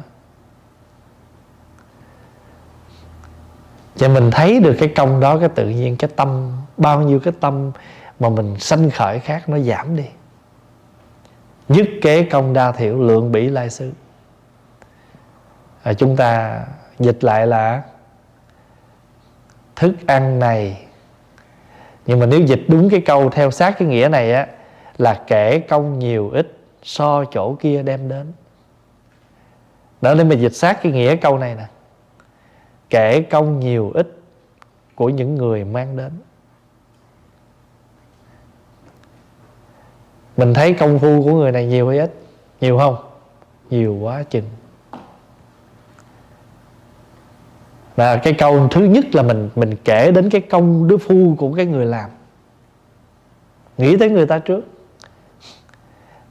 Và 3.95 4.07
mình 4.07 4.31
thấy 4.31 4.59
được 4.59 4.75
cái 4.79 4.89
công 4.95 5.19
đó, 5.19 5.37
cái 5.39 5.49
tự 5.49 5.69
nhiên, 5.69 5.97
cái 5.97 6.09
tâm, 6.15 6.51
bao 6.77 7.01
nhiêu 7.01 7.19
cái 7.19 7.33
tâm 7.39 7.71
mà 8.19 8.29
mình 8.29 8.59
sanh 8.59 8.89
khởi 8.89 9.19
khác 9.19 9.49
nó 9.49 9.59
giảm 9.59 9.95
đi. 9.95 10.05
Nhất 11.69 11.87
kế 12.01 12.23
công 12.23 12.53
đa 12.53 12.71
thiểu, 12.71 12.97
lượng 12.97 13.31
bỉ 13.31 13.49
lai 13.49 13.69
sư 13.69 13.91
à, 15.83 15.93
chúng 15.93 16.15
ta 16.15 16.61
dịch 16.99 17.23
lại 17.23 17.47
là 17.47 17.83
thức 19.75 19.95
ăn 20.07 20.39
này. 20.39 20.85
Nhưng 22.05 22.19
mà 22.19 22.25
nếu 22.25 22.39
dịch 22.39 22.61
đúng 22.67 22.89
cái 22.89 23.01
câu 23.01 23.29
theo 23.29 23.51
sát 23.51 23.75
cái 23.79 23.87
nghĩa 23.87 24.07
này 24.11 24.33
á 24.33 24.47
là 24.97 25.23
kể 25.27 25.59
công 25.59 25.99
nhiều 25.99 26.29
ít 26.29 26.57
so 26.83 27.25
chỗ 27.25 27.55
kia 27.59 27.83
đem 27.83 28.09
đến. 28.09 28.33
Đó 30.01 30.13
nên 30.13 30.29
mình 30.29 30.39
dịch 30.39 30.55
sát 30.55 30.79
cái 30.83 30.91
nghĩa 30.91 31.15
câu 31.15 31.37
này 31.37 31.55
nè 31.55 31.65
kể 32.89 33.21
công 33.21 33.59
nhiều 33.59 33.91
ít 33.93 34.07
của 34.95 35.09
những 35.09 35.35
người 35.35 35.63
mang 35.63 35.97
đến. 35.97 36.11
Mình 40.37 40.53
thấy 40.53 40.73
công 40.73 40.99
phu 40.99 41.23
của 41.23 41.31
người 41.31 41.51
này 41.51 41.65
nhiều 41.65 41.89
hay 41.89 41.99
ít? 41.99 42.13
Nhiều 42.61 42.77
không? 42.77 42.95
Nhiều 43.69 43.95
quá 43.95 44.23
chừng. 44.23 44.45
Và 47.99 48.17
cái 48.17 48.33
câu 48.33 48.67
thứ 48.71 48.83
nhất 48.83 49.15
là 49.15 49.23
mình 49.23 49.49
mình 49.55 49.75
kể 49.83 50.11
đến 50.11 50.29
cái 50.29 50.41
công 50.41 50.87
đức 50.87 50.97
phu 50.97 51.35
của 51.37 51.53
cái 51.53 51.65
người 51.65 51.85
làm. 51.85 52.09
Nghĩ 53.77 53.97
tới 53.97 54.09
người 54.09 54.25
ta 54.25 54.39
trước. 54.39 54.61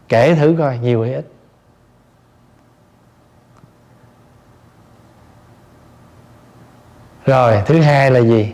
Kể 0.09 0.35
thử 0.35 0.55
coi, 0.59 0.79
nhiều 0.79 1.03
hay 1.03 1.15
ít. 1.15 1.27
Rồi, 7.27 7.63
thứ 7.67 7.81
hai 7.81 8.11
là 8.11 8.21
gì? 8.21 8.53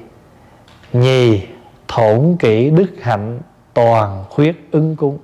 Nhì, 0.92 1.46
thổn 1.88 2.36
kỹ 2.38 2.70
đức 2.70 2.92
hạnh 3.02 3.40
toàn 3.74 4.24
khuyết 4.30 4.68
ứng 4.70 4.96
cung 4.96 5.18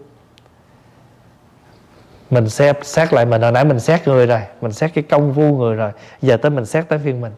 mình 2.30 2.48
xét 2.48 2.86
xét 2.86 3.12
lại 3.12 3.26
mình, 3.26 3.42
hồi 3.42 3.52
nãy 3.52 3.64
mình 3.64 3.80
xét 3.80 4.08
người 4.08 4.26
rồi, 4.26 4.40
mình 4.60 4.72
xét 4.72 4.94
cái 4.94 5.04
công 5.04 5.34
phu 5.34 5.56
người 5.56 5.74
rồi, 5.74 5.92
giờ 6.22 6.36
tới 6.36 6.50
mình 6.50 6.66
xét 6.66 6.88
tới 6.88 6.98
phiên 6.98 7.20
mình 7.20 7.32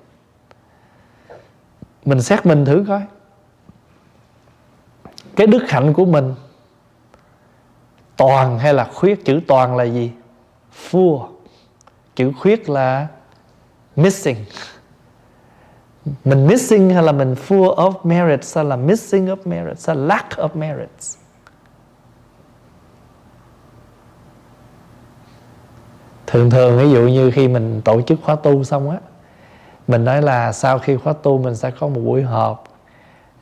mình 2.05 2.23
xét 2.23 2.47
mình 2.47 2.65
thử 2.65 2.85
coi. 2.89 3.03
Cái 5.37 5.47
đức 5.47 5.65
hạnh 5.69 5.93
của 5.93 6.05
mình 6.05 6.35
toàn 8.17 8.59
hay 8.59 8.75
là 8.75 8.89
khuyết, 8.95 9.25
chữ 9.25 9.41
toàn 9.49 9.77
là 9.77 9.85
gì? 9.85 10.13
Full. 10.91 11.29
Chữ 12.15 12.33
khuyết 12.41 12.69
là 12.69 13.07
missing. 13.97 14.37
Mình 16.25 16.47
missing 16.47 16.91
hay 16.91 17.03
là 17.03 17.13
mình 17.13 17.35
full 17.49 17.75
of 17.75 17.93
merits 18.03 18.57
hay 18.57 18.65
là 18.65 18.77
missing 18.77 19.27
of 19.27 19.37
merits 19.45 19.89
hay 19.89 19.97
lack 19.97 20.31
of 20.31 20.49
merits? 20.55 21.17
Thường 26.27 26.51
thường, 26.51 26.79
ví 26.79 26.91
dụ 26.91 27.01
như 27.01 27.31
khi 27.31 27.49
mình 27.49 27.83
tổ 27.85 28.03
chức 28.03 28.19
khóa 28.23 28.37
tu 28.37 28.65
xong 28.65 28.91
á 28.91 28.99
mình 29.89 30.05
nói 30.05 30.23
là 30.23 30.53
sau 30.53 30.79
khi 30.79 30.97
khóa 30.97 31.13
tu 31.13 31.39
mình 31.39 31.55
sẽ 31.55 31.71
có 31.71 31.89
một 31.89 32.01
buổi 32.05 32.23
họp 32.23 32.65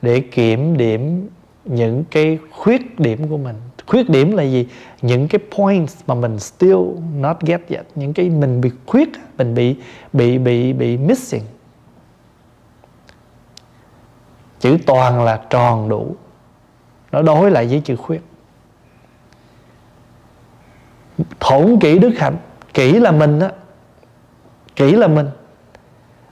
để 0.02 0.20
kiểm 0.20 0.76
điểm 0.76 1.28
những 1.64 2.04
cái 2.10 2.38
khuyết 2.50 3.00
điểm 3.00 3.28
của 3.28 3.36
mình. 3.36 3.56
Khuyết 3.86 4.10
điểm 4.10 4.36
là 4.36 4.42
gì? 4.42 4.68
Những 5.02 5.28
cái 5.28 5.40
points 5.58 5.96
mà 6.06 6.14
mình 6.14 6.38
still 6.38 6.78
not 7.16 7.40
get 7.40 7.60
yet. 7.68 7.86
Những 7.94 8.14
cái 8.14 8.28
mình 8.28 8.60
bị 8.60 8.70
khuyết, 8.86 9.08
mình 9.38 9.54
bị 9.54 9.76
bị 10.12 10.38
bị 10.38 10.72
bị 10.72 10.96
missing. 10.96 11.42
Chữ 14.60 14.78
toàn 14.86 15.24
là 15.24 15.40
tròn 15.50 15.88
đủ. 15.88 16.16
Nó 17.12 17.22
đối 17.22 17.50
lại 17.50 17.66
với 17.66 17.80
chữ 17.84 17.96
khuyết. 17.96 18.22
Thổn 21.40 21.78
kỹ 21.80 21.98
đức 21.98 22.12
hạnh, 22.18 22.36
kỹ 22.74 22.92
là 22.92 23.12
mình 23.12 23.40
á, 23.40 23.50
kỹ 24.76 24.92
là 24.92 25.06
mình 25.06 25.26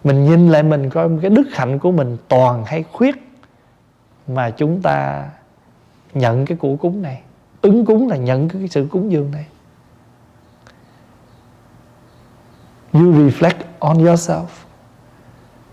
mình 0.09 0.25
nhìn 0.25 0.49
lại 0.49 0.63
mình 0.63 0.91
coi 0.91 1.09
cái 1.23 1.31
đức 1.31 1.49
hạnh 1.53 1.79
của 1.79 1.93
mình 1.93 2.17
toàn 2.29 2.65
hay 2.65 2.85
khuyết 2.93 3.17
mà 4.27 4.51
chúng 4.51 4.83
ta 4.83 5.29
nhận 6.15 6.47
cái 6.47 6.59
củ 6.59 6.77
cúng 6.77 7.03
này 7.03 7.23
ứng 7.63 7.87
cúng 7.87 8.09
là 8.09 8.17
nhận 8.17 8.49
cái 8.49 8.69
sự 8.69 8.87
cúng 8.91 9.13
dường 9.13 9.31
này 9.31 9.47
you 12.93 13.01
reflect 13.01 13.61
on 13.79 13.99
yourself 13.99 14.47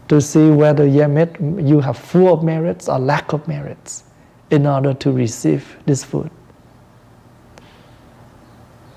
to 0.07 0.19
see 0.19 0.43
whether 0.43 1.01
you, 1.01 1.07
met, 1.07 1.29
you 1.39 1.79
have 1.79 1.99
full 2.11 2.37
of 2.37 2.43
merits 2.43 2.89
or 2.89 3.01
lack 3.01 3.27
of 3.27 3.39
merits 3.45 4.03
in 4.49 4.63
order 4.63 4.93
to 5.05 5.11
receive 5.11 5.61
this 5.85 6.05
food. 6.11 6.25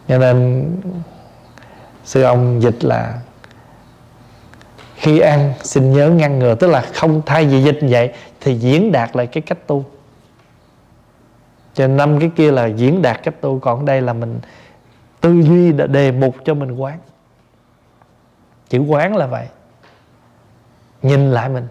Cho 0.09 0.18
nên 0.18 0.66
sư 2.05 2.22
ông 2.22 2.62
dịch 2.62 2.84
là 2.84 3.20
khi 4.99 5.18
ăn 5.18 5.53
xin 5.62 5.92
nhớ 5.92 6.11
ngăn 6.11 6.38
ngừa, 6.38 6.55
tức 6.55 6.66
là 6.66 6.80
không 6.80 7.22
thay 7.26 7.46
vì 7.46 7.62
dịch 7.62 7.78
vậy, 7.82 8.12
thì 8.40 8.55
diễn 8.55 8.92
đạt 8.92 9.16
lại 9.16 9.26
cái 9.26 9.42
cách 9.42 9.66
tu. 9.66 9.84
Cho 11.74 11.86
năm 11.86 12.20
cái 12.20 12.30
kia 12.36 12.51
là 12.51 12.66
diễn 12.66 13.03
đạt 13.03 13.22
cách 13.22 13.40
tu, 13.40 13.59
còn 13.59 13.84
đây 13.84 14.01
là 14.01 14.12
mình 14.12 14.40
tư 15.20 15.40
duy 15.42 15.72
đã 15.72 15.86
đề 15.86 16.12
mục 16.12 16.34
cho 16.44 16.55
mình 16.55 16.72
quán. 16.72 16.99
Chữ 18.68 18.78
quán 18.78 19.16
là 19.16 19.26
vậy. 19.26 19.46
Nhìn 21.03 21.30
lại 21.30 21.49
mình. 21.49 21.66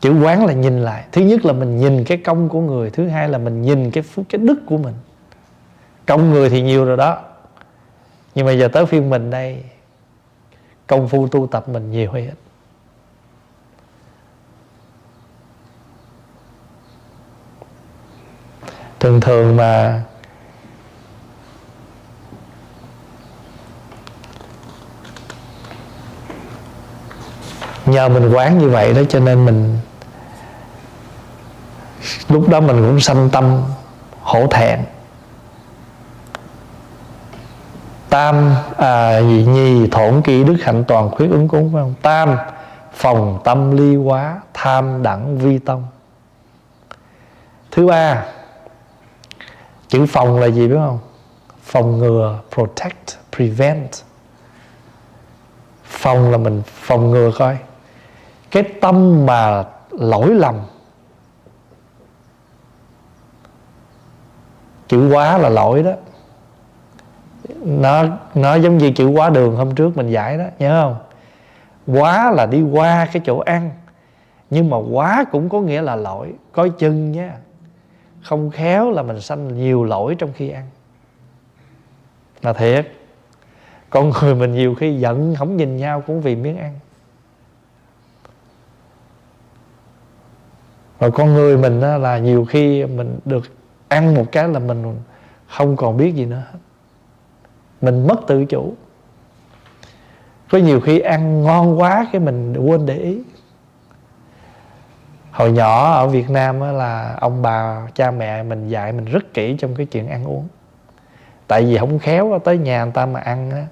Chữ 0.00 0.20
quán 0.22 0.46
là 0.46 0.52
nhìn 0.52 0.82
lại. 0.82 1.04
Thứ 1.12 1.22
nhất 1.22 1.44
là 1.44 1.52
mình 1.52 1.76
nhìn 1.76 2.04
cái 2.04 2.18
công 2.18 2.48
của 2.48 2.60
người, 2.60 2.90
thứ 2.90 3.08
hai 3.08 3.28
là 3.28 3.38
mình 3.38 3.62
nhìn 3.62 3.90
cái 3.90 4.02
phúc, 4.02 4.26
cái 4.28 4.38
đức 4.38 4.58
của 4.66 4.76
mình. 4.78 4.94
Công 6.06 6.30
người 6.30 6.50
thì 6.50 6.62
nhiều 6.62 6.84
rồi 6.84 6.96
đó. 6.96 7.18
Nhưng 8.34 8.46
mà 8.46 8.52
giờ 8.52 8.68
tới 8.68 8.86
phiên 8.86 9.10
mình 9.10 9.30
đây 9.30 9.64
công 10.86 11.08
phu 11.08 11.28
tu 11.28 11.46
tập 11.46 11.68
mình 11.68 11.90
nhiều 11.90 12.12
hay 12.12 12.22
ít? 12.22 12.34
Thường 19.00 19.20
thường 19.20 19.56
mà 19.56 20.02
nhờ 27.86 28.08
mình 28.08 28.32
quán 28.34 28.58
như 28.58 28.68
vậy 28.68 28.94
đó 28.94 29.02
cho 29.08 29.20
nên 29.20 29.44
mình 29.44 29.78
lúc 32.28 32.48
đó 32.48 32.60
mình 32.60 32.76
cũng 32.76 33.00
sanh 33.00 33.30
tâm 33.32 33.62
hổ 34.20 34.46
thẹn. 34.46 34.80
Tam 38.12 38.54
à, 38.76 39.20
gì 39.20 39.44
nhi 39.44 39.86
thổn 39.86 40.22
kỹ 40.22 40.44
đức 40.44 40.56
hạnh 40.62 40.84
toàn 40.88 41.10
khuyết 41.10 41.30
ứng 41.30 41.48
cúng 41.48 41.70
phải 41.72 41.82
không? 41.82 41.94
Tam 42.02 42.36
phòng 42.92 43.40
tâm 43.44 43.76
ly 43.76 43.96
quá 43.96 44.40
tham 44.54 45.02
đẳng 45.02 45.38
vi 45.38 45.58
tông. 45.58 45.84
Thứ 47.70 47.86
ba 47.86 48.24
chữ 49.88 50.06
phòng 50.06 50.40
là 50.40 50.46
gì 50.46 50.68
biết 50.68 50.76
không? 50.78 50.98
Phòng 51.62 51.98
ngừa 51.98 52.38
protect 52.54 53.18
prevent. 53.36 53.90
Phòng 55.84 56.30
là 56.30 56.38
mình 56.38 56.62
phòng 56.66 57.10
ngừa 57.10 57.30
coi. 57.38 57.58
Cái 58.50 58.62
tâm 58.80 59.26
mà 59.26 59.64
lỗi 59.90 60.28
lầm. 60.28 60.54
Chữ 64.88 65.10
quá 65.12 65.38
là 65.38 65.48
lỗi 65.48 65.82
đó 65.82 65.92
nó 67.64 68.04
nó 68.34 68.54
giống 68.54 68.78
như 68.78 68.90
chữ 68.90 69.06
quá 69.06 69.30
đường 69.30 69.56
hôm 69.56 69.74
trước 69.74 69.96
mình 69.96 70.10
giải 70.10 70.38
đó, 70.38 70.44
nhớ 70.58 70.82
không? 70.82 70.96
Quá 71.98 72.30
là 72.30 72.46
đi 72.46 72.62
qua 72.62 73.08
cái 73.12 73.22
chỗ 73.24 73.38
ăn, 73.38 73.70
nhưng 74.50 74.70
mà 74.70 74.76
quá 74.76 75.24
cũng 75.32 75.48
có 75.48 75.60
nghĩa 75.60 75.82
là 75.82 75.96
lỗi 75.96 76.32
coi 76.52 76.70
chừng 76.70 77.12
nha. 77.12 77.36
Không 78.22 78.50
khéo 78.50 78.90
là 78.90 79.02
mình 79.02 79.20
sanh 79.20 79.56
nhiều 79.56 79.84
lỗi 79.84 80.14
trong 80.18 80.32
khi 80.32 80.50
ăn. 80.50 80.64
Là 82.42 82.52
thiệt. 82.52 82.92
Con 83.90 84.12
người 84.20 84.34
mình 84.34 84.54
nhiều 84.54 84.74
khi 84.74 84.94
giận, 84.94 85.34
không 85.38 85.56
nhìn 85.56 85.76
nhau 85.76 86.02
cũng 86.06 86.20
vì 86.20 86.36
miếng 86.36 86.58
ăn. 86.58 86.78
Và 90.98 91.10
con 91.10 91.34
người 91.34 91.56
mình 91.56 91.80
là 91.80 92.18
nhiều 92.18 92.44
khi 92.44 92.84
mình 92.84 93.18
được 93.24 93.44
ăn 93.88 94.14
một 94.14 94.24
cái 94.32 94.48
là 94.48 94.58
mình 94.58 94.96
không 95.48 95.76
còn 95.76 95.96
biết 95.96 96.14
gì 96.14 96.24
nữa 96.24 96.42
hết 96.52 96.58
mình 97.82 98.06
mất 98.06 98.20
tự 98.26 98.44
chủ. 98.44 98.74
Có 100.50 100.58
nhiều 100.58 100.80
khi 100.80 100.98
ăn 100.98 101.42
ngon 101.42 101.80
quá 101.80 102.06
cái 102.12 102.20
mình 102.20 102.54
quên 102.66 102.86
để 102.86 102.96
ý. 102.96 103.18
Hồi 105.30 105.52
nhỏ 105.52 105.92
ở 105.92 106.08
Việt 106.08 106.30
Nam 106.30 106.60
là 106.60 107.16
ông 107.20 107.42
bà, 107.42 107.86
cha 107.94 108.10
mẹ 108.10 108.42
mình 108.42 108.68
dạy 108.68 108.92
mình 108.92 109.04
rất 109.04 109.34
kỹ 109.34 109.56
trong 109.58 109.74
cái 109.74 109.86
chuyện 109.86 110.08
ăn 110.08 110.24
uống. 110.24 110.48
Tại 111.46 111.62
vì 111.62 111.78
không 111.78 111.98
khéo 111.98 112.38
tới 112.44 112.58
nhà 112.58 112.84
người 112.84 112.92
ta 112.92 113.06
mà 113.06 113.20
ăn 113.20 113.66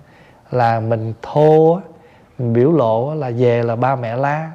là 0.51 0.81
mình 0.81 1.15
thô 1.23 1.81
mình 2.39 2.53
biểu 2.53 2.73
lộ 2.73 3.15
là 3.15 3.31
về 3.31 3.63
là 3.63 3.77
ba 3.77 3.97
mẹ 3.97 4.17
la. 4.17 4.51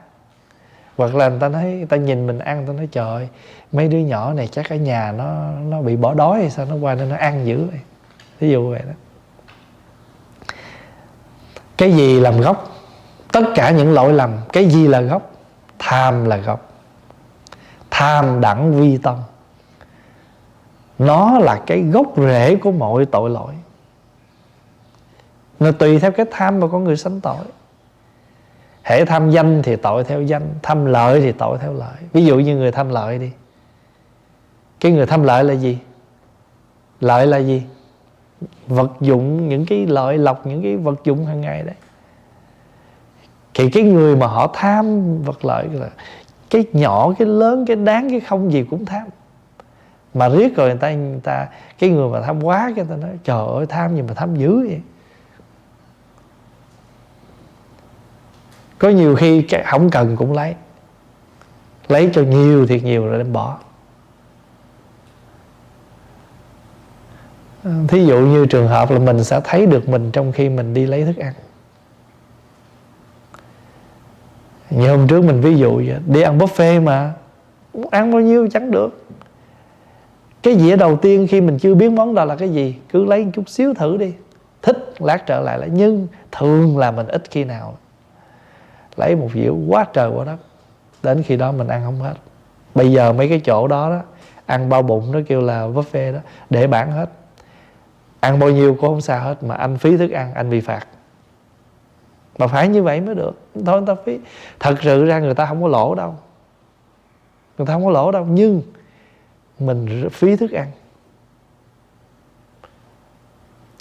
Hoặc 0.97 1.15
là 1.15 1.29
người 1.29 1.39
ta 1.39 1.49
nói, 1.49 1.63
người 1.63 1.85
ta 1.85 1.97
nhìn 1.97 2.27
mình 2.27 2.39
ăn, 2.39 2.57
người 2.57 2.67
ta 2.67 2.73
nói, 2.73 2.87
trời 2.91 3.29
mấy 3.71 3.87
đứa 3.87 3.97
nhỏ 3.97 4.33
này 4.33 4.47
chắc 4.47 4.69
ở 4.69 4.75
nhà 4.75 5.11
nó 5.17 5.51
nó 5.69 5.81
bị 5.81 5.95
bỏ 5.95 6.13
đói 6.13 6.39
hay 6.39 6.49
sao, 6.49 6.65
nó 6.65 6.75
qua 6.75 6.95
nên 6.95 7.09
nó 7.09 7.15
ăn 7.15 7.45
dữ 7.45 7.65
vậy. 7.65 7.79
Ví 8.39 8.49
dụ 8.49 8.69
vậy 8.69 8.81
đó 8.87 8.93
cái 11.77 11.93
gì 11.93 12.19
làm 12.19 12.41
gốc? 12.41 12.71
Tất 13.31 13.43
cả 13.55 13.71
những 13.71 13.93
lỗi 13.93 14.13
lầm, 14.13 14.31
cái 14.53 14.65
gì 14.65 14.87
là 14.87 15.01
gốc? 15.01 15.31
Tham 15.79 16.25
là 16.25 16.37
gốc. 16.37 16.69
Tham 17.91 18.41
đẳng 18.41 18.79
vi 18.81 18.97
tâm. 18.97 19.15
Nó 20.99 21.39
là 21.39 21.61
cái 21.67 21.81
gốc 21.81 22.13
rễ 22.17 22.55
của 22.55 22.71
mọi 22.71 23.05
tội 23.05 23.29
lỗi. 23.29 23.53
Nó 25.59 25.71
tùy 25.71 25.99
theo 25.99 26.11
cái 26.11 26.25
tham 26.31 26.59
mà 26.59 26.67
con 26.67 26.83
người 26.83 26.97
sanh 26.97 27.21
tội. 27.21 27.45
Hễ 28.83 29.05
tham 29.05 29.29
danh 29.31 29.61
thì 29.63 29.75
tội 29.75 30.03
theo 30.03 30.21
danh, 30.21 30.49
tham 30.63 30.85
lợi 30.85 31.21
thì 31.21 31.31
tội 31.31 31.57
theo 31.57 31.73
lợi. 31.73 31.97
Ví 32.13 32.25
dụ 32.25 32.39
như 32.39 32.55
người 32.55 32.71
tham 32.71 32.89
lợi 32.89 33.19
đi. 33.19 33.31
Cái 34.79 34.91
người 34.91 35.05
tham 35.05 35.23
lợi 35.23 35.43
là 35.43 35.53
gì? 35.53 35.77
Lợi 36.99 37.27
là 37.27 37.37
gì? 37.37 37.63
Vật 38.67 38.91
dụng, 39.01 39.49
những 39.49 39.65
cái 39.65 39.85
lợi 39.85 40.17
lộc, 40.17 40.47
những 40.47 40.63
cái 40.63 40.77
vật 40.77 40.95
dụng 41.03 41.25
hàng 41.25 41.41
ngày 41.41 41.63
đấy. 41.63 41.75
Thì 43.53 43.69
cái 43.69 43.83
người 43.83 44.15
mà 44.15 44.27
họ 44.27 44.49
tham 44.53 45.17
vật 45.21 45.45
lợi 45.45 45.67
là 45.73 45.89
cái 46.49 46.65
nhỏ, 46.73 47.13
cái 47.19 47.27
lớn, 47.27 47.65
cái 47.65 47.75
đáng, 47.75 48.09
cái 48.09 48.19
không 48.19 48.51
gì 48.51 48.65
cũng 48.69 48.85
tham. 48.85 49.07
Mà 50.13 50.29
riết 50.29 50.55
rồi 50.55 50.69
người 50.69 50.77
ta 50.77 50.93
người 50.93 51.19
ta, 51.23 51.47
cái 51.79 51.89
người 51.89 52.09
mà 52.09 52.21
tham 52.21 52.43
quá, 52.43 52.71
cái 52.75 52.85
người 52.85 52.97
ta 52.97 53.07
nói, 53.07 53.17
trời 53.23 53.47
ơi, 53.47 53.65
tham 53.69 53.95
gì 53.95 54.01
mà 54.01 54.13
tham 54.13 54.35
dữ 54.35 54.67
vậy? 54.67 54.81
Có 58.79 58.89
nhiều 58.89 59.15
khi 59.15 59.41
cái 59.41 59.63
không 59.63 59.89
cần 59.89 60.15
cũng 60.15 60.33
lấy. 60.33 60.55
Lấy 61.87 62.09
cho 62.13 62.21
nhiều 62.21 62.67
thiệt 62.67 62.83
nhiều 62.83 63.07
rồi 63.07 63.17
đem 63.17 63.33
bỏ. 63.33 63.57
Thí 67.87 68.05
dụ 68.05 68.19
như 68.19 68.45
trường 68.45 68.67
hợp 68.67 68.91
là 68.91 68.99
mình 68.99 69.23
sẽ 69.23 69.41
thấy 69.43 69.65
được 69.65 69.89
mình 69.89 70.11
trong 70.11 70.31
khi 70.31 70.49
mình 70.49 70.73
đi 70.73 70.85
lấy 70.85 71.05
thức 71.05 71.17
ăn. 71.17 71.33
Như 74.69 74.89
hôm 74.89 75.07
trước 75.07 75.23
mình 75.23 75.41
ví 75.41 75.55
dụ 75.55 75.75
vậy, 75.75 75.97
đi 76.07 76.21
ăn 76.21 76.37
buffet 76.37 76.83
mà 76.83 77.13
ăn 77.91 78.11
bao 78.11 78.21
nhiêu 78.21 78.47
chẳng 78.51 78.71
được. 78.71 79.05
Cái 80.43 80.59
dĩa 80.59 80.75
đầu 80.75 80.95
tiên 80.95 81.27
khi 81.27 81.41
mình 81.41 81.57
chưa 81.57 81.75
biết 81.75 81.91
món 81.91 82.15
đó 82.15 82.25
là 82.25 82.35
cái 82.35 82.49
gì, 82.49 82.75
cứ 82.89 83.05
lấy 83.05 83.25
một 83.25 83.31
chút 83.33 83.49
xíu 83.49 83.73
thử 83.73 83.97
đi. 83.97 84.13
Thích, 84.61 84.93
lát 84.99 85.25
trở 85.25 85.39
lại 85.39 85.59
lại. 85.59 85.69
Nhưng 85.73 86.07
thường 86.31 86.77
là 86.77 86.91
mình 86.91 87.07
ít 87.07 87.23
khi 87.31 87.43
nào. 87.43 87.77
Lấy 88.95 89.15
một 89.15 89.29
dĩa 89.33 89.49
quá 89.67 89.85
trời 89.93 90.09
quá 90.09 90.25
đất. 90.25 90.37
Đến 91.03 91.23
khi 91.23 91.37
đó 91.37 91.51
mình 91.51 91.67
ăn 91.67 91.81
không 91.85 91.99
hết. 91.99 92.13
Bây 92.75 92.91
giờ 92.91 93.13
mấy 93.13 93.29
cái 93.29 93.39
chỗ 93.39 93.67
đó 93.67 93.89
đó, 93.89 94.01
ăn 94.45 94.69
bao 94.69 94.81
bụng 94.81 95.11
nó 95.11 95.19
kêu 95.27 95.41
là 95.41 95.67
buffet 95.67 96.13
đó, 96.13 96.19
để 96.49 96.67
bán 96.67 96.91
hết 96.91 97.09
ăn 98.25 98.39
bao 98.39 98.49
nhiêu 98.49 98.73
cũng 98.73 98.89
không 98.89 99.01
sao 99.01 99.23
hết, 99.23 99.43
mà 99.43 99.55
anh 99.55 99.77
phí 99.77 99.97
thức 99.97 100.11
ăn, 100.11 100.33
anh 100.33 100.49
bị 100.49 100.61
phạt. 100.61 100.87
Mà 102.37 102.47
phải 102.47 102.67
như 102.67 102.83
vậy 102.83 103.01
mới 103.01 103.15
được. 103.15 103.39
Thôi, 103.65 103.81
người 103.81 103.95
ta 103.95 104.01
phí. 104.05 104.19
Thật 104.59 104.75
sự 104.81 105.05
ra 105.05 105.19
người 105.19 105.33
ta 105.33 105.45
không 105.45 105.61
có 105.61 105.67
lỗ 105.67 105.95
đâu. 105.95 106.15
Người 107.57 107.67
ta 107.67 107.73
không 107.73 107.85
có 107.85 107.91
lỗ 107.91 108.11
đâu, 108.11 108.25
nhưng 108.29 108.61
mình 109.59 110.09
phí 110.11 110.35
thức 110.35 110.51
ăn. 110.51 110.71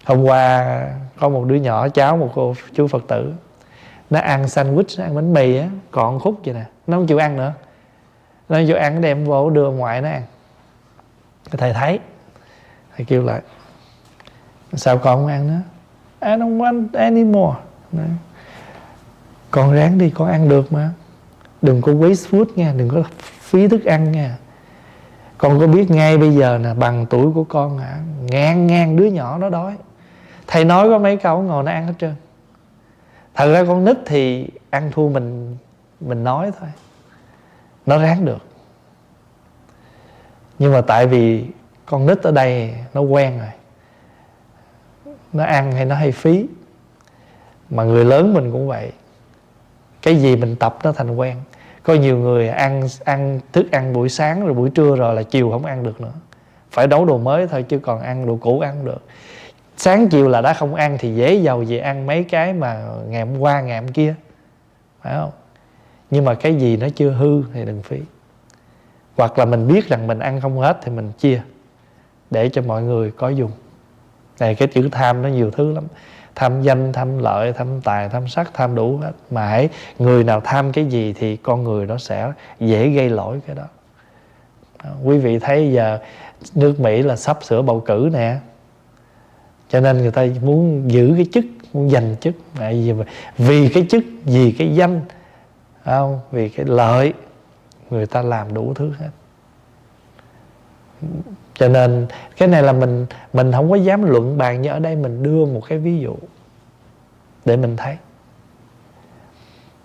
Hôm 0.04 0.22
qua 0.24 0.80
có 1.20 1.28
một 1.28 1.44
đứa 1.44 1.54
nhỏ, 1.54 1.88
cháu 1.88 2.16
một 2.16 2.30
cô 2.34 2.54
chú 2.74 2.86
phật 2.86 3.02
tử, 3.08 3.32
nó 4.10 4.20
ăn 4.20 4.42
sandwich, 4.42 4.98
nó 4.98 5.04
ăn 5.04 5.14
bánh 5.14 5.32
mì 5.32 5.56
á, 5.56 5.68
còn 5.90 6.18
khúc 6.18 6.40
vậy 6.44 6.54
nè. 6.54 6.64
Nó 6.86 6.96
không 6.96 7.06
chịu 7.06 7.18
ăn 7.18 7.36
nữa. 7.36 7.52
Nó 8.48 8.58
vô 8.66 8.76
ăn, 8.76 9.00
đem 9.00 9.24
vô, 9.24 9.50
đưa 9.50 9.70
ngoại 9.70 10.02
nó 10.02 10.08
ăn. 10.08 10.22
Thầy 11.50 11.72
thấy. 11.72 11.98
Thầy 12.96 13.06
kêu 13.06 13.22
lại 13.22 13.40
sao 14.76 14.98
con 14.98 15.18
không 15.18 15.26
ăn 15.26 15.46
nữa? 15.46 15.60
I 16.20 16.36
don't 16.36 16.58
want 16.58 16.86
anymore 16.92 17.56
con 19.50 19.72
ráng 19.72 19.98
đi, 19.98 20.10
con 20.10 20.28
ăn 20.28 20.48
được 20.48 20.72
mà. 20.72 20.90
Đừng 21.62 21.82
có 21.82 21.92
waste 21.92 22.30
food 22.30 22.44
nha, 22.56 22.74
đừng 22.76 22.88
có 22.88 23.02
phí 23.40 23.68
thức 23.68 23.84
ăn 23.84 24.12
nha. 24.12 24.36
Con 25.38 25.60
có 25.60 25.66
biết 25.66 25.90
ngay 25.90 26.18
bây 26.18 26.34
giờ 26.34 26.58
nè, 26.58 26.74
bằng 26.74 27.06
tuổi 27.10 27.32
của 27.34 27.44
con 27.44 27.78
hả? 27.78 27.98
Ngang 28.20 28.66
ngang 28.66 28.96
đứa 28.96 29.04
nhỏ 29.04 29.38
nó 29.38 29.50
đói. 29.50 29.76
Thầy 30.46 30.64
nói 30.64 30.88
có 30.88 30.98
mấy 30.98 31.16
câu 31.16 31.42
ngồi 31.42 31.64
nó 31.64 31.72
ăn 31.72 31.86
hết 31.86 31.94
trơn. 31.98 32.14
Thật 33.34 33.52
ra 33.52 33.64
con 33.64 33.84
nít 33.84 33.96
thì 34.06 34.48
ăn 34.70 34.90
thua 34.92 35.08
mình 35.08 35.56
mình 36.00 36.24
nói 36.24 36.50
thôi. 36.60 36.68
Nó 37.86 37.98
ráng 37.98 38.24
được. 38.24 38.46
Nhưng 40.58 40.72
mà 40.72 40.80
tại 40.80 41.06
vì 41.06 41.46
con 41.86 42.06
nít 42.06 42.22
ở 42.22 42.32
đây 42.32 42.74
nó 42.94 43.00
quen 43.00 43.38
rồi 43.38 43.50
nó 45.34 45.44
ăn 45.44 45.72
hay 45.72 45.84
nó 45.84 45.94
hay 45.94 46.12
phí. 46.12 46.46
Mà 47.70 47.84
người 47.84 48.04
lớn 48.04 48.34
mình 48.34 48.52
cũng 48.52 48.68
vậy. 48.68 48.92
Cái 50.02 50.16
gì 50.16 50.36
mình 50.36 50.56
tập 50.56 50.78
nó 50.84 50.92
thành 50.92 51.16
quen. 51.16 51.36
Có 51.82 51.94
nhiều 51.94 52.18
người 52.18 52.48
ăn 52.48 52.82
ăn, 53.04 53.40
thức 53.52 53.70
ăn 53.70 53.92
buổi 53.92 54.08
sáng 54.08 54.44
rồi 54.44 54.54
buổi 54.54 54.70
trưa 54.70 54.96
rồi 54.96 55.14
là 55.14 55.22
chiều 55.22 55.50
không 55.50 55.64
ăn 55.64 55.82
được 55.82 56.00
nữa. 56.00 56.12
Phải 56.70 56.86
nấu 56.86 57.04
đồ 57.04 57.18
mới 57.18 57.46
thôi 57.46 57.62
chứ 57.62 57.78
còn 57.78 58.00
ăn 58.00 58.26
đồ 58.26 58.38
cũ 58.40 58.60
ăn 58.60 58.84
được. 58.84 59.02
Sáng 59.76 60.08
chiều 60.08 60.28
là 60.28 60.40
đã 60.40 60.54
không 60.54 60.74
ăn 60.74 60.96
thì 61.00 61.14
dễ 61.14 61.34
giàu 61.34 61.62
gì 61.62 61.78
ăn 61.78 62.06
mấy 62.06 62.24
cái 62.24 62.52
mà 62.52 62.86
ngày 63.08 63.26
hôm 63.26 63.38
qua, 63.38 63.60
ngày 63.60 63.80
hôm 63.80 63.88
kia. 63.88 64.14
Phải 65.02 65.14
không? 65.14 65.30
Nhưng 66.10 66.24
mà 66.24 66.34
cái 66.34 66.54
gì 66.54 66.76
nó 66.76 66.86
chưa 66.96 67.10
hư 67.10 67.42
thì 67.54 67.64
đừng 67.64 67.82
phí. 67.82 68.00
Hoặc 69.16 69.38
là 69.38 69.44
mình 69.44 69.68
biết 69.68 69.88
rằng 69.88 70.06
mình 70.06 70.18
ăn 70.18 70.40
không 70.40 70.58
hết 70.58 70.78
thì 70.82 70.92
mình 70.92 71.12
chia 71.18 71.42
để 72.30 72.48
cho 72.48 72.62
mọi 72.62 72.82
người 72.82 73.10
có 73.10 73.28
dùng 73.28 73.50
này, 74.38 74.54
cái 74.54 74.68
chữ 74.68 74.88
tham 74.92 75.22
nó 75.22 75.28
nhiều 75.28 75.50
thứ 75.50 75.72
lắm. 75.72 75.84
Tham 76.34 76.62
danh, 76.62 76.92
tham 76.92 77.18
lợi, 77.18 77.52
tham 77.52 77.80
tài, 77.80 78.08
tham 78.08 78.28
sắc, 78.28 78.50
tham 78.54 78.74
đủ 78.74 78.96
hết. 78.96 79.12
Mà 79.30 79.46
hãy, 79.46 79.68
người 79.98 80.24
nào 80.24 80.40
tham 80.44 80.72
cái 80.72 80.86
gì 80.86 81.12
thì 81.12 81.36
con 81.36 81.64
người 81.64 81.86
nó 81.86 81.98
sẽ 81.98 82.32
dễ 82.60 82.88
gây 82.88 83.10
lỗi 83.10 83.40
cái 83.46 83.56
đó. 83.56 83.64
À, 84.78 84.90
quý 85.04 85.18
vị 85.18 85.38
thấy 85.38 85.72
giờ 85.72 85.98
nước 86.54 86.80
mỹ 86.80 87.02
là 87.02 87.16
sắp 87.16 87.38
sửa 87.42 87.62
bầu 87.62 87.80
cử 87.80 88.10
nè. 88.12 88.36
Cho 89.68 89.80
nên 89.80 89.98
người 89.98 90.10
ta 90.10 90.26
muốn 90.42 90.90
giữ 90.90 91.12
cái 91.16 91.26
chức, 91.32 91.44
muốn 91.72 91.90
giành 91.90 92.16
chức. 92.20 92.34
Tại 92.58 92.72
vì 92.72 93.04
vì 93.38 93.68
cái 93.68 93.86
chức, 93.90 94.04
vì 94.24 94.52
cái 94.58 94.74
danh 94.74 95.00
không? 95.84 96.20
Vì 96.30 96.48
cái 96.48 96.66
lợi, 96.66 97.12
người 97.90 98.06
ta 98.06 98.22
làm 98.22 98.54
đủ 98.54 98.72
thứ 98.74 98.92
hết 98.98 99.08
cho 101.58 101.68
nên, 101.68 102.06
cái 102.36 102.48
này 102.48 102.62
là 102.62 102.72
mình 102.72 103.06
mình 103.32 103.52
không 103.52 103.70
có 103.70 103.76
dám 103.76 104.02
luận 104.02 104.38
bàn 104.38 104.62
như 104.62 104.70
ở 104.70 104.78
đây 104.78 104.96
mình 104.96 105.22
đưa 105.22 105.44
một 105.44 105.60
cái 105.68 105.78
ví 105.78 105.98
dụ 105.98 106.16
để 107.44 107.56
mình 107.56 107.76
thấy. 107.76 107.96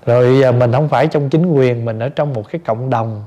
Rồi 0.06 0.40
giờ 0.42 0.52
mình 0.52 0.72
không 0.72 0.90
phải 0.90 1.08
trong 1.08 1.30
chính 1.30 1.46
quyền, 1.46 1.86
mình 1.86 2.00
ở 2.00 2.10
trong 2.10 2.34
một 2.34 2.44
cái 2.50 2.62
cộng 2.66 2.90
đồng. 2.90 3.24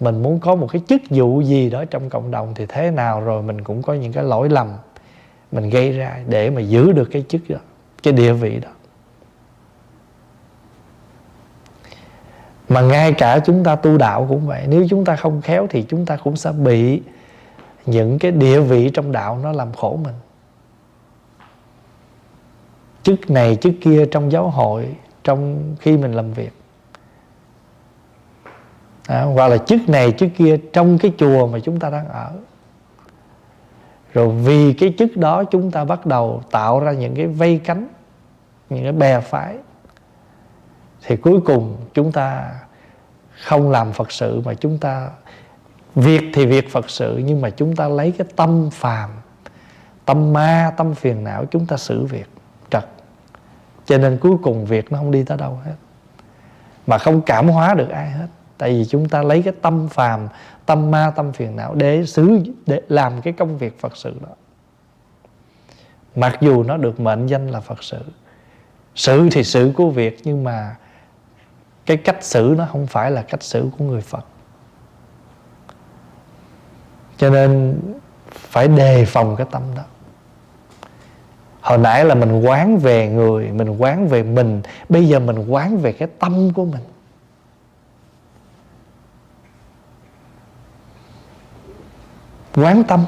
Mình 0.00 0.22
muốn 0.22 0.40
có 0.40 0.54
một 0.54 0.66
cái 0.72 0.82
chức 0.88 1.00
vụ 1.10 1.40
gì 1.40 1.70
đó 1.70 1.84
trong 1.84 2.10
cộng 2.10 2.30
đồng 2.30 2.52
thì 2.54 2.66
thế 2.68 2.90
nào 2.90 3.20
rồi 3.20 3.42
mình 3.42 3.64
cũng 3.64 3.82
có 3.82 3.94
những 3.94 4.12
cái 4.12 4.24
lỗi 4.24 4.48
lầm 4.48 4.72
mình 5.52 5.70
gây 5.70 5.92
ra 5.92 6.18
để 6.28 6.50
mà 6.50 6.60
giữ 6.60 6.92
được 6.92 7.08
cái 7.12 7.24
chức 7.28 7.40
đó, 7.48 7.58
cái 8.02 8.12
địa 8.12 8.32
vị 8.32 8.58
đó. 8.60 8.68
Mà 12.68 12.80
ngay 12.80 13.12
cả 13.12 13.38
chúng 13.38 13.64
ta 13.64 13.76
tu 13.76 13.98
đạo 13.98 14.26
cũng 14.28 14.46
vậy, 14.46 14.64
nếu 14.68 14.86
chúng 14.90 15.04
ta 15.04 15.16
không 15.16 15.40
khéo 15.42 15.66
thì 15.70 15.84
chúng 15.88 16.06
ta 16.06 16.16
cũng 16.16 16.36
sẽ 16.36 16.52
bị 16.52 17.02
những 17.86 18.18
cái 18.18 18.30
địa 18.32 18.60
vị 18.60 18.90
trong 18.94 19.12
đạo 19.12 19.38
nó 19.42 19.52
làm 19.52 19.72
khổ 19.72 19.98
mình. 20.04 20.14
Chức 23.02 23.30
này 23.30 23.56
chức 23.56 23.74
kia 23.80 24.06
trong 24.10 24.32
giáo 24.32 24.50
hội 24.50 24.96
trong 25.24 25.74
khi 25.80 25.96
mình 25.96 26.12
làm 26.12 26.32
việc. 26.32 26.52
À, 29.06 29.22
hoặc 29.22 29.48
là 29.48 29.58
chức 29.58 29.88
này 29.88 30.12
chức 30.12 30.30
kia 30.36 30.58
trong 30.72 30.98
cái 30.98 31.12
chùa 31.18 31.46
mà 31.46 31.58
chúng 31.58 31.80
ta 31.80 31.90
đang 31.90 32.08
ở. 32.08 32.32
Rồi 34.12 34.28
vì 34.28 34.72
cái 34.72 34.94
chức 34.98 35.16
đó 35.16 35.44
chúng 35.44 35.70
ta 35.70 35.84
bắt 35.84 36.06
đầu 36.06 36.42
tạo 36.50 36.80
ra 36.80 36.92
những 36.92 37.14
cái 37.14 37.26
vây 37.26 37.60
cánh 37.64 37.88
những 38.70 38.82
cái 38.82 38.92
bè 38.92 39.20
phái 39.20 39.56
thì 41.02 41.16
cuối 41.16 41.40
cùng 41.44 41.76
chúng 41.94 42.12
ta 42.12 42.54
không 43.44 43.70
làm 43.70 43.92
phật 43.92 44.12
sự 44.12 44.42
mà 44.44 44.54
chúng 44.54 44.78
ta 44.78 45.10
việc 45.96 46.30
thì 46.34 46.46
việc 46.46 46.70
phật 46.70 46.90
sự, 46.90 47.22
nhưng 47.24 47.40
mà 47.40 47.50
chúng 47.50 47.76
ta 47.76 47.88
lấy 47.88 48.12
cái 48.18 48.26
tâm 48.36 48.70
phàm, 48.72 49.10
tâm 50.04 50.32
ma, 50.32 50.72
tâm 50.76 50.94
phiền 50.94 51.24
não 51.24 51.44
chúng 51.50 51.66
ta 51.66 51.76
xử 51.76 52.04
việc 52.04 52.26
trật. 52.70 52.84
Cho 53.86 53.98
nên 53.98 54.18
cuối 54.18 54.36
cùng 54.42 54.66
việc 54.66 54.92
nó 54.92 54.98
không 54.98 55.10
đi 55.10 55.24
tới 55.24 55.38
đâu 55.38 55.58
hết. 55.64 55.74
Mà 56.86 56.98
không 56.98 57.22
cảm 57.22 57.48
hóa 57.48 57.74
được 57.74 57.88
ai 57.88 58.10
hết. 58.10 58.26
Tại 58.58 58.70
vì 58.70 58.84
chúng 58.84 59.08
ta 59.08 59.22
lấy 59.22 59.42
cái 59.42 59.54
tâm 59.62 59.88
phàm, 59.88 60.28
tâm 60.66 60.90
ma, 60.90 61.12
tâm 61.16 61.32
phiền 61.32 61.56
não 61.56 61.74
để 61.74 62.06
xử, 62.06 62.38
để 62.66 62.80
làm 62.88 63.20
cái 63.22 63.32
công 63.32 63.58
việc 63.58 63.80
phật 63.80 63.96
sự 63.96 64.14
đó. 64.20 64.34
Mặc 66.16 66.38
dù 66.40 66.62
nó 66.62 66.76
được 66.76 67.00
mệnh 67.00 67.26
danh 67.26 67.48
là 67.48 67.60
phật 67.60 67.82
sự. 67.82 68.00
Sự 68.94 69.28
thì 69.32 69.44
sự 69.44 69.72
của 69.76 69.90
việc, 69.90 70.20
nhưng 70.24 70.44
mà 70.44 70.76
cái 71.86 71.96
cách 71.96 72.24
xử 72.24 72.54
nó 72.58 72.66
không 72.72 72.86
phải 72.86 73.10
là 73.10 73.22
cách 73.22 73.42
xử 73.42 73.68
của 73.78 73.84
người 73.84 74.00
phật 74.00 74.24
cho 77.16 77.30
nên 77.30 77.80
phải 78.34 78.68
đề 78.68 79.04
phòng 79.04 79.36
cái 79.36 79.46
tâm 79.50 79.62
đó. 79.76 79.82
Hồi 81.60 81.78
nãy 81.78 82.04
là 82.04 82.14
mình 82.14 82.40
quán 82.40 82.78
về 82.78 83.08
người, 83.08 83.52
mình 83.52 83.70
quán 83.78 84.08
về 84.08 84.22
mình. 84.22 84.62
Bây 84.88 85.08
giờ 85.08 85.20
mình 85.20 85.48
quán 85.48 85.78
về 85.78 85.92
cái 85.92 86.08
tâm 86.18 86.52
của 86.52 86.64
mình. 86.64 86.82
Quán 92.54 92.84
tâm. 92.84 93.04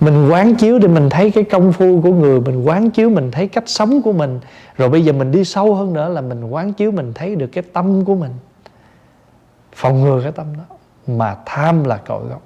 Mình 0.00 0.28
quán 0.30 0.54
chiếu 0.54 0.78
để 0.78 0.88
mình 0.88 1.10
thấy 1.10 1.30
cái 1.30 1.44
công 1.44 1.72
phu 1.72 2.00
của 2.02 2.12
người, 2.12 2.40
mình 2.40 2.64
quán 2.64 2.90
chiếu 2.90 3.10
mình 3.10 3.30
thấy 3.30 3.48
cách 3.48 3.64
sống 3.66 4.02
của 4.02 4.12
mình. 4.12 4.40
Rồi 4.76 4.88
bây 4.88 5.04
giờ 5.04 5.12
mình 5.12 5.32
đi 5.32 5.44
sâu 5.44 5.74
hơn 5.74 5.92
nữa 5.92 6.08
là 6.08 6.20
mình 6.20 6.44
quán 6.44 6.72
chiếu 6.72 6.90
mình 6.90 7.12
thấy 7.14 7.36
được 7.36 7.46
cái 7.46 7.64
tâm 7.72 8.04
của 8.04 8.14
mình. 8.14 8.32
Phòng 9.74 10.04
ngừa 10.04 10.20
cái 10.22 10.32
tâm 10.32 10.46
đó 10.56 10.76
mà 11.06 11.36
tham 11.46 11.84
là 11.84 11.96
cội 11.96 12.24
gốc 12.28 12.42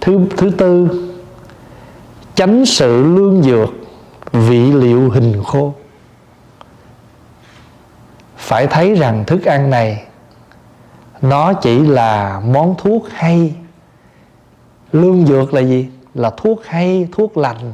thứ 0.00 0.20
thứ 0.36 0.50
tư 0.50 0.88
tránh 2.34 2.66
sự 2.66 3.02
lương 3.02 3.42
dược 3.42 3.68
vị 4.32 4.72
liệu 4.72 5.10
hình 5.10 5.42
khô. 5.44 5.74
Phải 8.36 8.66
thấy 8.66 8.94
rằng 8.94 9.24
thức 9.26 9.44
ăn 9.44 9.70
này, 9.70 10.04
nó 11.22 11.52
chỉ 11.52 11.78
là 11.78 12.40
món 12.40 12.74
thuốc 12.78 13.06
hay. 13.10 13.54
Lương 14.92 15.26
dược 15.26 15.54
là 15.54 15.60
gì? 15.60 15.88
Là 16.14 16.30
thuốc 16.36 16.64
hay, 16.64 17.08
thuốc 17.12 17.36
lành. 17.36 17.72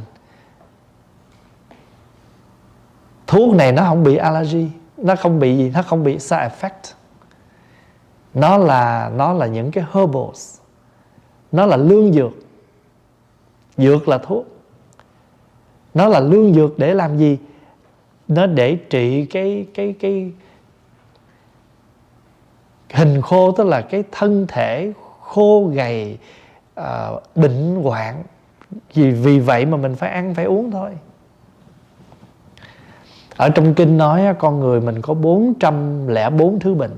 Thuốc 3.35 3.55
này 3.55 3.73
nó 3.73 3.83
không 3.83 4.03
bị 4.03 4.17
allergy 4.17 4.69
nó 4.97 5.17
không 5.17 5.39
bị 5.39 5.57
gì 5.57 5.71
nó 5.75 5.83
không 5.83 6.05
bị 6.05 6.19
side 6.19 6.49
effect. 6.49 6.95
Nó 8.35 8.59
là 8.59 9.11
nó 9.17 9.33
là 9.33 9.47
những 9.47 9.71
cái 9.71 9.85
herbals. 9.93 10.59
Nó 11.53 11.67
là 11.67 11.77
lương 11.77 12.13
dược. 12.13 12.33
Dược 13.77 14.09
là 14.09 14.19
thuốc. 14.19 14.47
Nó 15.95 16.09
là 16.09 16.21
lương 16.21 16.55
dược 16.55 16.79
để 16.79 16.95
làm 16.95 17.19
gì? 17.19 17.39
Nó 18.29 18.47
để 18.47 18.77
trị 18.91 19.27
cái 19.27 19.67
cái 19.75 19.95
cái 20.01 20.33
hình 22.91 23.23
khô 23.23 23.53
tức 23.53 23.67
là 23.67 23.81
cái 23.81 24.05
thân 24.13 24.47
thể 24.49 24.93
khô 25.21 25.71
gầy 25.75 26.19
uh, 26.81 26.85
bệnh 27.35 27.83
hoạn. 27.83 28.23
Vì 28.95 29.11
vì 29.11 29.39
vậy 29.39 29.67
mà 29.67 29.77
mình 29.77 29.95
phải 29.95 30.11
ăn 30.11 30.35
phải 30.35 30.45
uống 30.45 30.71
thôi 30.71 30.91
ở 33.37 33.49
trong 33.49 33.75
kinh 33.75 33.99
nói 33.99 34.35
con 34.39 34.61
người 34.61 34.81
mình 34.81 35.03
có 35.03 35.15
404 35.15 36.59
thứ 36.59 36.75
bệnh. 36.75 36.97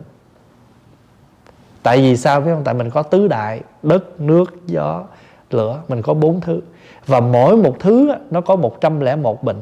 Tại 1.82 1.99
vì 1.99 2.16
sao 2.16 2.41
phải 2.41 2.55
không? 2.55 2.64
Tại 2.64 2.74
mình 2.74 2.91
có 2.91 3.03
tứ 3.03 3.28
đại, 3.28 3.61
đất, 3.82 4.20
nước, 4.20 4.66
gió, 4.66 5.05
lửa, 5.51 5.80
mình 5.89 6.03
có 6.03 6.14
bốn 6.14 6.41
thứ. 6.41 6.61
Và 7.07 7.20
mỗi 7.20 7.57
một 7.57 7.76
thứ 7.80 8.12
nó 8.30 8.41
có 8.41 8.57
101 8.57 9.43
bệnh. 9.43 9.61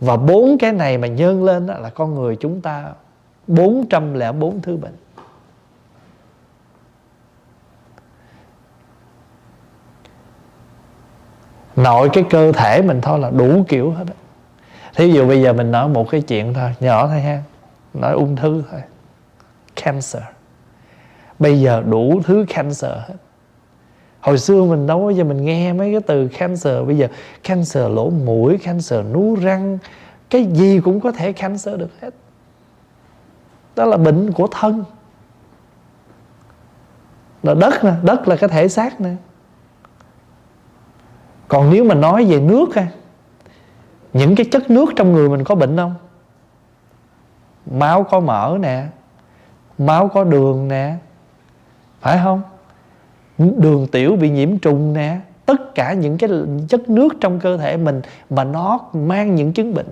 Và 0.00 0.16
bốn 0.16 0.58
cái 0.58 0.72
này 0.72 0.98
mà 0.98 1.08
nhân 1.08 1.44
lên 1.44 1.66
là 1.66 1.90
con 1.94 2.14
người 2.14 2.36
chúng 2.36 2.60
ta 2.60 2.84
404 3.46 4.60
thứ 4.60 4.76
bệnh. 4.76 4.94
Nội 11.76 12.08
cái 12.12 12.24
cơ 12.30 12.52
thể 12.52 12.82
mình 12.82 13.00
thôi 13.00 13.18
là 13.18 13.30
đủ 13.30 13.64
kiểu 13.68 13.90
hết 13.90 14.04
thí 14.96 15.12
dụ 15.12 15.26
bây 15.26 15.42
giờ 15.42 15.52
mình 15.52 15.70
nói 15.70 15.88
một 15.88 16.10
cái 16.10 16.20
chuyện 16.20 16.54
thôi, 16.54 16.70
nhỏ 16.80 17.06
thôi 17.06 17.20
ha. 17.20 17.42
Nói 17.94 18.12
ung 18.12 18.36
thư 18.36 18.62
thôi. 18.70 18.80
Cancer. 19.76 20.22
Bây 21.38 21.60
giờ 21.60 21.82
đủ 21.86 22.20
thứ 22.24 22.44
cancer 22.48 22.90
hết. 22.90 23.14
Hồi 24.20 24.38
xưa 24.38 24.64
mình 24.64 24.86
đâu 24.86 25.00
bao 25.00 25.10
giờ 25.10 25.24
mình 25.24 25.44
nghe 25.44 25.72
mấy 25.72 25.92
cái 25.92 26.00
từ 26.00 26.28
cancer. 26.28 26.86
Bây 26.86 26.98
giờ 26.98 27.08
cancer 27.42 27.90
lỗ 27.90 28.10
mũi, 28.10 28.58
cancer 28.58 29.00
nú 29.12 29.34
răng, 29.34 29.78
cái 30.30 30.44
gì 30.44 30.80
cũng 30.80 31.00
có 31.00 31.12
thể 31.12 31.32
cancer 31.32 31.78
được 31.78 32.00
hết. 32.00 32.14
Đó 33.76 33.84
là 33.84 33.96
bệnh 33.96 34.32
của 34.32 34.46
thân. 34.50 34.84
Là 37.42 37.54
đất 37.54 37.84
nè, 37.84 37.92
đất 38.02 38.28
là 38.28 38.36
cái 38.36 38.48
thể 38.48 38.68
xác 38.68 39.00
nè. 39.00 39.10
Còn 41.48 41.70
nếu 41.70 41.84
mà 41.84 41.94
nói 41.94 42.24
về 42.24 42.40
nước 42.40 42.74
ha 42.74 42.86
những 44.16 44.36
cái 44.36 44.46
chất 44.52 44.70
nước 44.70 44.92
trong 44.96 45.12
người 45.12 45.28
mình 45.28 45.44
có 45.44 45.54
bệnh 45.54 45.76
không? 45.76 45.94
Máu 47.70 48.02
có 48.02 48.20
mỡ 48.20 48.56
nè, 48.60 48.86
máu 49.78 50.08
có 50.08 50.24
đường 50.24 50.68
nè, 50.68 50.94
phải 52.00 52.20
không? 52.24 52.42
Đường 53.38 53.86
tiểu 53.92 54.16
bị 54.16 54.30
nhiễm 54.30 54.58
trùng 54.58 54.92
nè, 54.92 55.20
tất 55.46 55.74
cả 55.74 55.92
những 55.92 56.18
cái 56.18 56.30
chất 56.68 56.90
nước 56.90 57.08
trong 57.20 57.40
cơ 57.40 57.56
thể 57.56 57.76
mình 57.76 58.02
mà 58.30 58.44
nó 58.44 58.80
mang 58.92 59.34
những 59.34 59.52
chứng 59.52 59.74
bệnh. 59.74 59.88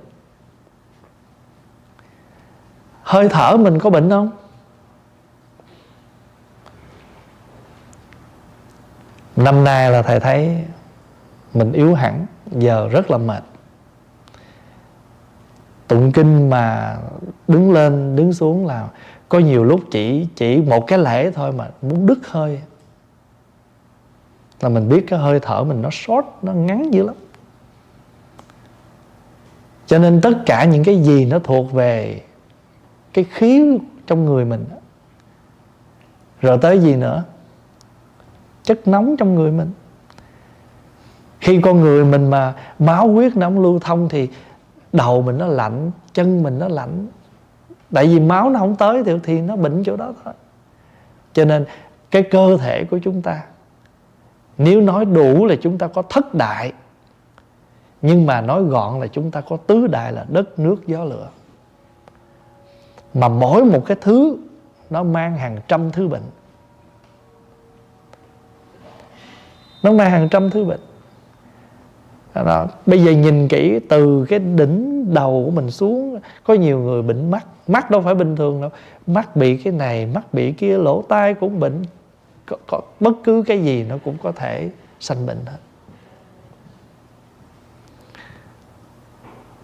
Hơi 3.03 3.29
thở 3.29 3.57
mình 3.57 3.79
có 3.79 3.91
bệnh 3.91 4.11
không? 4.11 4.31
Năm 9.37 9.65
nay 9.65 9.91
là 9.91 10.03
thầy 10.03 10.21
thấy 10.21 10.65
mình 11.55 11.73
yếu 11.73 11.95
hẳn, 11.95 12.27
giờ 12.51 12.89
rất 12.89 13.11
là 13.11 13.19
mệt 13.19 13.43
tụng 15.95 16.13
kinh 16.13 16.51
mà 16.51 16.97
đứng 17.49 17.73
lên, 17.73 18.17
đứng 18.17 18.33
xuống 18.33 18.67
là 18.67 18.89
có 19.29 19.39
nhiều 19.39 19.65
lúc 19.65 19.81
chỉ 19.91 20.27
chỉ 20.37 20.57
một 20.57 20.87
cái 20.87 20.99
lễ 20.99 21.31
thôi 21.31 21.53
mà 21.53 21.69
muốn 21.83 22.07
đứt 22.07 22.19
hơi. 22.27 22.61
Là 24.61 24.69
mình 24.69 24.89
biết 24.89 25.05
cái 25.09 25.19
hơi 25.19 25.41
thở 25.41 25.65
mình 25.65 25.83
nó 25.83 25.91
short, 25.91 26.27
nó 26.43 26.53
ngắn 26.53 26.95
dữ 26.95 27.07
lắm. 27.07 27.15
Cho 29.87 29.99
nên 29.99 30.21
tất 30.21 30.33
cả 30.47 30.65
những 30.65 30.85
cái 30.85 31.03
gì 31.03 31.25
nó 31.25 31.39
thuộc 31.39 31.73
về 31.73 32.23
cái 33.13 33.25
khí 33.25 33.79
trong 34.07 34.25
người 34.25 34.45
mình 34.45 34.65
rồi 36.41 36.59
tới 36.63 36.79
gì 36.79 36.97
nữa? 36.97 37.25
Chất 38.63 38.89
nóng 38.89 39.17
trong 39.17 39.35
người 39.35 39.51
mình. 39.51 39.71
Khi 41.41 41.61
con 41.61 41.81
người 41.81 42.05
mình 42.05 42.31
mà 42.31 42.55
máu 42.79 43.09
huyết 43.09 43.37
nó 43.37 43.47
không 43.47 43.63
lưu 43.63 43.79
thông 43.79 44.09
thì 44.09 44.29
đầu 44.95 45.23
mình 45.23 45.39
nó 45.39 45.47
lạnh 45.47 45.91
chân 46.13 46.43
mình 46.43 46.59
nó 46.59 46.69
lạnh. 46.69 47.07
Tại 47.93 48.07
vì 48.07 48.21
máu 48.21 48.51
nó 48.51 48.59
không 48.59 48.77
tới 48.77 49.05
thì, 49.05 49.13
thì 49.23 49.41
nó 49.41 49.57
bệnh 49.57 49.85
chỗ 49.85 49.97
đó 49.97 50.13
thôi. 50.25 50.35
Cho 51.33 51.45
nên 51.45 51.65
cái 52.11 52.23
cơ 52.23 52.57
thể 52.57 52.85
của 52.85 52.99
chúng 53.03 53.23
ta 53.23 53.43
nếu 54.59 54.81
nói 54.81 55.05
đủ 55.05 55.47
là 55.47 55.57
chúng 55.63 55.79
ta 55.79 55.87
có 55.87 56.03
thất 56.03 56.35
đại 56.35 56.73
nhưng 58.03 58.27
mà 58.27 58.41
nói 58.41 58.63
gọn 58.63 59.01
là 59.01 59.07
chúng 59.07 59.31
ta 59.31 59.41
có 59.41 59.57
tứ 59.57 59.87
đại 59.87 60.13
là 60.13 60.27
đất 60.29 60.59
nước 60.59 60.87
gió 60.87 61.05
lửa. 61.05 61.29
Mà 63.15 63.29
mỗi 63.29 63.65
một 63.65 63.83
cái 63.87 63.97
thứ 64.01 64.37
nó 64.91 65.03
mang 65.03 65.37
hàng 65.37 65.59
trăm 65.69 65.91
thứ 65.91 66.09
bệnh. 66.09 66.23
Nó 69.83 69.93
mang 69.93 70.11
hàng 70.11 70.29
trăm 70.29 70.51
thứ 70.51 70.65
bệnh 70.65 70.81
đó. 72.35 72.69
bây 72.87 73.03
giờ 73.05 73.13
nhìn 73.13 73.49
kỹ 73.49 73.81
từ 73.89 74.27
cái 74.29 74.39
đỉnh 74.39 74.95
đầu 75.15 75.43
của 75.45 75.51
mình 75.51 75.71
xuống 75.71 76.21
có 76.45 76.55
nhiều 76.55 76.79
người 76.79 77.03
bệnh 77.03 77.31
mắt. 77.31 77.47
Mắt 77.69 77.91
đâu 77.91 78.01
phải 78.01 78.15
bình 78.15 78.37
thường 78.37 78.61
đâu. 78.61 78.71
Mắt 79.07 79.37
bị 79.37 79.57
cái 79.57 79.73
này 79.73 80.07
mắt 80.07 80.35
bị 80.35 80.53
kia 80.53 80.79
lỗ 80.79 81.03
tai 81.03 81.35
cũng 81.35 81.61
bệnh. 81.61 81.85
Có, 82.47 82.57
có, 82.67 82.81
bất 83.01 83.13
cứ 83.25 83.43
cái 83.47 83.65
gì 83.65 83.85
nó 83.89 83.99
cũng 84.05 84.17
có 84.23 84.33
thể 84.33 84.71
sanh 85.01 85.27
bệnh 85.27 85.39
hết. 85.47 85.59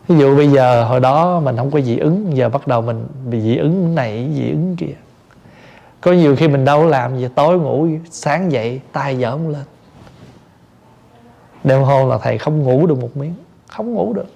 Ví 0.08 0.18
dụ 0.18 0.36
bây 0.36 0.48
giờ 0.48 0.84
hồi 0.84 1.00
đó 1.00 1.40
mình 1.40 1.56
không 1.56 1.70
có 1.70 1.80
dị 1.80 1.98
ứng 1.98 2.36
giờ 2.36 2.48
bắt 2.48 2.66
đầu 2.66 2.82
mình 2.82 3.06
bị 3.30 3.40
dị 3.40 3.56
ứng 3.56 3.94
này 3.94 4.30
dị 4.34 4.50
ứng 4.50 4.76
kia. 4.76 4.94
Có 6.00 6.12
nhiều 6.12 6.36
khi 6.36 6.48
mình 6.48 6.64
đâu 6.64 6.86
làm 6.86 7.18
gì 7.18 7.28
tối 7.34 7.58
ngủ 7.58 7.88
sáng 8.10 8.52
dậy 8.52 8.80
tay 8.92 9.16
dởm 9.16 9.48
lên 9.48 9.62
đêm 11.64 11.82
hôm 11.82 12.08
là 12.08 12.18
thầy 12.18 12.38
không 12.38 12.62
ngủ 12.62 12.86
được 12.86 12.98
một 12.98 13.16
miếng, 13.16 13.34
không 13.66 13.92
ngủ 13.92 14.12
được. 14.12 14.26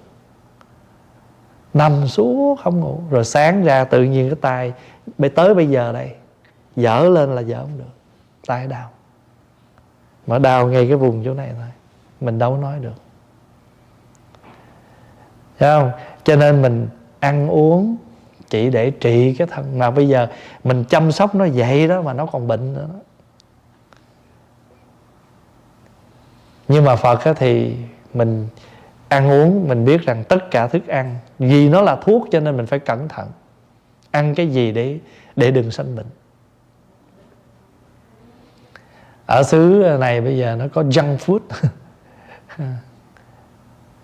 Nằm 1.74 2.08
xuống 2.08 2.56
không 2.56 2.80
ngủ. 2.80 3.00
Rồi 3.10 3.24
sáng 3.24 3.64
ra 3.64 3.84
tự 3.84 4.02
nhiên 4.02 4.28
cái 4.28 4.38
tay, 4.40 4.72
bây, 5.18 5.30
tới 5.30 5.54
bây 5.54 5.66
giờ 5.66 5.92
đây, 5.92 6.10
dở 6.76 7.00
lên 7.00 7.34
là 7.34 7.40
dở 7.40 7.60
không 7.60 7.78
được. 7.78 7.92
Tay 8.46 8.66
đau. 8.66 8.90
Mà 10.26 10.38
đau 10.38 10.68
ngay 10.68 10.86
cái 10.88 10.96
vùng 10.96 11.24
chỗ 11.24 11.34
này 11.34 11.50
thôi. 11.56 11.68
Mình 12.20 12.38
đâu 12.38 12.56
nói 12.56 12.78
được. 12.80 12.94
Thấy 15.58 15.80
không? 15.80 15.90
Cho 16.24 16.36
nên 16.36 16.62
mình 16.62 16.88
ăn 17.20 17.48
uống 17.48 17.96
chỉ 18.50 18.70
để 18.70 18.90
trị 18.90 19.34
cái 19.38 19.46
thân. 19.46 19.78
Mà 19.78 19.90
bây 19.90 20.08
giờ 20.08 20.26
mình 20.64 20.84
chăm 20.88 21.12
sóc 21.12 21.34
nó 21.34 21.46
vậy 21.54 21.88
đó 21.88 22.02
mà 22.02 22.12
nó 22.12 22.26
còn 22.26 22.48
bệnh 22.48 22.74
nữa 22.74 22.86
đó. 22.92 22.98
Nhưng 26.68 26.84
mà 26.84 26.96
phật 26.96 27.20
thì 27.36 27.76
mình 28.14 28.48
ăn 29.08 29.30
uống 29.30 29.68
mình 29.68 29.84
biết 29.84 30.00
rằng 30.06 30.24
tất 30.28 30.50
cả 30.50 30.66
thức 30.66 30.86
ăn 30.86 31.16
vì 31.38 31.68
nó 31.68 31.80
là 31.80 31.96
thuốc 31.96 32.28
cho 32.30 32.40
nên 32.40 32.56
mình 32.56 32.66
phải 32.66 32.78
cẩn 32.78 33.08
thận. 33.08 33.28
Ăn 34.10 34.34
cái 34.34 34.48
gì 34.48 34.72
để 34.72 34.98
để 35.36 35.50
đừng 35.50 35.70
sanh 35.70 35.96
bệnh. 35.96 36.06
Ở 39.26 39.42
xứ 39.42 39.84
này 40.00 40.20
bây 40.20 40.38
giờ 40.38 40.56
nó 40.56 40.64
có 40.74 40.82
junk 40.82 41.16
food. 41.16 41.40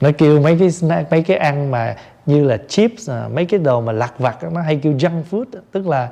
Nó 0.01 0.11
kêu 0.19 0.41
mấy 0.41 0.57
cái 0.59 0.71
snack, 0.71 1.11
mấy 1.11 1.23
cái 1.23 1.37
ăn 1.37 1.71
mà 1.71 1.97
như 2.27 2.45
là 2.45 2.57
chips 2.69 3.11
à, 3.11 3.29
mấy 3.29 3.45
cái 3.45 3.61
đồ 3.61 3.81
mà 3.81 3.93
lặt 3.93 4.15
vặt 4.19 4.37
nó 4.53 4.61
hay 4.63 4.81
kêu 4.83 4.93
junk 4.93 5.23
food 5.31 5.45
tức 5.73 5.87
là 5.87 6.09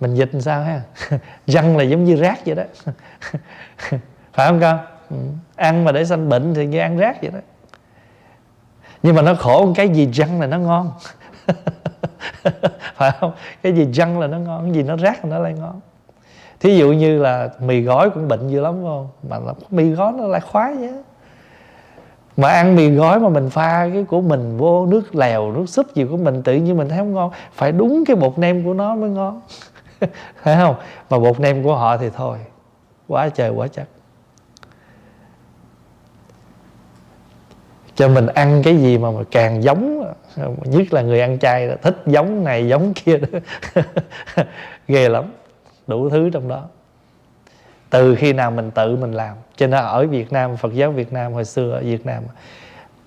mình 0.00 0.14
dịch 0.14 0.28
làm 0.32 0.40
sao 0.40 0.62
ha? 0.62 0.82
Junk 1.46 1.76
là 1.76 1.84
giống 1.84 2.04
như 2.04 2.16
rác 2.16 2.46
vậy 2.46 2.54
đó. 2.54 2.62
Phải 4.32 4.48
không 4.48 4.60
con? 4.60 4.78
Ừ 5.10 5.16
ăn 5.58 5.84
mà 5.84 5.92
để 5.92 6.04
sanh 6.04 6.28
bệnh 6.28 6.54
thì 6.54 6.66
như 6.66 6.78
ăn 6.78 6.96
rác 6.96 7.22
vậy 7.22 7.30
đó. 7.30 7.38
Nhưng 9.02 9.14
mà 9.14 9.22
nó 9.22 9.34
khổ 9.34 9.72
cái 9.74 9.88
gì 9.88 10.10
răng 10.12 10.40
là 10.40 10.46
nó 10.46 10.58
ngon. 10.58 10.90
Phải 12.94 13.10
không? 13.20 13.32
Cái 13.62 13.72
gì 13.72 13.92
răng 13.92 14.20
là 14.20 14.26
nó 14.26 14.38
ngon, 14.38 14.64
cái 14.64 14.72
gì 14.72 14.82
nó 14.82 14.96
rác 14.96 15.24
là 15.24 15.30
nó 15.30 15.38
lại 15.38 15.52
ngon. 15.52 15.80
Thí 16.60 16.76
dụ 16.76 16.92
như 16.92 17.18
là 17.18 17.48
mì 17.60 17.80
gói 17.80 18.10
cũng 18.10 18.28
bệnh 18.28 18.48
dữ 18.48 18.60
lắm 18.60 18.74
không? 18.82 19.08
Mà 19.28 19.38
mì 19.70 19.90
gói 19.90 20.12
nó 20.12 20.26
lại 20.26 20.40
khoái 20.40 20.76
nhé 20.76 20.92
mà 22.38 22.48
ăn 22.48 22.76
mì 22.76 22.90
gói 22.90 23.20
mà 23.20 23.28
mình 23.28 23.50
pha 23.50 23.88
cái 23.92 24.04
của 24.04 24.20
mình 24.20 24.56
vô 24.56 24.86
nước 24.86 25.14
lèo, 25.14 25.52
nước 25.52 25.68
súp 25.68 25.94
gì 25.94 26.04
của 26.10 26.16
mình, 26.16 26.42
tự 26.42 26.54
nhiên 26.54 26.76
mình 26.76 26.88
thấy 26.88 26.98
không 26.98 27.14
ngon, 27.14 27.30
phải 27.52 27.72
đúng 27.72 28.04
cái 28.06 28.16
bột 28.16 28.38
nem 28.38 28.64
của 28.64 28.74
nó 28.74 28.94
mới 28.94 29.10
ngon. 29.10 29.40
Phải 30.42 30.56
không? 30.56 30.74
Mà 31.10 31.18
bột 31.18 31.40
nem 31.40 31.62
của 31.62 31.76
họ 31.76 31.96
thì 31.96 32.10
thôi, 32.16 32.38
quá 33.08 33.28
trời, 33.28 33.50
quá 33.50 33.68
chắc 33.68 33.86
cho 37.98 38.08
mình 38.08 38.26
ăn 38.26 38.62
cái 38.64 38.76
gì 38.76 38.98
mà, 38.98 39.10
mà 39.10 39.20
càng 39.30 39.62
giống 39.62 40.12
nhất 40.64 40.92
là 40.92 41.02
người 41.02 41.20
ăn 41.20 41.38
chay 41.38 41.66
là 41.66 41.76
thích 41.76 42.02
giống 42.06 42.44
này 42.44 42.68
giống 42.68 42.94
kia 42.94 43.16
đó. 43.16 43.38
Ghê 44.88 45.08
lắm. 45.08 45.24
Đủ 45.86 46.10
thứ 46.10 46.30
trong 46.30 46.48
đó. 46.48 46.64
Từ 47.90 48.14
khi 48.14 48.32
nào 48.32 48.50
mình 48.50 48.70
tự 48.70 48.96
mình 48.96 49.12
làm. 49.12 49.36
Cho 49.56 49.66
nên 49.66 49.84
ở 49.84 50.06
Việt 50.06 50.32
Nam 50.32 50.56
Phật 50.56 50.74
giáo 50.74 50.90
Việt 50.90 51.12
Nam 51.12 51.32
hồi 51.32 51.44
xưa 51.44 51.72
ở 51.72 51.80
Việt 51.80 52.06
Nam 52.06 52.22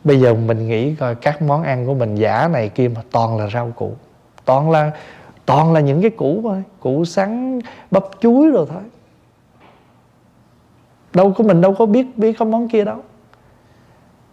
bây 0.03 0.19
giờ 0.19 0.33
mình 0.33 0.67
nghĩ 0.67 0.95
coi 0.95 1.15
các 1.15 1.41
món 1.41 1.63
ăn 1.63 1.85
của 1.85 1.93
mình 1.93 2.15
giả 2.15 2.47
này 2.47 2.69
kia 2.69 2.87
mà 2.95 3.01
toàn 3.11 3.37
là 3.37 3.47
rau 3.47 3.71
củ. 3.75 3.93
Toàn 4.45 4.71
là 4.71 4.91
toàn 5.45 5.73
là 5.73 5.79
những 5.79 6.01
cái 6.01 6.11
củ 6.11 6.39
thôi. 6.43 6.63
Củ 6.79 7.05
sắn 7.05 7.59
bắp 7.91 8.03
chuối 8.21 8.49
rồi 8.51 8.65
thôi. 8.69 8.83
Đâu 11.13 11.33
có 11.37 11.43
mình 11.43 11.61
đâu 11.61 11.73
có 11.73 11.85
biết 11.85 12.17
biết 12.17 12.33
có 12.39 12.45
món 12.45 12.69
kia 12.69 12.85
đâu 12.85 13.03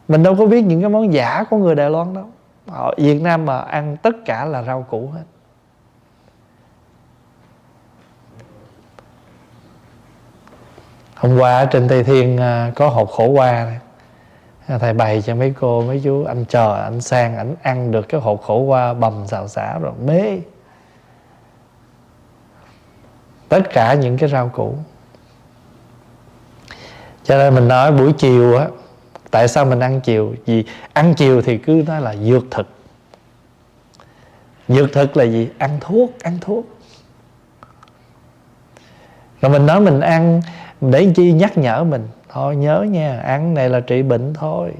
mình 0.09 0.22
đâu 0.22 0.36
có 0.38 0.46
biết 0.46 0.62
những 0.62 0.80
cái 0.80 0.90
món 0.90 1.12
giả 1.12 1.44
của 1.50 1.56
người 1.56 1.74
Đài 1.74 1.90
Loan 1.90 2.14
đâu. 2.14 2.26
Ở 2.66 2.90
Việt 2.96 3.22
Nam 3.22 3.46
mà 3.46 3.59
ăn 3.59 3.96
tất 4.02 4.16
cả 4.24 4.44
là 4.44 4.62
rau 4.62 4.82
củ 4.82 5.11
hết. 5.14 5.22
Hôm 11.14 11.38
qua 11.38 11.59
ở 11.59 11.66
trên 11.66 11.88
tây 11.88 12.04
thiên 12.04 12.38
à, 12.38 12.72
có 12.76 12.88
hộp 12.88 13.11
khổ 13.11 13.26
qua 13.26 13.64
này 13.64 13.78
thầy 14.78 14.92
bày 14.92 15.22
cho 15.22 15.34
mấy 15.34 15.54
cô, 15.61 15.82
mấy 15.82 16.00
chú, 16.04 16.24
anh 16.24 16.44
chờ, 16.44 16.82
anh 16.82 17.00
sang, 17.00 17.36
ảnh 17.36 17.54
ăn 17.62 17.90
được 17.90 18.09
cái 18.09 18.20
hộp 18.20 18.42
khổ 18.42 18.59
qua 18.59 18.94
bầm 18.94 19.26
xào 19.26 19.48
xả 19.48 19.78
rồi, 19.78 19.92
mê. 20.04 20.38
Tất 23.48 23.61
cả 23.72 23.94
những 23.94 24.18
cái 24.18 24.28
rau 24.28 24.48
củ. 24.48 24.74
Cho 27.24 27.38
nên 27.38 27.54
mình 27.54 27.68
nói 27.68 27.92
buổi 27.92 28.12
chiều 28.12 28.56
á 28.59 28.66
tại 29.30 29.48
sao 29.48 29.64
mình 29.64 29.80
ăn 29.80 30.00
chiều? 30.00 30.34
Vì 30.46 30.64
ăn 30.92 31.14
chiều 31.14 31.42
thì 31.42 31.58
cứ 31.58 31.84
nói 31.86 32.00
là 32.00 32.16
dược 32.16 32.44
thực. 32.50 32.68
Dược 34.68 34.92
thực 34.92 35.16
là 35.16 35.24
gì? 35.24 35.48
Ăn 35.58 35.78
thuốc 35.80 36.10
ăn 36.22 36.38
thuốc. 36.40 36.66
Rồi 39.40 39.52
mình 39.52 39.66
nói 39.66 39.80
mình 39.80 40.00
ăn 40.00 40.40
để 40.80 41.12
chi 41.16 41.32
nhắc 41.32 41.58
nhở 41.58 41.84
mình. 41.84 42.08
Thôi 42.28 42.56
nhớ 42.56 42.86
nha, 42.90 43.20
ăn 43.20 43.54
này 43.54 43.70
là 43.70 43.80
trị 43.80 44.02
bệnh 44.02 44.34
thôi. 44.34 44.72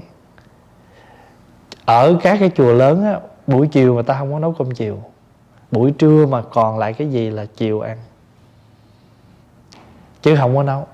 Ở 1.85 2.17
các 2.21 2.37
cái 2.39 2.51
chùa 2.55 2.73
lớn 2.73 3.03
á, 3.03 3.19
buổi 3.47 3.67
chiều 3.67 3.95
mà 3.95 4.01
ta 4.01 4.19
không 4.19 4.33
có 4.33 4.39
nấu 4.39 4.51
cơm 4.53 4.71
chiều. 4.71 5.03
Buổi 5.71 5.91
trưa 5.91 6.25
mà 6.25 6.41
còn 6.41 6.77
lại 6.79 6.93
cái 6.93 7.09
gì 7.09 7.29
là 7.29 7.45
chiều 7.55 7.79
ăn. 7.79 7.97
Chứ 10.21 10.35
không 10.35 10.55
có 10.55 10.63
nấu 10.63 10.87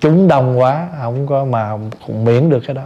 chúng 0.00 0.28
đông 0.28 0.58
quá 0.58 0.88
không 1.00 1.26
có 1.26 1.44
mà 1.44 1.78
cũng 2.06 2.24
miễn 2.24 2.50
được 2.50 2.60
cái 2.66 2.74
đó. 2.74 2.82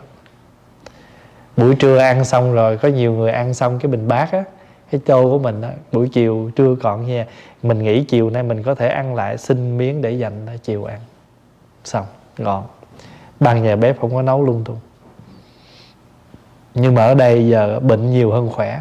Buổi 1.57 1.75
trưa 1.75 1.99
ăn 1.99 2.25
xong 2.25 2.55
rồi 2.55 2.77
có 2.77 2.89
nhiều 2.89 3.13
người 3.13 3.33
ăn 3.33 3.55
xong 3.55 3.79
cái 3.79 3.93
bình 3.93 4.09
bát 4.09 4.33
á 4.33 4.45
cái 4.91 5.01
tô 5.07 5.23
của 5.23 5.39
mình 5.39 5.63
á 5.63 5.71
buổi 5.93 6.09
chiều 6.09 6.51
trưa 6.57 6.75
còn 6.83 7.07
nha 7.07 7.27
mình 7.63 7.83
nghĩ 7.83 8.05
chiều 8.05 8.31
nay 8.31 8.43
mình 8.43 8.63
có 8.63 8.75
thể 8.75 8.89
ăn 8.89 9.15
lại 9.15 9.39
xin 9.39 9.79
miếng 9.79 10.03
để 10.03 10.11
dành 10.11 10.47
chiều 10.63 10.85
ăn. 10.85 10.99
Xong 11.85 12.07
gọn. 12.39 12.63
Ban 13.41 13.63
nhà 13.63 13.77
bếp 13.77 14.01
không 14.01 14.15
có 14.15 14.23
nấu 14.23 14.45
luôn 14.45 14.65
tung. 14.65 14.79
Nhưng 16.75 16.95
mà 16.95 17.05
ở 17.05 17.15
đây 17.15 17.49
giờ 17.49 17.81
bệnh 17.81 18.11
nhiều 18.11 18.33
hơn 18.33 18.51
khỏe. 18.51 18.81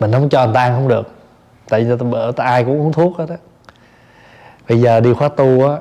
Mình 0.00 0.12
không 0.12 0.28
cho 0.28 0.44
người 0.44 0.54
ta 0.54 0.62
ăn 0.62 0.74
không 0.74 0.88
được. 0.88 1.10
Tại 1.68 1.84
vì 1.84 1.96
ta, 1.96 2.32
ta 2.36 2.44
ai 2.44 2.64
cũng 2.64 2.80
uống 2.80 2.92
thuốc 2.92 3.18
hết 3.18 3.28
á. 3.28 3.36
Bây 4.68 4.80
giờ 4.80 5.00
đi 5.00 5.14
khóa 5.14 5.28
tu 5.28 5.68
á 5.68 5.78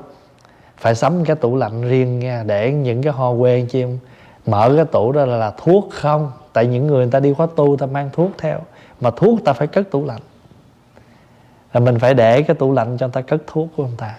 phải 0.77 0.95
sắm 0.95 1.25
cái 1.25 1.35
tủ 1.35 1.55
lạnh 1.55 1.81
riêng 1.81 2.19
nha 2.19 2.43
để 2.47 2.71
những 2.71 3.03
cái 3.03 3.13
ho 3.13 3.33
quê 3.39 3.65
chim 3.69 3.99
mở 4.45 4.73
cái 4.75 4.85
tủ 4.85 5.11
đó 5.11 5.25
là, 5.25 5.37
là 5.37 5.53
thuốc 5.57 5.89
không? 5.91 6.31
Tại 6.53 6.67
những 6.67 6.87
người 6.87 6.97
người 6.97 7.11
ta 7.11 7.19
đi 7.19 7.33
khóa 7.33 7.47
tu 7.55 7.77
ta 7.77 7.85
mang 7.85 8.09
thuốc 8.13 8.31
theo. 8.37 8.59
Mà 9.01 9.11
thuốc 9.11 9.39
ta 9.45 9.53
phải 9.53 9.67
cất 9.67 9.91
tủ 9.91 10.05
lạnh. 10.05 10.21
Là 11.73 11.79
mình 11.79 11.99
phải 11.99 12.13
để 12.13 12.41
cái 12.41 12.55
tủ 12.55 12.73
lạnh 12.73 12.97
cho 12.97 13.07
người 13.07 13.13
ta 13.13 13.21
cất 13.21 13.41
thuốc 13.47 13.67
của 13.77 13.83
người 13.83 13.97
ta. 13.97 14.15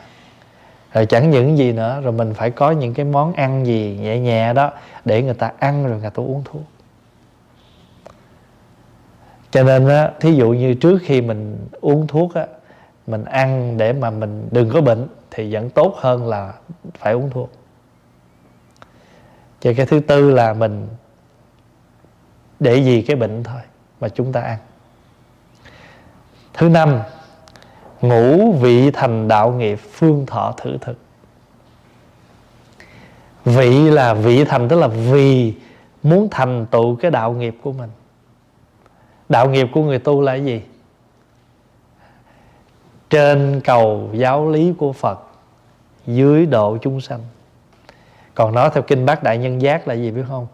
Rồi 0.93 1.07
chẳng 1.07 1.31
những 1.31 1.59
gì 1.59 1.73
nữa 1.73 2.01
rồi 2.03 2.13
mình 2.13 2.35
phải 2.35 2.51
có 2.51 2.71
những 2.71 2.95
cái 2.95 3.05
món 3.05 3.33
ăn 3.33 3.67
gì 3.67 3.99
nhẹ 4.01 4.19
nhẹ 4.19 4.53
đó 4.53 4.71
để 5.05 5.23
người 5.23 5.35
ta 5.35 5.53
ăn 5.59 5.87
rồi 5.87 6.01
người 6.01 6.11
ta 6.11 6.23
uống 6.23 6.43
thuốc. 6.45 6.63
Cho 9.51 9.63
nên 9.63 9.89
á 9.89 10.11
thí 10.21 10.35
dụ 10.35 10.51
như 10.51 10.75
trước 10.75 10.99
khi 11.03 11.21
mình 11.21 11.69
uống 11.81 12.07
thuốc 12.07 12.35
á 12.35 12.47
mình 13.09 13.25
ăn 13.25 13.77
để 13.77 13.93
mà 13.93 14.11
mình 14.11 14.49
đừng 14.51 14.71
có 14.71 14.81
bệnh 14.81 15.07
thì 15.31 15.55
vẫn 15.55 15.71
tốt 15.71 15.95
hơn 15.97 16.27
là 16.27 16.55
phải 16.99 17.13
uống 17.13 17.31
thuốc. 17.31 17.51
Cho 19.61 19.73
cái 19.77 19.87
thứ 19.87 20.01
tư 20.01 20.31
là 20.31 20.55
mình 20.55 20.89
để 22.61 22.77
gì 22.77 23.03
cái 23.03 23.17
bệnh 23.17 23.45
thôi 23.45 23.61
mà 24.01 24.09
chúng 24.09 24.33
ta 24.33 24.41
ăn. 24.41 24.59
Thứ 26.55 26.69
năm 26.69 27.01
ngũ 28.01 28.53
vị 28.53 28.91
thành 28.91 29.29
đạo 29.29 29.53
nghiệp 29.53 29.79
phương 29.93 30.27
thọ 30.27 30.53
thử 30.57 30.77
thực. 30.81 30.99
Vị 33.45 33.91
là 33.91 34.15
vị 34.15 34.45
thành, 34.45 34.69
tức 34.69 34.79
là 34.79 34.89
vì 34.89 35.55
muốn 36.03 36.29
thành 36.31 36.67
tựu 36.71 36.97
cái 36.97 37.11
đạo 37.11 37.33
nghiệp 37.33 37.57
của 37.63 37.73
mình. 37.73 37.91
Đạo 39.29 39.49
nghiệp 39.49 39.69
của 39.73 39.83
người 39.83 39.99
tu 39.99 40.21
là 40.21 40.33
cái 40.33 40.45
gì? 40.45 40.63
Trên 43.11 43.61
cầu 43.65 44.11
giáo 44.13 44.51
lý 44.51 44.73
của 44.79 44.93
phật, 44.93 45.21
dưới 46.07 46.47
độ 46.47 46.79
chúng 46.83 47.01
sanh. 47.01 47.21
Còn 48.35 48.55
nói 48.55 48.71
theo 48.75 48.83
kinh 48.83 49.07
bát 49.07 49.23
đại 49.23 49.39
nhân 49.39 49.63
giác 49.63 49.89
là 49.89 49.95
gì 49.95 50.11
biết 50.11 50.23
không? 50.29 50.47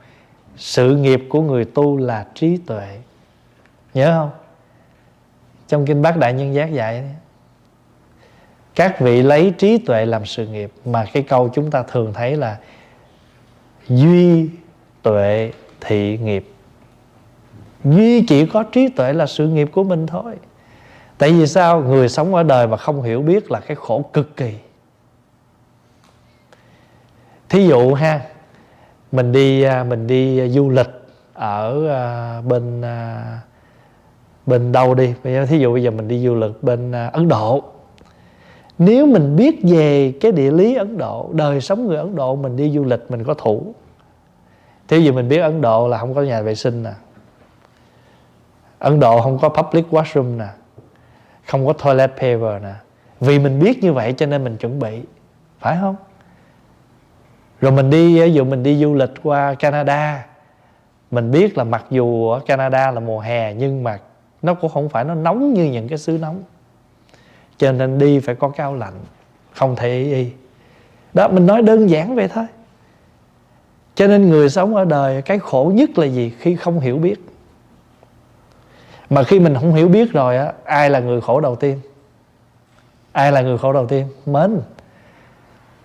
Sự 0.57 0.97
nghiệp 0.97 1.23
của 1.29 1.43
người 1.43 1.65
tu 1.65 1.97
là 1.97 2.27
trí 2.35 2.57
tuệ. 2.57 2.99
Nhớ 3.95 4.19
không? 4.19 4.31
Trong 5.69 5.87
kinh 5.87 6.03
bát 6.03 6.17
đại 6.17 6.33
nhân 6.33 6.55
giác 6.55 6.73
dạy, 6.73 7.05
các 8.75 9.01
vị 9.01 9.23
lấy 9.23 9.53
trí 9.59 9.79
tuệ 9.79 10.07
làm 10.07 10.27
sự 10.27 10.47
nghiệp 10.47 10.73
mà 10.85 11.05
cái 11.13 11.23
câu 11.23 11.49
chúng 11.49 11.71
ta 11.71 11.83
thường 11.83 12.13
thấy 12.13 12.37
là 12.37 12.59
duy 13.89 14.49
tuệ 15.03 15.53
thị 15.81 16.19
nghiệp. 16.19 16.49
Duy 17.85 18.27
chỉ 18.27 18.47
có 18.47 18.63
trí 18.63 18.89
tuệ 18.89 19.13
là 19.13 19.27
sự 19.27 19.49
nghiệp 19.49 19.69
của 19.73 19.85
mình 19.85 20.07
thôi 20.07 20.35
tại 21.25 21.33
vì 21.33 21.47
sao? 21.47 21.81
Người 21.81 22.09
sống 22.09 22.35
ở 22.35 22.43
đời 22.43 22.67
mà 22.67 22.77
không 22.77 23.03
hiểu 23.03 23.23
biết 23.23 23.51
là 23.51 23.61
cái 23.61 23.75
khổ 23.75 24.05
cực 24.13 24.37
kỳ. 24.37 24.55
Thí 27.49 27.67
dụ 27.67 27.95
ha, 27.95 28.21
mình 29.13 29.33
đi 29.33 29.63
à, 29.63 29.85
mình 29.85 30.07
đi 30.07 30.51
du 30.51 30.71
lịch 30.71 30.91
ở 31.35 31.89
à, 31.89 32.41
bên 32.41 32.83
à, 32.83 33.25
bên 34.47 34.73
đâu 34.73 34.95
đi? 34.95 35.15
Thí 35.49 35.59
dụ 35.59 35.73
bây 35.73 35.83
giờ 35.83 35.91
mình 35.91 36.09
đi 36.09 36.27
du 36.27 36.35
lịch 36.35 36.63
bên 36.63 36.93
ấn 36.93 37.29
độ. 37.29 37.65
Nếu 38.79 39.07
mình 39.07 39.37
biết 39.37 39.61
về 39.63 40.13
cái 40.21 40.33
địa 40.33 40.51
lý 40.51 40.75
ấn 40.75 40.99
độ, 40.99 41.31
đời 41.33 41.61
sống 41.61 41.87
người 41.87 41.97
ấn 41.97 42.17
độ, 42.17 42.37
mình 42.37 42.57
đi 42.57 42.71
du 42.71 42.85
lịch, 42.85 43.11
mình 43.11 43.25
có 43.25 43.35
thủ. 43.35 43.75
Thí 44.89 45.01
dụ 45.01 45.13
mình 45.13 45.29
biết 45.29 45.39
ấn 45.39 45.61
độ 45.61 45.89
là 45.89 45.99
không 45.99 46.15
có 46.15 46.23
nhà 46.23 46.43
vệ 46.43 46.55
sinh 46.55 46.83
nè. 46.83 46.93
Ấn 48.79 49.01
độ 49.01 49.21
không 49.21 49.39
có 49.39 49.49
public 49.49 49.85
washroom 49.91 50.37
nè 50.37 50.49
không 51.47 51.67
có 51.67 51.73
toilet 51.73 52.11
paper 52.11 52.63
nè. 52.63 52.75
Vì 53.21 53.39
mình 53.39 53.59
biết 53.59 53.83
như 53.83 53.93
vậy 53.93 54.15
cho 54.17 54.27
nên 54.27 54.45
mình 54.45 54.57
chuẩn 54.57 54.79
bị. 54.79 55.01
Phải 55.61 55.77
không? 55.81 55.97
Rồi 57.61 57.73
mình 57.73 57.91
đi, 57.91 58.21
ví 58.21 58.33
dụ 58.33 58.45
mình 58.45 58.63
đi 58.63 58.81
du 58.81 58.95
lịch 58.95 59.11
qua 59.23 59.55
Canada. 59.55 60.27
Mình 61.11 61.31
biết 61.31 61.59
là 61.59 61.65
mặc 61.65 61.85
dù 61.91 62.31
ở 62.31 62.41
Canada 62.47 62.91
là 62.91 63.01
mùa 63.01 63.21
hè, 63.21 63.55
nhưng 63.55 63.83
mà 63.83 63.99
nó 64.43 64.55
cũng 64.55 64.71
không 64.71 64.89
phải 64.89 65.05
nó 65.05 65.15
nóng 65.15 65.55
như 65.55 65.65
những 65.65 65.89
cái 65.89 65.99
xứ 65.99 66.19
nóng. 66.21 66.43
Cho 67.57 67.73
nên 67.73 67.99
đi 67.99 68.21
phải 68.21 68.35
có 68.35 68.49
cái 68.49 68.65
áo 68.65 68.75
lạnh, 68.75 68.95
không 69.53 69.77
thể 69.77 69.89
y. 69.89 70.13
Y 70.13 70.31
đó, 71.15 71.29
mình 71.29 71.47
nói 71.47 71.63
đơn 71.63 71.91
giản 71.91 72.15
vậy 72.15 72.29
thôi. 72.29 72.47
Cho 73.95 74.07
nên 74.07 74.29
người 74.29 74.49
sống 74.51 74.75
ở 74.75 74.85
đời, 74.85 75.23
cái 75.23 75.39
khổ 75.39 75.73
nhất 75.75 75.99
là 75.99 76.07
gì 76.07 76.33
khi 76.39 76.57
không 76.57 76.81
hiểu 76.81 76.97
biết? 76.97 77.17
Mà 79.11 79.23
khi 79.23 79.41
mình 79.41 79.55
không 79.55 79.75
hiểu 79.75 79.89
biết 79.89 80.13
rồi 80.13 80.37
á 80.37 80.53
ai 80.65 80.91
là 80.91 81.01
người 81.01 81.21
khổ 81.21 81.41
đầu 81.41 81.57
tiên? 81.57 81.81
Ai 83.13 83.33
là 83.33 83.41
người 83.41 83.59
khổ 83.59 83.73
đầu 83.73 83.87
tiên? 83.87 84.07
Mến, 84.27 84.61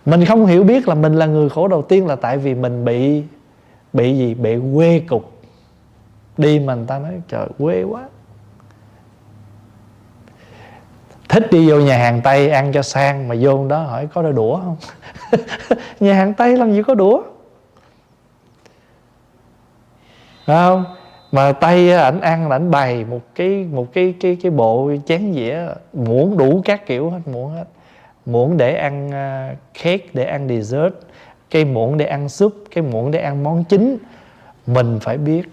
mình 0.05 0.25
không 0.25 0.45
hiểu 0.45 0.63
biết 0.63 0.87
là 0.87 0.95
mình 0.95 1.13
là 1.13 1.25
người 1.25 1.49
khổ 1.49 1.67
đầu 1.67 1.81
tiên 1.81 2.07
là 2.07 2.15
tại 2.15 2.37
vì 2.37 2.55
mình 2.55 2.85
bị 2.85 3.23
bị 3.93 4.17
gì? 4.17 4.33
Bị 4.33 4.57
quê 4.75 4.99
cục. 4.99 5.31
Đi 6.37 6.59
mà 6.59 6.75
người 6.75 6.85
ta 6.87 6.99
nói 6.99 7.21
trời 7.27 7.47
quê 7.57 7.83
quá. 7.83 8.03
Thích 11.29 11.47
đi 11.51 11.69
vô 11.69 11.79
nhà 11.79 11.97
hàng 11.97 12.21
tây 12.23 12.49
ăn 12.49 12.71
cho 12.71 12.81
sang 12.81 13.27
mà 13.27 13.35
vô 13.39 13.67
đó 13.67 13.83
hỏi 13.83 14.07
có 14.13 14.21
đôi 14.21 14.33
đũa 14.33 14.59
không? 14.59 14.77
Nhà 15.99 16.13
hàng 16.13 16.33
tây 16.33 16.57
làm 16.57 16.73
gì 16.73 16.83
có 16.83 16.95
đũa? 16.95 17.21
Phải 20.45 20.55
không? 20.55 20.85
Mà 21.31 21.51
tay 21.51 21.91
ờ, 21.91 22.03
ảnh 22.03 22.21
ăn 22.21 22.49
ảnh 22.49 22.71
bày 22.71 23.05
một 23.05 23.21
cái 23.35 23.67
một 23.71 23.87
cái 23.93 24.13
cái 24.19 24.37
cái 24.41 24.51
bộ 24.51 24.91
chén 25.05 25.33
dĩa 25.33 25.67
muỗng 25.93 26.37
đủ 26.37 26.61
các 26.65 26.85
kiểu 26.85 27.09
hết, 27.09 27.19
muỗng 27.25 27.51
hết. 27.51 27.65
Muỗng 28.25 28.57
để 28.57 28.75
ăn 28.75 29.11
ờ, 29.11 29.55
cake 29.83 30.05
để 30.13 30.23
ăn 30.23 30.47
dessert, 30.47 30.93
cái 31.49 31.65
muỗng 31.65 31.97
để 31.97 32.05
ăn 32.05 32.29
súp, 32.29 32.53
cái 32.75 32.83
muỗng 32.83 33.11
để 33.11 33.19
ăn 33.19 33.43
món 33.43 33.63
chính. 33.63 33.97
Mình 34.67 34.99
phải 35.01 35.17
biết. 35.17 35.43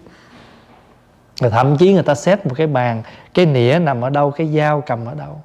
Và 1.41 1.49
thậm 1.49 1.77
chí 1.77 1.93
người 1.93 2.03
ta 2.03 2.15
xét 2.15 2.47
một 2.47 2.53
cái 2.57 2.67
bàn, 2.67 3.03
cái 3.35 3.47
nĩa 3.47 3.79
nằm 3.79 4.01
ở 4.01 4.11
đâu, 4.11 4.31
cái 4.31 4.47
dao 4.47 4.81
cầm 4.81 5.07
ở 5.07 5.15
đâu. 5.15 5.41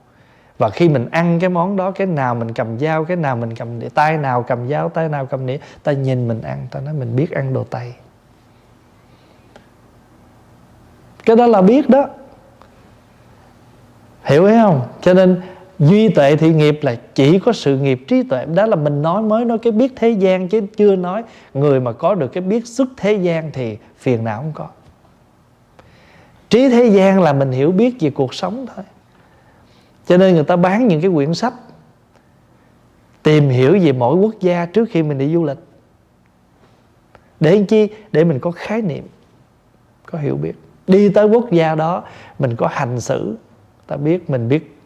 Và 0.58 0.70
khi 0.70 0.90
mình 0.90 1.08
ăn 1.12 1.40
cái 1.40 1.50
món 1.50 1.76
đó, 1.76 1.92
cái 1.92 2.08
nào 2.08 2.36
mình 2.36 2.54
cầm 2.54 2.80
dao, 2.80 3.06
cái 3.06 3.18
nào 3.18 3.36
mình 3.36 3.56
cầm 3.56 3.90
tay 3.90 4.18
nào 4.18 4.44
cầm 4.44 4.70
dao, 4.70 4.90
tay 4.90 5.10
nào 5.10 5.26
cầm 5.26 5.46
nĩa, 5.46 5.58
ta 5.84 5.92
nhìn 5.92 6.28
mình 6.28 6.42
ăn, 6.42 6.68
ta 6.72 6.80
nói 6.80 6.94
mình 6.94 7.16
biết 7.16 7.32
ăn 7.32 7.54
đồ 7.54 7.64
tây. 7.64 7.94
Cái 11.26 11.36
đó 11.36 11.47
là 11.47 11.61
biết 11.61 11.89
đó. 11.89 12.07
Hiểu 14.24 14.45
hay 14.45 14.55
không? 14.55 14.82
Cho 15.01 15.13
nên 15.13 15.41
duy 15.80 16.09
tuệ 16.09 16.36
thị 16.36 16.53
nghiệp 16.53 16.80
là 16.82 16.95
chỉ 17.15 17.39
có 17.39 17.53
sự 17.53 17.78
nghiệp 17.78 18.03
trí 18.07 18.24
tuệ. 18.24 18.45
Đó 18.45 18.65
là 18.65 18.76
mình 18.76 19.01
nói 19.01 19.22
mới 19.22 19.45
nói 19.45 19.57
cái 19.57 19.72
biết 19.72 19.93
thế 19.95 20.09
gian 20.09 20.47
chứ 20.47 20.61
chưa 20.78 20.95
nói. 20.95 21.24
Người 21.53 21.80
mà 21.80 21.91
có 21.91 22.15
được 22.15 22.28
cái 22.28 22.41
biết 22.41 22.67
xuất 22.67 22.89
thế 22.97 23.13
gian 23.13 23.51
thì 23.53 23.78
phiền 23.97 24.24
não 24.24 24.41
không 24.41 24.51
có. 24.55 24.67
Trí 26.49 26.69
thế 26.69 26.86
gian 26.86 27.22
là 27.22 27.34
mình 27.34 27.51
hiểu 27.51 27.72
biết 27.72 27.95
về 27.99 28.09
cuộc 28.09 28.34
sống 28.34 28.65
thôi. 28.76 28.86
Cho 30.05 30.17
nên 30.17 30.34
người 30.34 30.43
ta 30.43 30.55
bán 30.55 30.88
những 30.88 31.01
cái 31.01 31.11
quyển 31.13 31.34
sách, 31.34 31.53
tìm 33.24 33.49
hiểu 33.49 33.80
về 33.84 33.91
mỗi 33.91 34.15
quốc 34.15 34.36
gia 34.39 34.65
trước 34.65 34.89
khi 34.91 35.03
mình 35.03 35.17
đi 35.17 35.34
du 35.34 35.43
lịch. 35.43 35.57
Để 37.39 37.55
làm 37.55 37.65
chi? 37.65 37.88
Để 38.11 38.24
mình 38.24 38.39
có 38.39 38.51
khái 38.51 38.82
niệm, 38.82 39.03
có 40.05 40.19
hiểu 40.19 40.36
biết 40.36 40.53
đi 40.92 41.10
tới 41.10 41.26
quốc 41.26 41.52
gia 41.52 41.76
đó, 41.76 42.04
mình 42.39 42.56
có 42.56 42.68
hành 42.68 43.00
xử. 43.00 43.38
Ta 43.88 43.96
biết, 43.98 44.30
mình 44.30 44.50
biết. 44.50 44.78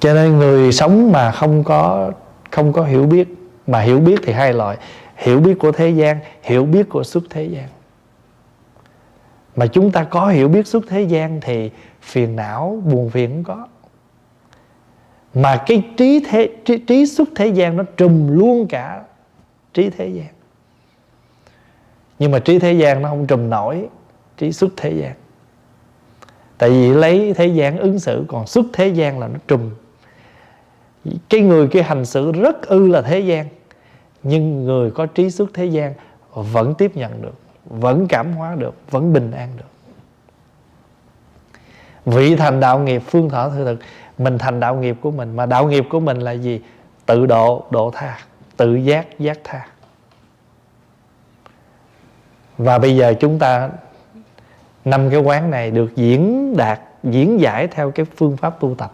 Cho 0.00 0.14
nên 0.14 0.38
người 0.38 0.72
sống 0.72 1.12
mà 1.12 1.32
không 1.32 1.64
có 1.64 2.12
không 2.50 2.72
có 2.72 2.82
hiểu 2.82 3.06
biết, 3.06 3.28
mà 3.66 3.80
hiểu 3.80 4.00
biết 4.00 4.20
thì 4.22 4.32
hai 4.32 4.52
loại. 4.52 4.76
Hiểu 5.16 5.40
biết 5.40 5.58
của 5.58 5.72
thế 5.72 5.90
gian, 5.90 6.18
hiểu 6.42 6.64
biết 6.64 6.88
của 6.88 7.04
xuất 7.04 7.24
thế 7.30 7.44
gian. 7.44 7.68
Mà 9.56 9.66
chúng 9.66 9.90
ta 9.90 10.04
có 10.04 10.28
hiểu 10.28 10.48
biết 10.48 10.66
xuất 10.66 10.84
thế 10.88 11.02
gian 11.02 11.40
thì 11.40 11.70
phiền 12.02 12.36
não, 12.36 12.82
buồn 12.84 13.10
phiền 13.10 13.30
cũng 13.30 13.44
có 13.44 13.66
mà 15.34 15.62
cái 15.66 15.82
trí 15.96 16.24
thế 16.28 16.48
trí, 16.64 16.78
trí 16.78 17.06
xuất 17.06 17.28
thế 17.34 17.46
gian 17.46 17.76
nó 17.76 17.84
trùm 17.96 18.28
luôn 18.28 18.66
cả 18.68 19.02
trí 19.74 19.90
thế 19.90 20.08
gian. 20.08 20.26
Nhưng 22.18 22.30
mà 22.30 22.38
trí 22.38 22.58
thế 22.58 22.72
gian 22.72 23.02
nó 23.02 23.08
không 23.08 23.26
trùm 23.26 23.50
nổi 23.50 23.88
trí 24.36 24.52
xuất 24.52 24.70
thế 24.76 24.90
gian. 24.90 25.12
Tại 26.58 26.70
vì 26.70 26.90
lấy 26.90 27.34
thế 27.34 27.46
gian 27.46 27.78
ứng 27.78 27.98
xử 27.98 28.24
còn 28.28 28.46
xuất 28.46 28.66
thế 28.72 28.88
gian 28.88 29.18
là 29.18 29.28
nó 29.28 29.38
trùm. 29.48 29.70
Cái 31.28 31.40
người 31.40 31.68
kia 31.68 31.82
hành 31.82 32.04
xử 32.04 32.32
rất 32.32 32.62
ư 32.62 32.88
là 32.88 33.02
thế 33.02 33.20
gian 33.20 33.46
nhưng 34.22 34.64
người 34.64 34.90
có 34.90 35.06
trí 35.06 35.30
xuất 35.30 35.50
thế 35.54 35.64
gian 35.64 35.94
vẫn 36.30 36.74
tiếp 36.74 36.96
nhận 36.96 37.22
được 37.22 37.34
vẫn 37.64 38.06
cảm 38.08 38.32
hóa 38.32 38.54
được 38.54 38.74
vẫn 38.90 39.12
bình 39.12 39.30
an 39.30 39.48
được. 39.56 39.64
Vị 42.04 42.36
thành 42.36 42.60
đạo 42.60 42.78
nghiệp 42.78 43.02
phương 43.06 43.28
thọ 43.28 43.48
thư 43.48 43.64
thực 43.64 43.80
mình 44.20 44.38
thành 44.38 44.60
đạo 44.60 44.74
nghiệp 44.74 44.96
của 45.00 45.10
mình, 45.10 45.36
mà 45.36 45.46
đạo 45.46 45.68
nghiệp 45.68 45.84
của 45.90 46.00
mình 46.00 46.18
là 46.18 46.32
gì? 46.32 46.60
Tự 47.06 47.26
độ 47.26 47.64
độ 47.70 47.90
tha, 47.94 48.18
tự 48.56 48.74
giác 48.74 49.18
giác 49.18 49.38
tha. 49.44 49.66
Và 52.58 52.78
bây 52.78 52.96
giờ 52.96 53.14
chúng 53.20 53.38
ta 53.38 53.70
năm 54.84 55.10
cái 55.10 55.20
quán 55.20 55.50
này 55.50 55.70
được 55.70 55.96
diễn 55.96 56.54
đạt, 56.56 56.80
diễn 57.02 57.40
giải 57.40 57.66
theo 57.66 57.90
cái 57.90 58.06
phương 58.16 58.36
pháp 58.36 58.60
tu 58.60 58.74
tập. 58.74 58.92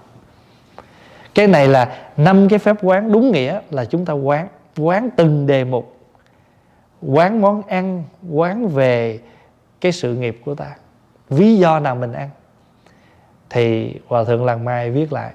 Cái 1.34 1.46
này 1.46 1.68
là 1.68 1.98
năm 2.16 2.48
cái 2.48 2.58
phép 2.58 2.76
quán 2.82 3.12
đúng 3.12 3.32
nghĩa 3.32 3.60
là 3.70 3.84
chúng 3.84 4.04
ta 4.04 4.12
quán 4.12 4.48
quán 4.76 5.10
từng 5.16 5.46
đề 5.46 5.64
mục, 5.64 5.96
quán 7.02 7.40
món 7.40 7.62
ăn, 7.62 8.04
quán 8.30 8.68
về 8.68 9.20
cái 9.80 9.92
sự 9.92 10.14
nghiệp 10.14 10.40
của 10.44 10.54
ta. 10.54 10.76
Lý 11.28 11.56
do 11.56 11.78
nào 11.78 11.94
mình 11.94 12.12
ăn? 12.12 12.30
Thì 13.50 13.94
hòa 14.06 14.24
thượng 14.24 14.44
làng 14.44 14.64
mai 14.64 14.90
viết 14.90 15.12
lại, 15.12 15.32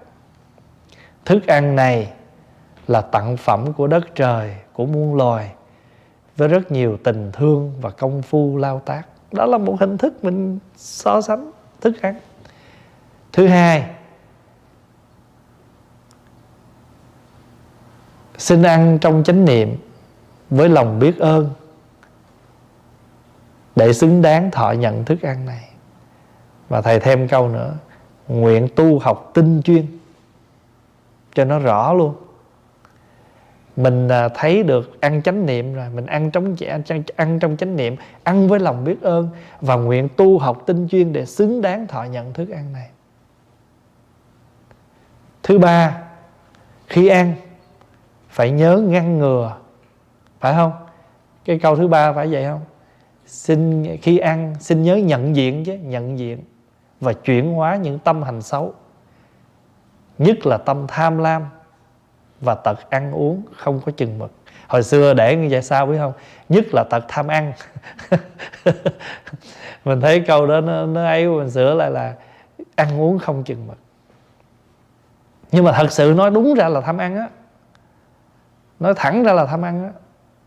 thức 1.26 1.48
ăn 1.48 1.76
này 1.76 2.14
là 2.88 3.02
tặng 3.02 3.38
phẩm 3.38 3.74
của 3.74 3.88
đất 3.88 4.16
trời, 4.16 4.56
của 4.74 4.86
muôn 4.86 5.16
loài, 5.16 5.52
với 6.38 6.48
rất 6.48 6.72
nhiều 6.72 6.98
tình 7.04 7.32
thương 7.34 7.74
và 7.82 7.90
công 7.90 8.22
phu 8.22 8.58
lao 8.58 8.82
tác. 8.86 9.04
Đó 9.32 9.46
là 9.46 9.58
một 9.58 9.76
hình 9.80 9.98
thức 9.98 10.24
mình 10.24 10.60
so 10.76 11.22
sánh 11.22 11.52
thức 11.82 12.02
ăn. 12.02 12.16
Thứ 13.34 13.48
hai, 13.48 13.90
xin 18.38 18.64
ăn 18.64 18.98
trong 19.02 19.24
chánh 19.24 19.46
niệm 19.46 19.78
với 20.50 20.70
lòng 20.70 21.00
biết 21.00 21.20
ơn 21.20 21.50
để 23.76 23.94
xứng 23.94 24.22
đáng 24.22 24.52
thọ 24.52 24.72
nhận 24.72 25.06
thức 25.06 25.22
ăn 25.22 25.46
này. 25.46 25.70
Và 26.70 26.82
thầy 26.82 27.00
thêm 27.00 27.28
câu 27.28 27.50
nữa 27.50 27.74
nguyện 28.40 28.68
tu 28.76 29.00
học 29.00 29.32
tinh 29.34 29.62
chuyên 29.62 29.86
cho 31.34 31.46
nó 31.46 31.60
rõ 31.60 31.94
luôn. 31.94 32.16
Mình 33.76 34.08
à, 34.08 34.30
thấy 34.36 34.64
được 34.64 35.02
ăn 35.02 35.22
chánh 35.22 35.46
niệm 35.46 35.74
rồi, 35.74 35.90
mình 35.90 36.06
ăn 36.06 36.32
trong 36.32 36.56
ăn 37.16 37.40
trong 37.40 37.58
chánh 37.58 37.76
niệm, 37.76 37.96
ăn 38.24 38.48
với 38.48 38.60
lòng 38.60 38.84
biết 38.84 39.02
ơn 39.02 39.30
và 39.62 39.76
nguyện 39.76 40.10
tu 40.18 40.40
học 40.40 40.64
tinh 40.66 40.88
chuyên 40.88 41.14
để 41.14 41.26
xứng 41.26 41.62
đáng 41.62 41.88
thọ 41.88 42.04
nhận 42.04 42.34
thức 42.34 42.50
ăn 42.50 42.74
này. 42.74 42.90
Thứ 45.44 45.60
ba, 45.60 46.02
khi 46.88 47.08
ăn, 47.08 47.34
phải 48.30 48.52
nhớ 48.52 48.78
ngăn 48.78 49.20
ngừa, 49.20 49.58
phải 50.40 50.54
không? 50.54 50.72
Cái 51.46 51.60
câu 51.60 51.76
thứ 51.76 51.88
ba 51.88 52.14
phải 52.14 52.28
vậy 52.28 52.46
không? 52.46 52.62
Xin, 53.26 53.86
khi 53.98 54.18
ăn, 54.18 54.56
xin 54.60 54.84
nhớ 54.84 54.96
nhận 54.96 55.36
diện 55.36 55.64
chứ, 55.66 55.74
nhận 55.74 56.20
diện 56.20 56.44
và 57.02 57.14
chuyển 57.14 57.54
hóa 57.54 57.76
những 57.76 58.00
tâm 58.00 58.24
hành 58.24 58.42
xấu. 58.42 58.74
Nhất 60.18 60.46
là 60.46 60.58
tâm 60.58 60.86
tham 60.88 61.18
lam 61.18 61.46
và 62.42 62.56
tật 62.56 62.90
ăn 62.90 63.12
uống 63.12 63.42
không 63.58 63.82
có 63.86 63.92
chừng 63.92 64.20
mực. 64.20 64.32
Hồi 64.68 64.84
xưa 64.84 65.14
để 65.14 65.36
như 65.36 65.48
vậy 65.52 65.62
sao 65.62 65.86
biết 65.86 65.98
không? 65.98 66.14
Nhất 66.50 66.66
là 66.74 66.84
tật 66.90 67.06
tham 67.08 67.28
ăn. 67.28 67.54
Mình 69.86 70.02
thấy 70.02 70.24
câu 70.28 70.48
đó 70.48 70.62
nó, 70.62 70.86
nó 70.86 71.06
ấy 71.06 71.28
mình 71.28 71.50
sửa 71.50 71.74
lại 71.74 71.92
là 71.92 72.16
ăn 72.76 73.02
uống 73.02 73.20
không 73.20 73.44
chừng 73.44 73.68
mực. 73.68 73.78
Nhưng 75.52 75.64
mà 75.64 75.72
thật 75.72 75.92
sự 75.92 76.14
nói 76.18 76.32
đúng 76.32 76.54
ra 76.54 76.68
là 76.68 76.82
tham 76.82 76.98
ăn 76.98 77.18
á. 77.18 77.30
Nói 78.80 78.94
thẳng 78.96 79.24
ra 79.24 79.34
là 79.34 79.46
tham 79.46 79.62
ăn 79.62 79.84
á. 79.84 79.92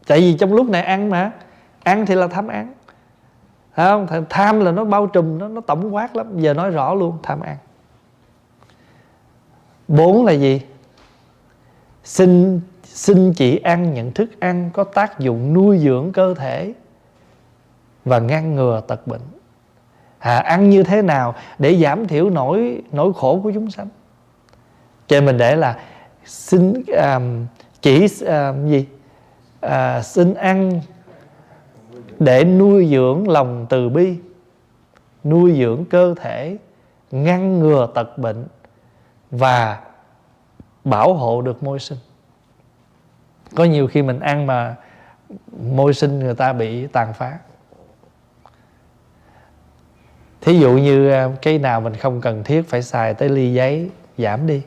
Tại 0.07 0.21
vì 0.21 0.37
trong 0.37 0.53
lúc 0.53 0.69
này 0.69 0.83
ăn 0.83 1.11
mà 1.11 1.31
ăn 1.83 2.07
thì 2.07 2.15
là 2.15 2.27
tham 2.27 2.49
ăn. 2.49 2.75
Thấy 3.77 3.89
không 3.89 4.25
tham 4.31 4.61
là 4.61 4.73
nó 4.73 4.85
bao 4.85 5.07
trùm 5.07 5.39
nó 5.39 5.49
nó 5.49 5.61
tổng 5.61 5.95
quát 5.95 6.17
lắm. 6.17 6.41
Giờ 6.41 6.55
nói 6.55 6.71
rõ 6.71 6.95
luôn 6.95 7.19
tham 7.23 7.41
ăn. 7.41 7.57
Bốn 9.89 10.25
là 10.25 10.33
gì? 10.33 10.63
Xin 12.05 12.61
xin 12.85 13.33
chỉ 13.33 13.57
ăn 13.57 13.95
những 13.95 14.13
thức 14.13 14.41
ăn 14.41 14.71
có 14.73 14.85
tác 14.85 15.19
dụng 15.19 15.53
nuôi 15.53 15.79
dưỡng 15.79 16.13
cơ 16.13 16.35
thể 16.35 16.75
và 18.05 18.19
ngăn 18.19 18.55
ngừa 18.55 18.81
tật 18.87 19.07
bệnh. 19.07 19.21
À, 20.19 20.39
ăn 20.39 20.71
như 20.71 20.83
thế 20.83 21.03
nào 21.03 21.35
để 21.59 21.77
giảm 21.77 22.07
thiểu 22.07 22.31
nỗi 22.31 22.83
nỗi 22.93 23.13
khổ 23.17 23.41
của 23.43 23.53
chúng 23.55 23.71
sanh? 23.71 23.89
Cho 25.09 25.21
mình 25.21 25.39
để 25.39 25.57
là 25.57 25.79
xin 26.25 26.73
um, 26.87 27.47
chỉ 27.83 28.07
um, 28.27 28.69
gì? 28.69 28.87
À, 29.61 30.03
xin 30.03 30.35
ăn 30.35 30.81
để 32.19 32.45
nuôi 32.45 32.89
dưỡng 32.91 33.29
lòng 33.29 33.67
từ 33.69 33.89
bi, 33.89 34.17
nuôi 35.25 35.55
dưỡng 35.59 35.85
cơ 35.85 36.15
thể, 36.21 36.57
ngăn 37.11 37.59
ngừa 37.59 37.89
tật 37.95 38.19
bệnh 38.19 38.47
và 39.31 39.81
bảo 40.85 41.15
hộ 41.15 41.43
được 41.43 41.63
môi 41.63 41.79
sinh. 41.79 41.99
Có 43.55 43.65
nhiều 43.65 43.87
khi 43.87 44.03
mình 44.03 44.21
ăn 44.21 44.47
mà 44.47 44.77
môi 45.73 45.95
sinh 45.95 46.19
người 46.19 46.35
ta 46.35 46.53
bị 46.53 46.87
tàn 46.87 47.13
phá. 47.13 47.39
Thí 50.41 50.59
dụ 50.59 50.73
như 50.73 51.11
cây 51.11 51.31
cái 51.43 51.59
nào 51.59 51.81
mình 51.81 51.95
không 51.95 52.21
cần 52.21 52.45
thiết 52.45 52.63
phải 52.69 52.83
xài 52.83 53.15
tới 53.15 53.29
ly 53.29 53.53
giấy 53.53 53.91
giảm 54.19 54.47
đi. 54.47 54.63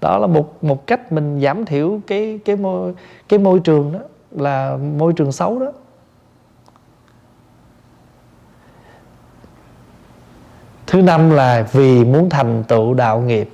Đó 0.00 0.18
là 0.18 0.26
một 0.26 0.64
một 0.64 0.86
cách 0.86 1.12
mình 1.12 1.40
giảm 1.40 1.64
thiểu 1.64 2.00
cái 2.06 2.40
cái 2.44 2.56
môi 2.56 2.94
cái 3.28 3.38
môi 3.38 3.60
trường 3.60 3.92
đó, 3.92 3.98
là 4.30 4.76
môi 4.76 5.12
trường 5.12 5.32
xấu 5.32 5.58
đó. 5.58 5.72
Thứ 10.92 11.02
năm 11.02 11.30
là 11.30 11.62
vì 11.72 12.04
muốn 12.04 12.30
thành 12.30 12.64
tựu 12.64 12.94
đạo 12.94 13.20
nghiệp, 13.20 13.50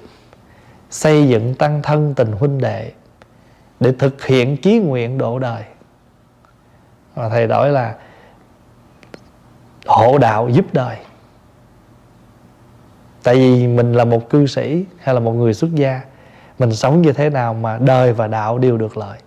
xây 0.91 1.29
dựng 1.29 1.55
tăng 1.55 1.83
thân 1.83 2.15
tình 2.15 2.33
huynh 2.33 2.59
đệ, 2.59 2.93
để 3.81 3.93
thực 3.99 4.25
hiện 4.25 4.57
chí 4.57 4.79
nguyện 4.79 5.19
độ 5.19 5.39
đời. 5.39 5.63
Và 7.15 7.29
thầy 7.29 7.47
đổi 7.47 7.71
là 7.71 7.95
hộ 9.87 10.19
đạo 10.19 10.49
giúp 10.49 10.65
đời. 10.73 10.97
Tại 13.23 13.35
vì 13.35 13.67
mình 13.67 13.93
là 13.93 14.05
một 14.05 14.31
cư 14.31 14.47
sĩ 14.47 14.85
hay 14.99 15.15
là 15.15 15.21
một 15.21 15.33
người 15.33 15.55
xuất 15.55 15.75
gia, 15.75 16.01
mình 16.59 16.73
sống 16.73 17.03
như 17.03 17.13
thế 17.13 17.31
nào 17.31 17.55
mà 17.55 17.79
đời 17.79 18.13
và 18.13 18.27
đạo 18.27 18.59
đều 18.59 18.79
được 18.79 18.97
lợi. 18.97 19.19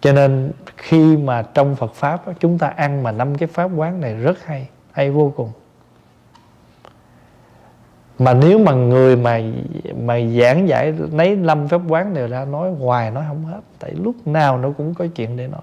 Cho 0.00 0.12
nên 0.12 0.52
khi 0.76 1.16
mà 1.16 1.42
trong 1.42 1.76
Phật 1.76 1.94
pháp 1.94 2.22
chúng 2.40 2.58
ta 2.58 2.68
ăn 2.68 3.02
mà 3.02 3.12
năm 3.12 3.38
cái 3.38 3.48
pháp 3.52 3.70
quán 3.76 4.00
này 4.00 4.14
rất 4.14 4.44
hay 4.44 4.68
hay 4.96 5.10
vô 5.10 5.32
cùng. 5.36 5.50
Mà 8.18 8.34
nếu 8.34 8.58
mà 8.58 8.72
người 8.72 9.16
mà 9.16 9.40
mà 9.96 10.20
giảng 10.20 10.68
giải 10.68 10.94
lấy 11.12 11.36
năm 11.36 11.68
phép 11.68 11.80
quán 11.88 12.14
đều 12.14 12.28
ra 12.28 12.44
nói, 12.44 12.72
hoài 12.72 13.10
nói 13.10 13.24
không 13.28 13.44
hết, 13.44 13.60
tại 13.78 13.92
lúc 13.92 14.26
nào 14.26 14.58
nó 14.58 14.70
cũng 14.70 14.94
có 14.94 15.06
chuyện 15.14 15.36
để 15.36 15.46
nói. 15.46 15.60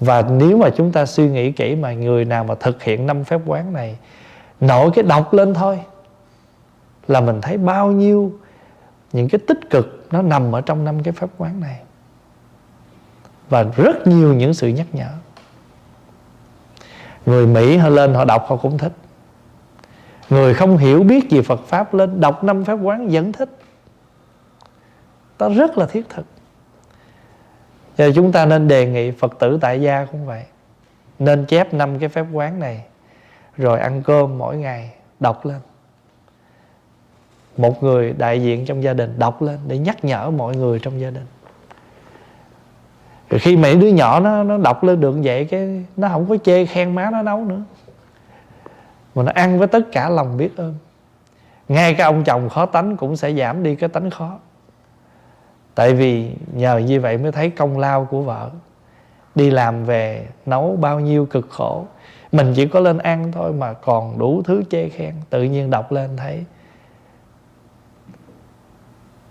Và 0.00 0.22
nếu 0.22 0.58
mà 0.58 0.70
chúng 0.76 0.92
ta 0.92 1.06
suy 1.06 1.28
nghĩ 1.28 1.52
kỹ 1.52 1.76
mà 1.76 1.92
người 1.92 2.24
nào 2.24 2.44
mà 2.44 2.54
thực 2.54 2.82
hiện 2.82 3.06
năm 3.06 3.24
phép 3.24 3.40
quán 3.46 3.72
này, 3.72 3.98
nổi 4.60 4.90
cái 4.94 5.02
đọc 5.02 5.32
lên 5.32 5.54
thôi, 5.54 5.80
là 7.08 7.20
mình 7.20 7.40
thấy 7.40 7.58
bao 7.58 7.90
nhiêu 7.90 8.32
những 9.12 9.28
cái 9.28 9.40
tích 9.46 9.70
cực 9.70 10.06
nó 10.10 10.22
nằm 10.22 10.54
ở 10.54 10.60
trong 10.60 10.84
năm 10.84 11.02
cái 11.02 11.12
pháp 11.12 11.30
quán 11.38 11.60
này. 11.60 11.80
Và 13.48 13.62
rất 13.62 14.06
nhiều 14.06 14.34
những 14.34 14.54
sự 14.54 14.68
nhắc 14.68 14.86
nhở 14.92 15.10
người 17.30 17.46
mỹ 17.46 17.76
họ 17.76 17.88
lên 17.88 18.14
họ 18.14 18.24
đọc 18.24 18.44
họ 18.48 18.56
cũng 18.56 18.78
thích. 18.78 18.92
Người 20.30 20.54
không 20.54 20.76
hiểu 20.76 21.02
biết 21.02 21.30
gì 21.30 21.40
phật 21.40 21.60
pháp 21.66 21.94
lên 21.94 22.20
đọc 22.20 22.44
năm 22.44 22.64
pháp 22.64 22.78
quán 22.82 23.08
vẫn 23.08 23.32
thích. 23.32 23.48
Đó 25.38 25.48
rất 25.48 25.78
là 25.78 25.86
thiết 25.86 26.08
thực. 26.08 26.26
Giờ 27.96 28.12
chúng 28.14 28.32
ta 28.32 28.46
nên 28.46 28.68
đề 28.68 28.86
nghị 28.86 29.10
Phật 29.10 29.38
tử 29.38 29.58
tại 29.60 29.80
gia 29.80 30.04
cũng 30.04 30.26
vậy. 30.26 30.44
Nên 31.18 31.46
chép 31.46 31.74
năm 31.74 31.98
cái 31.98 32.08
phép 32.08 32.26
quán 32.32 32.60
này, 32.60 32.84
Rồi 33.56 33.80
ăn 33.80 34.02
cơm 34.02 34.38
mỗi 34.38 34.56
ngày, 34.56 34.92
Đọc 35.20 35.46
lên. 35.46 35.60
Một 37.56 37.82
người 37.82 38.12
đại 38.12 38.42
diện 38.42 38.64
trong 38.66 38.82
gia 38.82 38.94
đình 38.94 39.18
Đọc 39.18 39.42
lên 39.42 39.58
để 39.66 39.78
nhắc 39.78 40.04
nhở 40.04 40.30
mọi 40.30 40.56
người 40.56 40.78
trong 40.78 41.00
gia 41.00 41.10
đình 41.10 41.26
rồi 43.30 43.38
khi 43.38 43.56
mấy 43.56 43.76
đứa 43.76 43.88
nhỏ 43.88 44.20
nó 44.20 44.42
nó 44.42 44.58
đọc 44.58 44.84
lên 44.84 45.00
được 45.00 45.16
vậy, 45.24 45.44
cái 45.44 45.84
nó 45.96 46.08
không 46.08 46.28
có 46.28 46.36
chê 46.36 46.66
khen 46.66 46.94
má 46.94 47.10
nó 47.10 47.22
nấu 47.22 47.44
nữa. 47.44 47.62
Mà 49.14 49.22
nó 49.22 49.32
ăn 49.34 49.58
với 49.58 49.68
tất 49.68 49.92
cả 49.92 50.08
lòng 50.08 50.36
biết 50.36 50.56
ơn. 50.56 50.74
Ngay 51.68 51.94
cái 51.94 52.04
ông 52.04 52.24
chồng 52.24 52.48
khó 52.48 52.66
tánh 52.66 52.96
cũng 52.96 53.16
sẽ 53.16 53.32
giảm 53.32 53.62
đi 53.62 53.74
cái 53.74 53.88
tánh 53.88 54.10
khó. 54.10 54.38
Tại 55.74 55.94
vì 55.94 56.30
nhờ 56.52 56.78
như 56.78 57.00
vậy 57.00 57.18
mới 57.18 57.32
thấy 57.32 57.50
công 57.50 57.78
lao 57.78 58.04
của 58.04 58.22
vợ. 58.22 58.50
Đi 59.34 59.50
làm 59.50 59.84
về, 59.84 60.26
nấu 60.46 60.76
bao 60.80 61.00
nhiêu 61.00 61.26
cực 61.26 61.46
khổ. 61.50 61.86
Mình 62.32 62.52
chỉ 62.56 62.66
có 62.66 62.80
lên 62.80 62.98
ăn 62.98 63.32
thôi 63.32 63.52
mà 63.52 63.72
còn 63.72 64.18
đủ 64.18 64.42
thứ 64.44 64.62
chê 64.70 64.88
khen. 64.88 65.14
Tự 65.30 65.42
nhiên 65.42 65.70
đọc 65.70 65.92
lên 65.92 66.16
thấy 66.16 66.44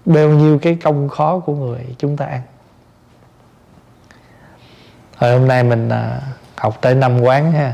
bao 0.06 0.30
nhiêu 0.30 0.60
cái 0.62 0.78
công 0.84 1.10
khó 1.10 1.40
của 1.40 1.56
người 1.56 1.96
chúng 1.98 2.18
ta 2.18 2.26
ăn 2.26 2.42
rồi 5.20 5.32
hôm 5.32 5.48
nay 5.48 5.64
mình 5.64 5.90
à, 5.90 6.20
học 6.56 6.78
tới 6.82 6.96
năm 6.96 7.22
quán 7.22 7.52
ha. 7.52 7.74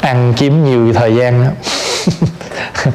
Ăn 0.00 0.34
chiếm 0.36 0.52
nhiều 0.64 0.92
thời 0.92 1.16
gian 1.16 1.44
đó. 1.44 1.50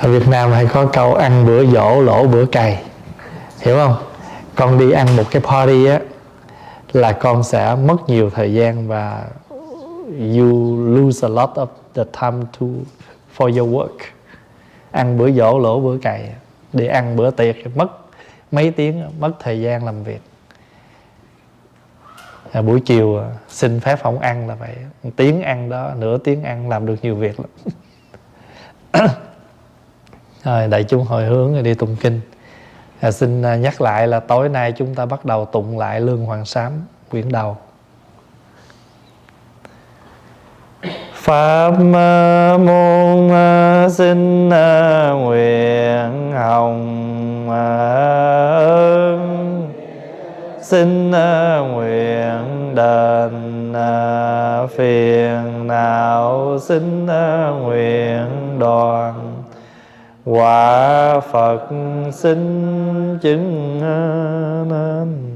Ở 0.00 0.08
Việt 0.08 0.28
Nam 0.28 0.52
hay 0.52 0.66
có 0.66 0.86
câu 0.86 1.14
ăn 1.14 1.46
bữa 1.46 1.66
dỗ, 1.66 2.02
lỗ 2.02 2.26
bữa 2.26 2.46
cày. 2.46 2.82
Hiểu 3.60 3.76
không? 3.76 3.96
Con 4.54 4.78
đi 4.78 4.90
ăn 4.90 5.16
một 5.16 5.24
cái 5.30 5.42
party 5.42 5.86
á 5.86 5.98
là 6.92 7.12
con 7.12 7.42
sẽ 7.42 7.76
mất 7.84 7.96
nhiều 8.08 8.30
thời 8.30 8.54
gian 8.54 8.88
và 8.88 9.28
you 10.18 10.76
lose 10.76 11.28
a 11.28 11.30
lot 11.30 11.50
of 11.54 11.66
the 11.94 12.04
time 12.04 12.46
to 12.60 12.66
for 13.36 13.58
your 13.58 13.74
work. 13.74 13.98
Ăn 14.90 15.18
bữa 15.18 15.30
dỗ 15.30 15.58
lỗ 15.58 15.80
bữa 15.80 15.98
cày 15.98 16.34
đi 16.72 16.86
ăn 16.86 17.16
bữa 17.16 17.30
tiệc 17.30 17.56
mất 17.76 17.88
mấy 18.50 18.70
tiếng 18.70 19.02
mất 19.18 19.32
thời 19.40 19.60
gian 19.60 19.84
làm 19.84 20.04
việc. 20.04 20.20
À, 22.52 22.62
buổi 22.62 22.80
chiều 22.80 23.18
à, 23.18 23.30
xin 23.48 23.80
phép 23.80 24.02
không 24.02 24.18
ăn 24.18 24.48
là 24.48 24.54
vậy. 24.54 24.76
Một 25.02 25.10
tiếng 25.16 25.42
ăn 25.42 25.68
đó 25.68 25.92
nửa 25.98 26.18
tiếng 26.18 26.42
ăn 26.42 26.68
làm 26.68 26.86
được 26.86 26.96
nhiều 27.02 27.14
việc 27.14 27.40
lắm. 27.40 27.50
Rồi 30.44 30.68
đại 30.68 30.84
chúng 30.84 31.04
hồi 31.04 31.24
hướng 31.24 31.52
rồi 31.52 31.62
đi 31.62 31.74
tụng 31.74 31.96
kinh 32.00 32.20
à, 33.00 33.10
xin 33.10 33.42
à, 33.42 33.56
nhắc 33.56 33.80
lại 33.80 34.06
là 34.06 34.20
tối 34.20 34.48
nay 34.48 34.72
chúng 34.72 34.94
ta 34.94 35.06
bắt 35.06 35.24
đầu 35.24 35.44
tụng 35.44 35.78
lại 35.78 36.00
lương 36.00 36.24
hoàng 36.24 36.44
sám 36.44 36.72
quyển 37.10 37.28
đầu. 37.32 37.56
Pháp 41.14 41.70
môn 42.58 43.30
à, 43.30 43.88
xin 43.88 44.50
à, 44.50 45.10
nguyện 45.10 46.32
hồng 46.32 47.50
ơn. 47.50 49.20
Xin 50.62 51.10
nguyện 51.10 52.74
đền 52.74 53.50
phiền 54.76 55.66
não. 55.66 56.58
Xin 56.58 57.06
nguyện 57.62 58.58
đoàn 58.58 59.29
quả 60.30 61.20
phật 61.20 61.60
xin 62.12 62.38
chứng 63.22 63.80
nên. 64.68 65.29